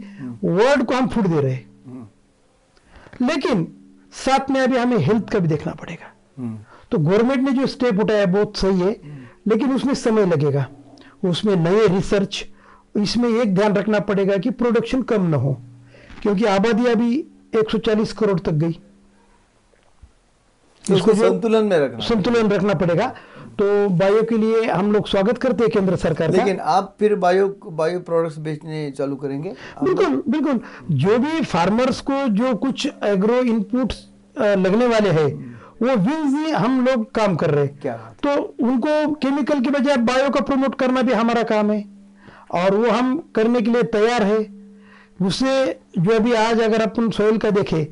वर्ल्ड 0.43 0.86
को 0.86 0.93
हम 0.93 1.07
फ़ूड 1.07 1.28
दे 1.28 1.41
रहे 1.41 1.55
लेकिन 3.21 3.67
साथ 4.15 4.49
में 4.51 4.59
अभी 4.61 4.78
हमें 4.78 4.97
हेल्थ 4.97 5.30
का 5.30 5.39
भी 5.39 5.47
देखना 5.47 5.73
पड़ेगा। 5.73 6.11
तो 6.91 6.97
गवर्नमेंट 6.99 7.41
ने 7.41 7.51
जो 7.51 7.67
स्टेप 7.67 7.99
उठाया 7.99 8.26
बहुत 8.28 8.57
सही 8.57 8.80
है 8.80 8.91
लेकिन 9.47 9.73
उसमें 9.73 9.93
समय 9.95 10.26
लगेगा। 10.26 10.67
उसमें 11.23 11.55
नए 11.55 11.88
रिसर्च 11.88 12.45
इसमें 12.95 13.30
एक 13.32 13.53
ध्यान 13.55 13.73
रखना 13.73 13.99
पड़ेगा 14.01 14.38
कि 14.38 14.49
प्रोडक्शन 14.51 15.01
कम 15.03 15.26
ना 15.26 15.38
हो 15.38 15.53
क्योंकि 16.21 16.45
आबादी 16.47 16.86
अभी 16.86 17.15
140 17.55 18.13
करोड़ 18.13 18.39
तक 18.39 18.51
गई। 18.53 18.80
इसको 20.86 21.13
संतुलन 21.13 21.65
में 21.65 21.78
रखना 21.80 22.05
संतुलन 22.05 22.49
रखना 22.49 22.73
पड़ेगा। 22.73 23.13
तो 23.60 23.66
बायो 23.89 24.22
के 24.30 24.38
लिए 24.38 24.66
हम 24.66 24.91
लोग 24.91 25.08
स्वागत 25.08 25.38
करते 25.38 25.64
हैं 25.64 25.72
केंद्र 25.72 25.95
सरकार 25.95 26.32
का। 26.32 26.38
लेकिन 26.38 26.60
आप 26.62 26.95
फिर 26.99 27.16
बायो 27.16 27.47
बायो 27.74 27.99
प्रोडक्ट्स 28.01 28.38
बेचने 28.39 28.89
चालू 28.91 29.16
करेंगे? 29.16 29.53
बिल्कुल 29.84 30.22
बिल्कुल। 30.28 30.60
जो 30.93 31.18
भी 31.20 31.41
फार्मर्स 31.43 32.01
को 32.01 32.28
जो 32.36 32.53
कुछ 32.58 32.88
एग्रो 33.06 33.39
इनपुट्स 33.43 34.06
लगने 34.38 34.88
वाले 34.88 35.10
हैं 35.12 35.30
वो 35.82 35.95
विंस 35.97 36.36
ही 36.36 36.51
हम 36.53 36.86
लोग 36.86 37.10
काम 37.16 37.36
कर 37.36 37.51
रहे 37.51 37.66
हैं। 37.66 37.80
क्या 37.82 37.95
तो 38.24 38.36
उनको 38.64 39.14
केमिकल 39.16 39.62
के 39.62 39.70
बजाय 39.72 39.97
बायो 40.06 40.30
का 40.30 40.41
प्रमोट 40.41 40.76
करना 40.76 41.01
भी 41.01 41.14
हमारा 41.14 41.43
काम 41.45 41.72
है। 41.72 41.84
और 42.53 42.76
वो 42.76 42.89
हम 42.89 43.18
करने 43.36 43.62
के 43.62 43.72
लिए 43.72 43.84
तैयार 43.91 44.24
है। 44.24 44.39
उसे 45.22 45.80
जो 45.97 46.12
अभी 46.12 46.34
आज 46.36 46.62
अगर 46.62 46.82
अपन 46.82 47.10
सॉइल 47.12 47.38
का 47.38 47.49
देखें 47.51 47.86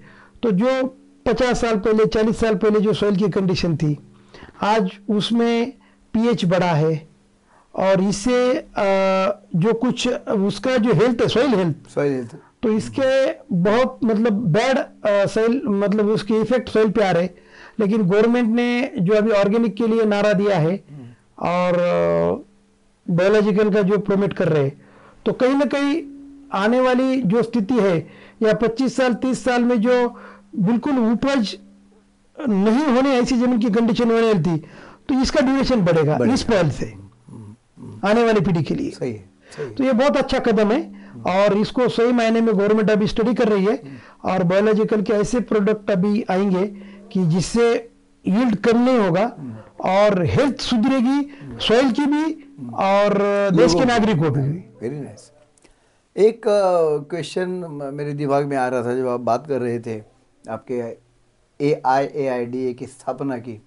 तो 0.43 0.51
जो 0.53 0.81
50 1.25 1.53
साल 1.55 1.77
पहले 1.77 2.05
40 2.07 2.39
साल 2.39 2.55
पहले 2.55 2.79
जो 2.79 2.93
सॉइल 2.93 3.15
की 3.15 3.29
कंडीशन 3.31 3.75
थी 3.77 3.97
आज 4.63 4.91
उसमें 5.09 5.71
पीएच 6.13 6.45
बढ़ा 6.45 6.71
है 6.73 6.93
और 7.73 8.01
इससे 8.03 8.37
जो 9.57 9.73
कुछ 9.73 10.07
उसका 10.47 10.75
जो 10.77 10.93
हेल्थ 10.93 11.21
है 11.21 11.27
सॉइल 11.27 11.55
हेल्थ 11.55 11.89
सॉइल 11.93 12.13
हेल्थ 12.13 12.35
तो 12.63 12.71
इसके 12.71 13.11
बहुत 13.63 13.99
मतलब 14.03 14.33
बैड 14.53 14.79
सॉइल 15.29 15.61
मतलब 15.67 16.09
उसके 16.09 16.39
इफ़ेक्ट 16.41 16.69
सॉइल 16.69 16.91
पे 16.91 17.03
आ 17.05 17.11
रहे 17.11 17.29
लेकिन 17.79 18.03
गवर्नमेंट 18.03 18.49
ने 18.55 18.91
जो 18.99 19.15
अभी 19.15 19.31
ऑर्गेनिक 19.31 19.75
के 19.75 19.87
लिए 19.87 20.03
नारा 20.05 20.33
दिया 20.33 20.57
है 20.57 20.75
और 21.43 21.77
बायोलॉजिकल 23.05 23.69
का 23.73 23.81
जो 23.81 23.97
प्रोमेट 23.99 24.33
कर 24.33 24.49
रहे 24.49 24.63
हैं 24.63 24.81
तो 25.25 25.33
कहीं 25.33 25.55
ना 25.55 25.65
कहीं 25.65 26.01
आने 26.53 26.79
वाली 26.81 27.21
जो 27.23 27.43
स्थिति 27.43 27.79
है 27.79 27.97
या 28.43 28.53
25 28.59 28.89
साल 28.93 29.13
30 29.23 29.43
साल 29.45 29.63
में 29.63 29.79
जो 29.81 29.95
बिल्कुल 30.55 30.97
उपज 31.01 31.57
नहीं 32.39 32.85
होने 32.85 33.09
ऐसी 33.09 33.35
ज़मीन 33.35 33.59
की 33.59 33.69
कंडीशन 33.69 34.11
होने 34.11 34.33
थी 34.33 34.57
तो 35.09 35.21
इसका 35.21 35.41
ड्यूरेशन 35.41 35.81
बढ़ेगा। 35.81 36.17
इस 36.33 36.43
पहल 36.43 36.69
से 36.69 36.85
आने 38.05 38.23
वाली 38.23 38.39
पीढ़ी 38.39 38.63
के 38.63 38.75
लिए 38.75 38.89
सही 38.89 39.11
है 39.11 39.29
सही 39.51 39.69
तो 39.69 39.83
ये 39.83 39.93
बहुत 39.93 40.17
अच्छा 40.17 40.39
कदम 40.39 40.71
है 40.71 40.81
और 41.27 41.57
इसको 41.57 41.87
सही 41.89 42.11
मायने 42.11 42.41
में 42.41 42.53
गवर्नमेंट 42.55 42.89
अभी 42.89 43.07
स्टडी 43.07 43.33
कर 43.33 43.49
रही 43.49 43.65
है 43.65 43.81
और 44.23 44.43
बायोलॉजिकल 44.43 45.01
के 45.01 45.13
ऐसे 45.13 45.39
प्रोडक्ट 45.39 45.91
अभी 45.91 46.23
आएँगे 46.29 46.65
कि 47.11 47.25
जिससे 47.25 47.89
यील्ड 48.25 48.55
कम 48.55 48.83
नहीं 48.83 48.97
होगा 48.97 49.25
और 49.81 50.23
हेल्थ 50.23 50.59
सुधरेगी 50.59 51.19
सॉइल 51.59 51.91
की 51.91 52.05
भी 52.05 52.23
और 52.73 53.17
देश 53.53 53.73
के 53.73 53.79
की। 53.79 53.85
नागरिकों 53.85 54.31
की 54.31 54.39
भी 54.39 54.59
वेरी 54.81 54.99
नाइस 54.99 55.31
एक 56.15 56.41
क्वेश्चन 57.09 57.49
मेरे 57.93 58.13
दिमाग 58.13 58.45
में 58.45 58.57
आ 58.57 58.67
रहा 58.67 58.83
था 58.83 58.95
जब 58.95 59.07
आप 59.07 59.19
बात 59.19 59.47
कर 59.47 59.61
रहे 59.61 59.79
थे 59.79 60.01
आपके 60.49 61.02
ए 61.63 61.81
आई 61.85 62.07
ए 62.15 62.27
आई 62.27 62.45
डी 62.45 62.65
ए 62.69 62.73
की 62.73 62.85
स्थापना 62.85 63.37
की। 63.37 63.61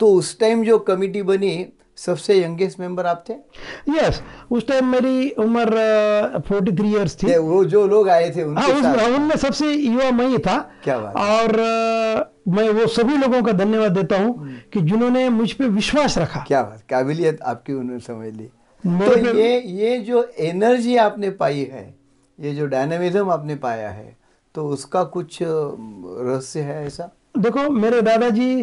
तो 0.00 0.12
उस 0.14 0.38
टाइम 0.40 0.64
जो 0.64 0.78
कमिटी 0.78 1.22
बनी 1.22 1.66
सबसे 1.98 2.34
यंगेस्ट 2.42 2.78
मेंबर 2.80 3.06
आप 3.06 3.24
थे? 3.28 3.32
यस 3.32 3.96
yes, 3.98 4.20
उस 4.50 4.66
टाइम 4.68 4.86
मेरी 4.88 5.30
उम्र 5.38 6.42
फोर्टी 6.48 6.72
थ्री 6.76 6.90
ईयर्स 6.90 7.16
थी। 7.22 7.36
वो 7.38 7.64
जो 7.64 7.86
लोग 7.86 8.08
आए 8.08 8.30
थे 8.36 8.40
हाँ 8.40 8.48
उनके 8.48 8.82
साथ। 8.82 9.08
उनमें 9.08 9.36
सबसे 9.36 9.72
युवा 9.72 10.10
मैं 10.10 10.28
ही 10.28 10.38
था। 10.38 10.56
क्या 10.84 10.98
बात 10.98 11.16
और 11.16 11.58
अ, 11.58 12.30
मैं 12.48 12.68
वो 12.70 12.86
सभी 12.86 13.16
लोगों 13.16 13.42
का 13.42 13.52
धन्यवाद 13.52 13.92
देता 13.92 14.18
हूँ 14.22 14.48
कि 14.72 14.80
जिन्होंने 14.80 15.28
मुझ 15.28 15.52
पे 15.52 15.68
विश्वास 15.68 16.18
रखा। 16.18 16.44
क्या 16.48 16.62
बात 16.62 16.82
काबिलियत 16.90 17.42
आपकी 17.42 17.72
उन्होंने 17.72 18.00
समझ 18.00 18.32
ली। 18.34 18.48
तो 18.84 19.36
ये 19.38 19.60
ये 19.60 19.98
जो 20.00 20.22
एनर्जी 20.40 20.96
आपने 20.96 21.30
पाई 21.30 21.68
है 21.72 21.94
ये 22.38 22.54
जो 22.54 22.66
डायनामिज्म 22.66 23.30
आपने 23.30 23.54
पाया 23.54 23.90
है 23.90 24.16
तो 24.54 24.66
उसका 24.68 25.02
कुछ 25.04 25.38
रहस्य 25.42 26.60
है 26.60 26.86
ऐसा? 26.86 27.10
देखो 27.34 27.68
मेरे 27.72 28.00
दादाजी 28.02 28.62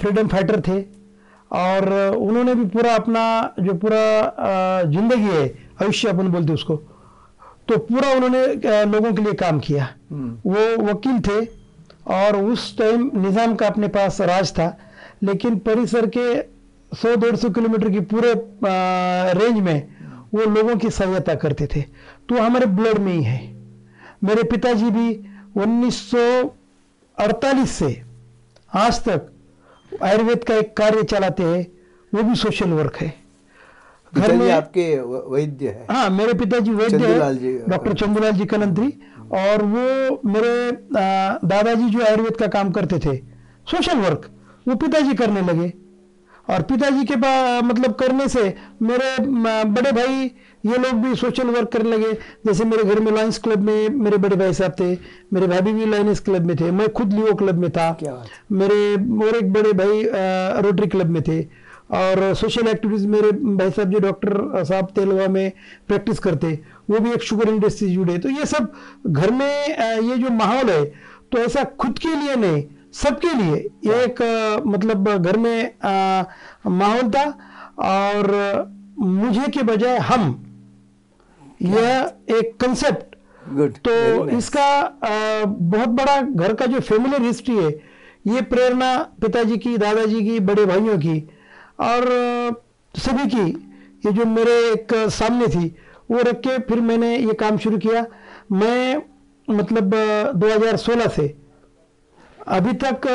फ्रीडम 0.00 0.28
फाइटर 0.28 0.60
थे 0.68 0.80
और 1.52 1.88
उन्होंने 2.16 2.54
भी 2.54 2.64
पूरा 2.68 2.94
अपना 2.94 3.24
जो 3.60 3.74
पूरा 3.76 4.02
ज़िंदगी 4.90 5.22
है 5.22 5.46
आयुष्य 5.82 6.08
अपन 6.08 6.28
बोलते 6.32 6.52
उसको 6.52 6.76
तो 7.68 7.76
पूरा 7.80 8.12
उन्होंने 8.14 8.46
लोगों 8.86 9.12
के 9.12 9.22
लिए 9.22 9.32
काम 9.34 9.58
किया। 9.60 9.88
हम्म। 10.10 10.50
वो 10.50 10.84
वकील 10.84 11.20
थे 11.20 11.44
और 12.12 12.36
उस 12.36 12.76
टाइम 12.78 13.10
निज़ाम 13.16 13.54
का 13.54 13.66
अपने 13.66 13.88
पास 13.88 14.20
राज 14.22 14.52
था 14.52 14.76
लेकिन 15.22 15.58
परिसर 15.60 16.06
के 16.16 16.26
सौ 16.92 17.14
डेढ़ 17.16 17.36
सौ 17.36 17.50
किलोमीटर 17.50 17.90
की 17.90 18.00
पूरे 18.08 18.32
रेंज 19.38 19.58
में 19.60 19.88
वो 20.34 20.44
लोगों 20.50 20.76
की 20.76 20.90
सहायता 20.90 21.34
करते 21.36 21.66
थे। 21.66 21.80
तो 22.28 22.40
हमारे 22.40 22.66
ब्लड 22.68 22.98
में 22.98 23.12
ही 23.12 23.22
है। 23.22 23.40
मेरे 24.24 24.42
पिताजी 24.44 24.90
भी 24.90 25.08
1948 27.18 27.66
से 27.68 28.02
आज 28.74 29.00
तक 29.04 29.28
आयुर्वेद 30.02 30.44
का 30.44 30.54
एक 30.54 30.76
कार्य 30.76 31.02
चलाते 31.02 31.42
हैं 31.42 31.66
वो 32.12 32.22
भी 32.22 32.34
सोशल 32.34 32.70
वर्क 32.70 32.96
है। 32.96 33.12
घर 34.12 34.32
में 34.32 34.50
आपके 34.52 34.84
वैद्य 35.30 35.68
है। 35.68 35.86
हाँ 35.90 36.08
मेरे 36.10 36.32
पिताजी 36.34 36.70
वैद्य 36.70 37.06
है 37.06 37.18
डॉक्टर 37.68 37.92
चंदूलाल 37.94 38.32
जी 38.32 38.44
कलंत्री 38.44 38.88
और 39.32 39.62
वो 39.64 40.20
मेरे 40.26 40.72
दादाजी 41.44 41.88
जो 41.90 42.04
आयुर्वेद 42.04 42.36
का 42.36 42.46
काम 42.56 42.70
करते 42.70 42.98
थे 42.98 43.16
सोशल 43.66 43.98
वर्क 43.98 44.28
वो 44.66 44.74
पिताजी 44.76 45.14
करने 45.14 45.40
लगे। 45.42 45.72
और 46.48 46.62
पिताजी 46.62 47.04
के 47.04 47.16
मतलब 47.62 47.92
करने 47.94 48.28
से 48.28 48.42
मेरे 48.82 49.16
बड़े 49.64 49.92
भाई 49.92 50.30
ये 50.64 50.76
लोग 50.78 51.00
भी 51.02 51.14
सोशल 51.16 51.46
वर्क 51.48 51.68
करने 51.72 51.90
लगे। 51.90 52.12
जैसे 52.46 52.64
मेरे 52.64 52.82
घर 52.84 53.00
में 53.00 53.10
लायंस 53.12 53.38
क्लब 53.38 53.62
में 53.62 53.88
मेरे 53.96 54.16
बड़े 54.18 54.36
भाई 54.36 54.52
साहब 54.54 54.74
थे 54.80 54.90
मेरे 55.32 55.46
भाभी 55.46 55.72
भी 55.72 55.86
लायंस 55.86 56.20
क्लब 56.20 56.46
में 56.46 56.56
थे 56.56 56.70
मैं 56.72 56.88
खुद 56.92 57.12
लियो 57.12 57.34
क्लब 57.34 57.58
में 57.58 57.70
था। 57.70 57.88
मेरे 58.52 58.94
और 59.26 59.36
एक 59.36 59.52
बड़े 59.52 59.72
भाई 59.72 60.02
रोटरी 60.62 60.86
क्लब 60.88 61.10
में 61.10 61.22
थे। 61.22 61.40
और 61.92 62.34
सोशल 62.34 62.68
एक्टिविटीज़ 62.68 63.06
मेरे 63.08 63.30
भाई 63.32 63.70
साहब 63.70 63.90
जो 63.90 63.98
डॉक्टर 64.00 64.64
साहब 64.64 64.86
तेलवा 64.94 65.26
में 65.28 65.50
प्रैक्टिस 65.88 66.18
करते 66.18 66.58
वो 66.90 66.98
भी 66.98 67.10
एक 67.12 67.22
शुगर 67.22 67.48
इंडस्ट्री 67.48 67.88
से 67.88 67.94
जुड़े। 67.94 68.18
तो 68.18 68.28
ये 68.28 68.46
सब 68.46 68.72
घर 69.06 69.30
में 69.30 69.68
ये 70.02 70.16
जो 70.16 70.30
माहौल 70.32 70.70
है 70.70 70.84
तो 71.32 71.38
ऐसा 71.38 71.64
खुद 71.80 71.98
के 71.98 72.14
लिए 72.16 72.36
नहीं 72.36 72.62
सबके 72.94 73.34
लिए 73.34 73.56
एक 73.96 74.22
मतलब 74.66 75.08
घर 75.16 75.36
में 75.38 75.72
माहौल 76.68 77.10
था। 77.10 77.26
और 77.80 78.30
मुझे 78.98 79.46
के 79.48 79.62
बजाय 79.64 79.98
हम 80.00 80.22
यह 81.62 82.36
एक 82.36 82.56
कंसेप्ट 82.60 83.16
गुड 83.54 83.72
तो 83.86 83.92
इसका 84.36 84.66
बहुत 85.44 85.88
बड़ा 86.00 86.20
घर 86.20 86.52
का 86.54 86.66
जो 86.66 86.80
फैमिली 86.80 87.24
हिस्ट्री 87.26 87.56
है 87.56 87.70
ये 88.26 88.40
प्रेरणा 88.50 88.96
पिताजी 89.22 89.56
की 89.58 89.76
दादाजी 89.78 90.22
की 90.24 90.38
बड़े 90.50 90.64
भाइयों 90.66 90.98
की 90.98 91.18
और 91.80 92.04
सभी 92.94 93.28
की 93.30 93.46
ये 94.06 94.12
जो 94.12 94.24
मेरे 94.26 94.52
एक 94.70 94.94
सामने 95.12 95.46
थी 95.46 95.66
वो 96.10 96.18
रख 96.22 96.40
के 96.46 96.58
फिर 96.68 96.80
मैंने 96.80 97.16
ये 97.16 97.32
काम 97.40 97.58
शुरू 97.58 97.78
किया। 97.78 98.04
मैं 98.52 99.02
मतलब 99.48 99.94
अ, 99.94 100.32
2016 100.32 101.08
से 101.16 101.26
अभी 102.56 102.72
तक 102.84 103.06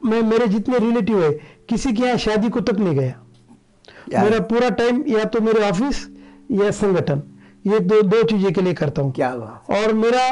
मैं 0.00 0.22
मेरे 0.22 0.46
जितने 0.48 0.78
रिलेटिव 0.78 1.22
है 1.22 1.30
किसी 1.68 1.92
के 1.92 2.02
यहाँ 2.02 2.16
शादी 2.18 2.48
को 2.48 2.60
तक 2.60 2.78
नहीं 2.78 2.94
गया। 2.94 3.14
मेरा 4.22 4.38
पूरा 4.52 4.68
टाइम 4.80 5.02
या 5.08 5.24
तो 5.24 5.40
मेरे 5.40 5.68
ऑफ़िस 5.68 6.06
या 6.52 6.70
संगठन। 6.80 7.22
ये 7.64 7.78
दो 7.80 8.00
दो 8.02 8.22
चीज़ें 8.22 8.52
के 8.52 8.60
लिए 8.62 8.74
करता 8.74 9.02
हूँ। 9.02 9.12
क्या 9.12 9.34
बात 9.36 9.70
और 9.78 9.92
मेरा 9.94 10.26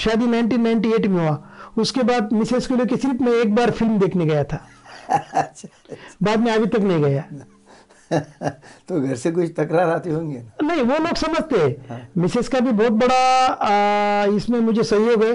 शादी 0.00 0.26
1998 0.26 1.06
में 1.08 1.20
हुआ। 1.22 1.38
उसके 1.78 2.02
बाद 2.02 2.32
मिसेस 2.32 2.66
को 2.66 2.76
लेकर 2.76 2.96
सिर्फ़ 2.96 3.22
मैं 3.22 3.32
एक 3.32 3.54
बार 3.54 3.70
फ़िल्म 3.70 3.98
देखने 3.98 4.26
गया 4.26 4.44
था। 4.44 4.60
अच्छा 5.34 5.68
बाद 6.22 6.40
में 6.40 6.52
अभी 6.52 6.66
तक 6.66 6.80
नहीं 6.80 7.02
गया। 7.02 7.24
तो 8.88 9.00
घर 9.00 9.14
से 9.16 9.30
कुछ 9.30 9.50
तकरार 9.56 9.88
आती 9.90 10.10
होंगी 10.10 10.36
नहीं 10.64 10.82
वो 10.82 10.98
लोग 10.98 11.14
समझते। 11.16 11.56
हैं। 11.90 12.08
मिसेस 12.18 12.48
का 12.48 12.60
भी 12.60 12.72
बहुत 12.72 12.92
बड़ा 13.02 14.24
इसमें 14.36 14.58
मुझे 14.60 14.82
सहयोग 14.82 15.24
है। 15.24 15.34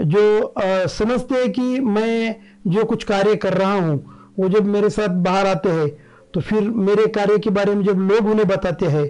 जो 0.00 0.40
अ, 0.40 0.86
समझते 0.86 1.34
हैं 1.34 1.50
कि 1.52 1.80
मैं 1.80 2.34
जो 2.66 2.84
कुछ 2.84 3.04
कार्य 3.04 3.34
कर 3.36 3.54
रहा 3.54 3.72
हूँ 3.72 3.96
वो 4.38 4.48
जब 4.48 4.66
मेरे 4.66 4.90
साथ 4.90 5.08
बाहर 5.26 5.46
आते 5.46 5.70
हैं 5.70 5.88
तो 6.34 6.40
फिर 6.40 6.62
मेरे 6.86 7.06
कार्य 7.16 7.38
के 7.38 7.50
बारे 7.50 7.74
में 7.74 7.84
जब 7.84 7.98
लोग 8.10 8.26
उन्हें 8.26 8.46
बताते 8.48 8.86
हैं 8.86 9.04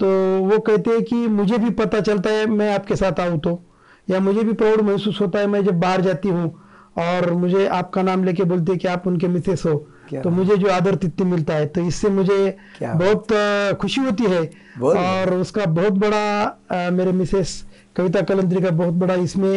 तो 0.00 0.06
वो 0.44 0.58
कहते 0.60 0.90
हैं 0.90 1.02
कि 1.02 1.26
मुझे 1.28 1.58
भी 1.58 1.70
पता 1.74 2.00
चलता 2.00 2.30
है 2.30 2.46
मैं 2.48 2.72
आपके 2.74 2.96
साथ 2.96 3.20
आऊँ 3.20 3.38
तो। 3.40 3.60
या 4.08 4.20
मुझे 4.20 4.42
भी 4.44 4.52
प्राउड 4.52 4.80
महसूस 4.80 5.20
होता 5.20 5.38
है 5.38 5.46
मैं 5.46 5.64
जब 5.64 5.80
बाहर 5.80 6.00
जाती 6.00 6.28
हूँ 6.28 6.52
और 6.98 7.32
मुझे 7.34 7.66
आपका 7.68 8.02
नाम 8.02 8.24
लेके 8.24 8.44
बोलते 8.44 8.72
हैं 8.72 8.78
कि 8.80 8.88
आप 8.88 9.06
उनके 9.06 9.28
मिसेस 9.28 9.62
हो 9.66 9.74
तो 10.14 10.30
मुझे 10.30 10.56
जो 10.56 10.68
आदर 10.70 10.94
तिथ्य 10.96 11.24
मिलता 11.24 11.54
है। 11.54 11.66
तो 11.66 11.80
इससे 11.82 12.08
मुझे 12.10 12.56
बहुत 12.82 13.32
खुशी 13.80 14.00
होती 14.00 14.24
है 14.24 14.42
और 14.82 15.34
उसका 15.34 15.64
बहुत 15.66 15.92
बड़ा 15.94 16.90
मेरे 16.92 17.12
मिसेस 17.12 17.62
कविता 17.96 18.20
कलंत्री 18.22 18.60
का 18.62 18.70
बहुत 18.72 18.94
बड़ा 18.94 19.14
इसमें 19.24 19.54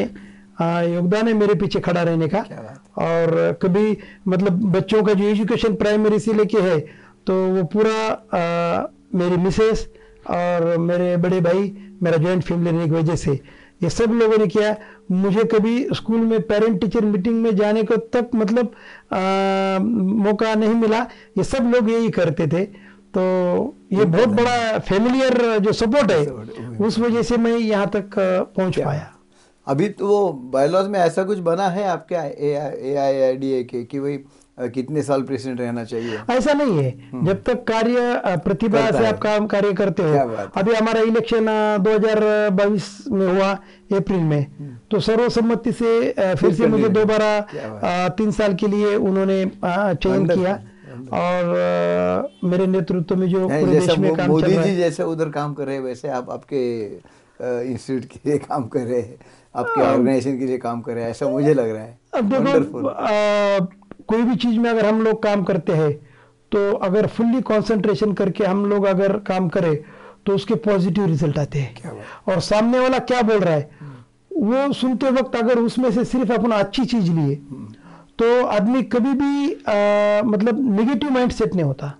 योगदान 0.61 1.27
है 1.27 1.33
मेरे 1.33 1.55
पीछे 1.55 1.79
खड़ा 1.79 2.01
रहने 2.01 2.27
का। 2.27 2.39
और 2.99 3.59
कभी 3.61 3.97
मतलब 4.27 4.63
बच्चों 4.71 5.03
का 5.03 5.13
जो 5.13 5.23
एजुकेशन 5.25 5.75
प्राइमरी 5.75 6.19
से 6.19 6.33
लेके 6.33 6.61
है 6.61 6.79
तो 7.27 7.33
वो 7.47 7.63
पूरा 7.73 8.89
मेरी 9.15 9.37
मिसेस 9.37 9.87
और 10.29 10.77
मेरे 10.79 11.15
बड़े 11.17 11.39
भाई 11.41 11.71
मेरा 12.03 12.17
जॉइंट 12.17 12.43
फैमिली 12.43 12.71
रहने 12.71 12.85
की 12.85 12.91
वजह 12.91 13.15
से। 13.15 13.39
ये 13.83 13.89
सब 13.89 14.11
लोगों 14.13 14.37
ने 14.37 14.47
किया। 14.47 14.75
मुझे 15.11 15.43
कभी 15.51 15.73
स्कूल 15.95 16.19
में 16.21 16.41
पेरेंट 16.47 16.79
टीचर 16.81 17.05
मीटिंग 17.05 17.41
में 17.43 17.55
जाने 17.55 17.83
को 17.83 17.95
तक 18.13 18.29
मतलब 18.35 18.65
अ, 19.11 19.79
मौका 20.23 20.53
नहीं 20.55 20.73
मिला। 20.75 21.05
ये 21.37 21.43
सब 21.43 21.71
लोग 21.75 21.89
यही 21.91 22.09
करते 22.11 22.47
थे। 22.47 22.63
तो 23.13 23.21
ये 23.93 24.05
बहुत 24.05 24.29
बड़ा 24.29 24.77
फैमिलियर 24.79 25.57
जो 25.59 25.71
सपोर्ट 25.73 26.11
है 26.11 26.25
उस 26.87 26.99
वजह 26.99 27.21
से 27.21 27.37
मैं 27.37 27.57
यहाँ 27.57 27.87
तक 27.95 28.09
पहुँच 28.17 28.79
पाया। 28.79 29.11
अभी 29.67 29.87
तो 29.89 30.07
वो 30.07 30.31
बायलॉज 30.53 30.87
में 30.87 30.99
ऐसा 30.99 31.23
कुछ 31.23 31.39
बना 31.47 31.67
है 31.69 31.87
आपके 31.87 32.15
ए 32.15 32.53
आई 32.55 33.19
आई 33.21 33.35
डी 33.37 33.51
ए 33.51 33.63
के 33.63 33.83
कि 33.83 33.99
भाई 33.99 34.17
कितने 34.59 35.01
साल 35.01 35.21
प्रेसिडेंट 35.23 35.59
रहना 35.61 35.83
चाहिए? 35.85 36.17
ऐसा 36.29 36.53
नहीं 36.53 36.77
है। 36.77 37.25
जब 37.25 37.43
तक 37.43 37.63
कार्य 37.67 38.21
प्रतिभा 38.45 38.89
से 38.91 39.05
आप 39.07 39.19
काम 39.21 39.45
कार्य 39.47 39.73
करते 39.73 40.03
हो। 40.03 40.09
अभी 40.55 40.73
हमारा 40.73 41.01
इलेक्शन 41.03 41.45
दो 41.83 41.91
हज़ार 41.91 42.49
बाईस 42.51 42.89
में 43.11 43.27
हुआ 43.27 43.51
अप्रैल 43.91 44.23
में। 44.23 44.45
तो 44.91 44.99
सर्वसम्मति 45.01 45.71
से 45.73 45.91
फिर 46.35 46.53
से 46.53 46.67
मुझे 46.67 46.89
दोबारा 46.89 48.09
तीन 48.11 48.31
साल 48.31 48.53
के 48.55 48.67
लिए 48.67 48.95
उन्होंने 48.97 49.45
चयन 49.55 50.27
किया। 50.27 50.59
और 51.13 52.29
मेरे 52.43 52.65
नेतृत्व 52.67 53.15
में 53.15 53.27
जो 53.29 53.47
नहीं, 53.47 53.59
पूरे 53.61 53.73
जैसा 53.73 53.85
देश 53.85 53.97
में 53.99 54.15
काम 54.15 54.27
मोदी 54.27 54.51
जी 54.53 54.75
जैसे 54.75 55.03
उधर 55.05 55.29
काम 55.31 55.53
कर 55.53 55.65
रहे 55.65 55.75
हैं 55.75 55.83
वैसे 55.83 56.07
आप 56.09 56.29
आपके 56.31 56.61
इंस्टीट्यूट 57.39 58.05
के 58.05 58.29
लिए 58.29 58.37
काम 58.39 58.63
कर 58.67 58.79
रहे 58.81 59.01
हैं। 59.01 59.17
आपके 59.55 59.81
ऑर्गेनाइजेशन 59.81 60.37
के 60.39 60.45
लिए 60.45 60.57
काम 60.59 60.81
कर 60.81 60.93
रहे 60.93 61.03
हैं 61.03 61.11
ऐसा 61.11 61.29
मुझे 61.29 61.53
लग 61.53 61.69
रहा 61.69 61.83
है। 61.83 61.97
अब 62.13 62.29
देखो 62.29 62.81
कोई 64.09 64.23
भी 64.23 64.35
चीज़ 64.35 64.57
में 64.59 64.69
अगर 64.69 64.85
हम 64.85 65.01
लोग 65.03 65.21
काम 65.23 65.43
करते 65.43 65.73
हैं 65.73 65.91
तो 66.51 66.71
अगर 66.83 67.07
फुल्ली 67.07 67.41
कंसंट्रेशन 67.47 68.13
करके 68.13 68.43
हम 68.45 68.65
लोग 68.65 68.85
अगर 68.87 69.17
काम 69.27 69.47
करें 69.49 69.75
तो 70.25 70.35
उसके 70.35 70.55
पॉजिटिव 70.63 71.05
रिज़ल्ट 71.05 71.37
आते 71.39 71.59
हैं। 71.59 71.91
और 72.27 72.39
सामने 72.41 72.79
वाला 72.79 72.97
क्या 73.01 73.21
बोल 73.21 73.39
रहा 73.39 73.53
है? 73.53 73.69
वो 74.33 74.71
सुनते 74.73 75.09
वक्त 75.11 75.35
अगर 75.35 75.59
उसमें 75.59 75.89
से 75.91 76.03
सिर्फ़ 76.05 76.31
अपना 76.33 76.55
अच्छी 76.57 76.85
चीज़ 76.85 77.11
लिए 77.11 77.35
तो 78.19 78.45
आदमी 78.47 78.81
कभी 78.93 79.13
भी 79.13 79.51
अ, 79.51 80.21
मतलब 80.25 80.59
निगेटिव 80.79 81.09
माइंड 81.11 81.31
सेट 81.31 81.55
नहीं 81.55 81.65
होता। 81.65 81.93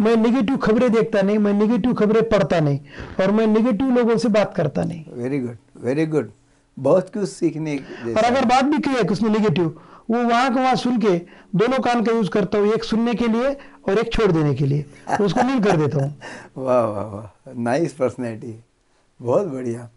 मैं 0.00 0.16
निगेटिव 0.16 0.56
खबरें 0.56 0.90
देखता 0.92 1.22
नहीं 1.22 1.38
मैं 1.38 1.52
निगेटिव 1.54 1.94
खबरें 1.94 2.22
पढ़ता 2.28 2.60
नहीं 2.60 2.78
और 3.20 3.30
मैं 3.30 3.46
निगेटिव 3.46 3.90
लोगों 3.96 4.16
से 4.16 4.28
बात 4.28 4.54
करता 4.56 4.84
नहीं। 4.84 5.04
वेरी 5.14 5.38
गुड 5.38 5.56
वेरी 5.84 6.06
गुड 6.06 6.30
बहुत 6.76 7.10
कुछ 7.14 7.28
सीखने 7.28 7.76
और 8.08 8.24
अगर 8.24 8.44
बात 8.44 8.64
भी 8.64 8.78
की 8.78 8.90
है 8.90 9.02
उसमें 9.12 9.30
निगेटिव 9.30 9.74
वो 10.08 10.18
वहाँ 10.18 10.54
का 10.54 10.60
वहाँ 10.62 10.74
सुन 10.76 10.98
के 11.00 11.16
दोनों 11.56 11.78
कान 11.82 12.04
का 12.04 12.12
यूज़ 12.12 12.30
करता 12.30 12.58
हूँ, 12.58 12.72
एक 12.74 12.84
सुनने 12.84 13.14
के 13.14 13.26
लिए 13.28 13.52
और 13.88 13.98
एक 13.98 14.12
छोड़ 14.12 14.30
देने 14.32 14.54
के 14.54 14.66
लिए। 14.66 14.82
तो 15.08 15.24
उसको 15.24 15.42
नील 15.42 15.62
कर 15.62 15.76
देता 15.76 16.04
हूँ। 16.04 16.14
वाह 16.56 16.84
वाह 16.84 17.04
वाह 17.06 17.52
नाइस 17.54 17.92
पर्सनैलिटी 17.94 18.54
बहुत 19.20 19.46
बढ़िया। 19.46 19.88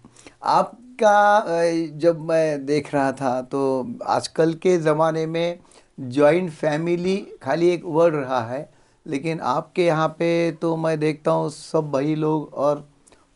आपका 0.43 1.97
जब 1.99 2.20
मैं 2.30 2.66
देख 2.66 2.93
रहा 2.93 3.12
था 3.14 3.41
तो 3.43 3.62
आजकल 4.07 4.53
के 4.64 4.78
ज़माने 4.80 5.26
में 5.28 5.60
जॉइंट 5.97 6.49
फैमिली 6.51 7.16
खाली 7.43 7.70
एक 7.70 7.82
वर्ड 7.86 8.16
रहा 8.16 8.41
है, 8.47 8.70
लेकिन 9.05 9.39
आपके 9.41 9.86
यहाँ 9.86 10.07
पे 10.20 10.51
तो 10.62 10.76
मैं 10.78 10.99
देखता 10.99 11.32
हूँ, 11.32 11.49
सब 11.49 11.91
भाई 11.91 12.16
लोग 12.16 12.53
और 12.55 12.88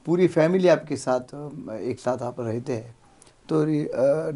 पूरी 0.05 0.28
फैमिली 0.28 0.67
आपके 0.67 0.95
साथ 0.97 1.34
एक 1.74 1.99
साथ 1.99 2.21
आप 2.24 2.39
रहते 2.39 2.74
हैं। 2.74 2.95
तो 3.49 3.63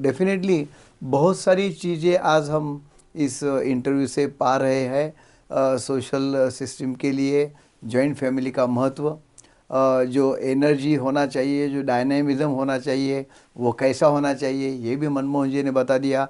डेफिनेटली 0.02 0.68
बहुत 1.02 1.38
सारी 1.39 1.70
चीज़ें 1.72 2.18
आज 2.18 2.50
हम 2.50 2.82
इस 3.16 3.41
इंटरव्यू 3.43 4.08
से 4.08 4.26
पा 4.39 4.56
रहे 4.58 4.80
हैं 4.84 5.78
सोशल 5.78 6.50
सिस्टम 6.54 6.93
के 6.95 7.12
लिए 7.12 7.52
जॉइंट 7.86 8.16
फैमिली 8.18 8.52
का 8.52 8.66
महत्व 8.68 9.10
जो 10.08 10.36
एनर्जी 10.36 10.93
होना 10.95 11.26
चाहिए, 11.26 11.68
जो 11.70 11.82
डायनेमिज्म 11.82 12.48
होना 12.50 12.78
चाहिए, 12.80 13.26
वो 13.56 13.72
कैसा 13.72 14.08
होना 14.08 14.34
चाहिए, 14.34 14.70
ये 14.70 14.95
भी 14.95 15.08
मनमोहन 15.08 15.52
जी 15.52 15.64
ने 15.64 15.72
बता 15.72 15.98
दिया। 15.98 16.28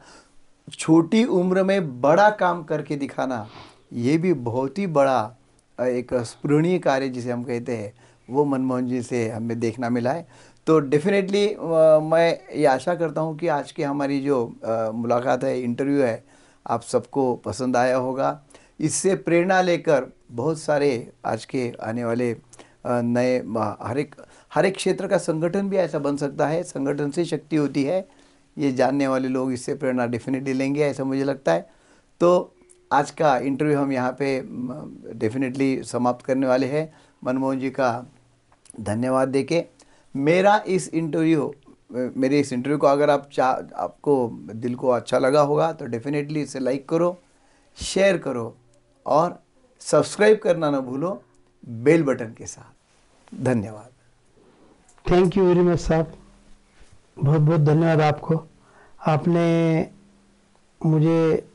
छोटी 0.72 1.24
उम्र 1.24 1.63
में 1.63 2.01
बड़ा 2.01 2.30
काम 2.32 2.63
करके 2.63 2.95
दिखाना, 2.95 3.47
ये 3.93 4.18
भी 4.18 4.34
बहुत 4.34 4.80
ही 4.80 4.88
बड़ा 4.89 5.38
एक 5.80 6.13
स्पृणीय 6.13 6.80
कार्य 6.80 7.09
जिसे 7.09 7.32
हम 7.32 7.43
कहते 7.43 7.78
हैं, 7.78 7.93
वो 8.30 8.45
मनमोहन 8.45 8.88
जी 8.88 9.01
से 9.01 9.28
हमें 9.30 9.59
देखना 9.59 9.89
मिला 9.89 10.11
है। 10.11 10.28
तो 10.68 10.78
डेफिनेटली 10.80 11.45
मैं 12.03 12.55
ये 12.55 12.65
आशा 12.65 12.93
करता 12.95 13.22
हूँ 13.22 13.38
कि 13.38 13.47
आज 13.47 13.72
की 13.72 13.84
हमारी 13.84 14.20
जो 14.22 14.45
अ, 14.65 14.91
मुलाकात 14.93 15.43
है 15.43 15.59
इंटरव्यू 15.61 16.01
है 16.01 16.24
आप 16.65 16.82
सबको 16.84 17.34
पसंद 17.45 17.78
आया 17.78 17.97
होगा। 17.97 18.39
इससे 18.80 19.15
प्रेरणा 19.15 19.61
लेकर 19.61 20.05
बहुत 20.32 20.59
सारे 20.59 20.89
आज 21.26 21.45
के 21.45 21.72
आने 21.84 22.03
वाले 22.05 22.36
नए 22.88 23.38
हर 23.82 23.97
एक 23.99 24.15
हर 24.51 24.65
एक 24.65 24.76
क्षेत्र 24.76 25.07
का 25.07 25.18
संगठन 25.18 25.70
भी 25.70 25.78
ऐसा 25.78 25.99
बन 25.99 26.18
सकता 26.18 26.47
है। 26.47 26.61
संगठन 26.63 27.11
से 27.11 27.26
शक्ति 27.26 27.55
होती 27.55 27.84
है। 27.84 28.07
ये 28.57 28.72
जानने 28.72 29.07
वाले 29.07 29.28
लोग 29.28 29.51
इससे 29.53 29.76
प्रेरणा 29.76 30.05
डेफिनेटली 30.07 30.53
लेंगे 30.53 30.84
ऐसा 30.84 31.03
मुझे 31.03 31.24
लगता 31.24 31.53
है। 31.53 31.68
तो 32.22 32.53
आज 32.91 33.11
का 33.11 33.38
इंटरव्यू 33.38 33.80
हम 33.80 33.91
यहाँ 33.91 34.15
पे 34.22 34.39
डेफिनेटली 35.15 35.84
समाप्त 35.84 36.26
करने 36.26 36.47
वाले 36.47 36.68
हैं। 36.68 36.91
मनमोहन 37.24 37.59
जी 37.59 37.70
का 37.70 37.89
धन्यवाद 38.82 39.28
देके। 39.30 39.65
मेरा 40.18 40.55
इस 40.68 40.88
इंटरव्यू 40.89 41.53
मेरे 41.91 42.39
इस 42.39 42.51
इंटरव्यू 42.53 42.78
को 42.78 42.88
अगर 42.88 43.09
आप 43.09 43.30
चाह 43.34 43.51
आपको 43.84 44.13
दिल 44.55 44.76
को 44.76 44.89
अच्छा 44.89 45.18
लगा 45.20 45.41
होगा 45.41 45.72
तो 45.74 45.86
डेफिनेटली 45.86 46.41
इसे 46.41 46.59
लाइक 46.59 46.88
करो 46.89 47.18
शेयर 47.78 48.18
करो 48.18 48.55
और 49.05 49.39
सब्सक्राइब 49.82 50.39
करना 50.43 50.70
ना 50.70 50.80
भूलो 50.82 51.22
बेल 51.63 52.03
बटन 52.03 52.34
के 52.38 52.45
साथ। 52.45 53.43
धन्यवाद। 53.43 53.89
थैंक 55.05 55.38
यू 55.38 55.43
वेरी 55.45 55.61
मच 55.61 55.80
साहब 55.80 56.13
बहुत 57.20 57.41
बहुत 57.41 57.61
धन्यवाद 57.61 58.01
आपको। 58.01 58.43
आपने 59.07 59.89
मुझे 60.82 61.47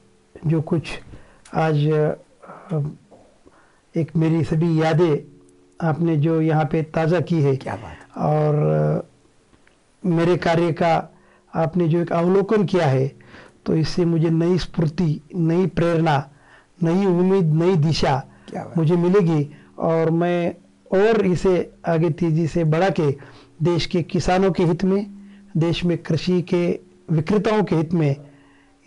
जो 0.46 0.60
कुछ 0.62 0.98
आज 1.54 1.76
एक 3.94 4.16
मेरी 4.16 4.44
सभी 4.44 4.80
यादें 4.82 5.16
आपने 5.80 6.16
जो 6.16 6.40
यहाँ 6.40 6.64
पे 6.64 6.82
ताज़ा 6.94 7.20
की 7.20 7.42
है 7.42 7.56
क्या 7.56 7.76
बात 7.76 7.98
और 8.12 9.06
मेरे 10.02 10.36
कार्य 10.36 10.72
का 10.72 10.92
आपने 11.54 11.88
जो 11.88 12.00
एक 12.00 12.12
अवलोकन 12.12 12.64
किया 12.64 12.86
है 12.86 13.06
तो 13.66 13.74
इससे 13.76 14.04
मुझे 14.04 14.30
नई 14.30 14.58
स्फूर्ति 14.58 15.20
नई 15.34 15.66
प्रेरणा 15.68 16.16
नई 16.78 17.06
उम्मीद 17.06 17.52
नई 17.54 17.76
दिशा 17.78 18.22
मुझे 18.76 18.96
मिलेगी। 18.96 19.48
और 19.78 20.10
मैं 20.10 20.54
और 20.90 21.26
इसे 21.26 21.54
आगे 21.88 22.10
तेज़ी 22.10 22.46
से 22.46 22.64
बढ़ा 22.64 22.88
के 22.90 23.10
देश 23.62 23.86
के 23.86 24.02
किसानों 24.04 24.50
के 24.52 24.64
हित 24.64 24.84
में 24.84 25.06
देश 25.56 25.84
में 25.84 25.96
कृषि 25.98 26.40
के 26.42 26.66
विक्रेताओं 27.10 27.62
के 27.64 27.76
हित 27.76 27.92
में 27.94 28.16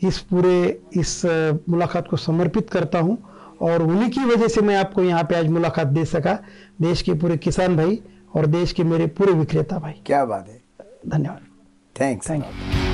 इस 0.01 0.19
पूरे 0.19 0.57
इस 0.93 1.21
मुलाकात 1.69 2.07
को 2.07 2.17
समर्पित 2.17 2.69
करता 2.69 2.99
हूँ। 2.99 3.17
और 3.61 3.81
उन्हीं 3.81 4.09
की 4.11 4.25
वजह 4.25 4.47
से 4.47 4.61
मैं 4.61 4.75
आपको 4.75 5.03
यहाँ 5.03 5.23
पे 5.23 5.35
आज 5.35 5.47
मुलाकात 5.49 5.87
दे 5.87 6.05
सका। 6.05 6.37
देश 6.81 7.01
के 7.01 7.13
पूरे 7.13 7.37
किसान 7.37 7.77
भाई 7.77 7.99
और 8.35 8.45
देश 8.45 8.71
के 8.71 8.83
मेरे 8.83 9.07
पूरे 9.07 9.33
विक्रेता 9.33 9.79
भाई। 9.79 10.01
क्या 10.05 10.25
बात 10.25 10.47
है। 10.49 10.61
धन्यवाद। 11.07 11.45
Thanks 11.95 12.29
thank 12.29 12.45
you 12.45 12.84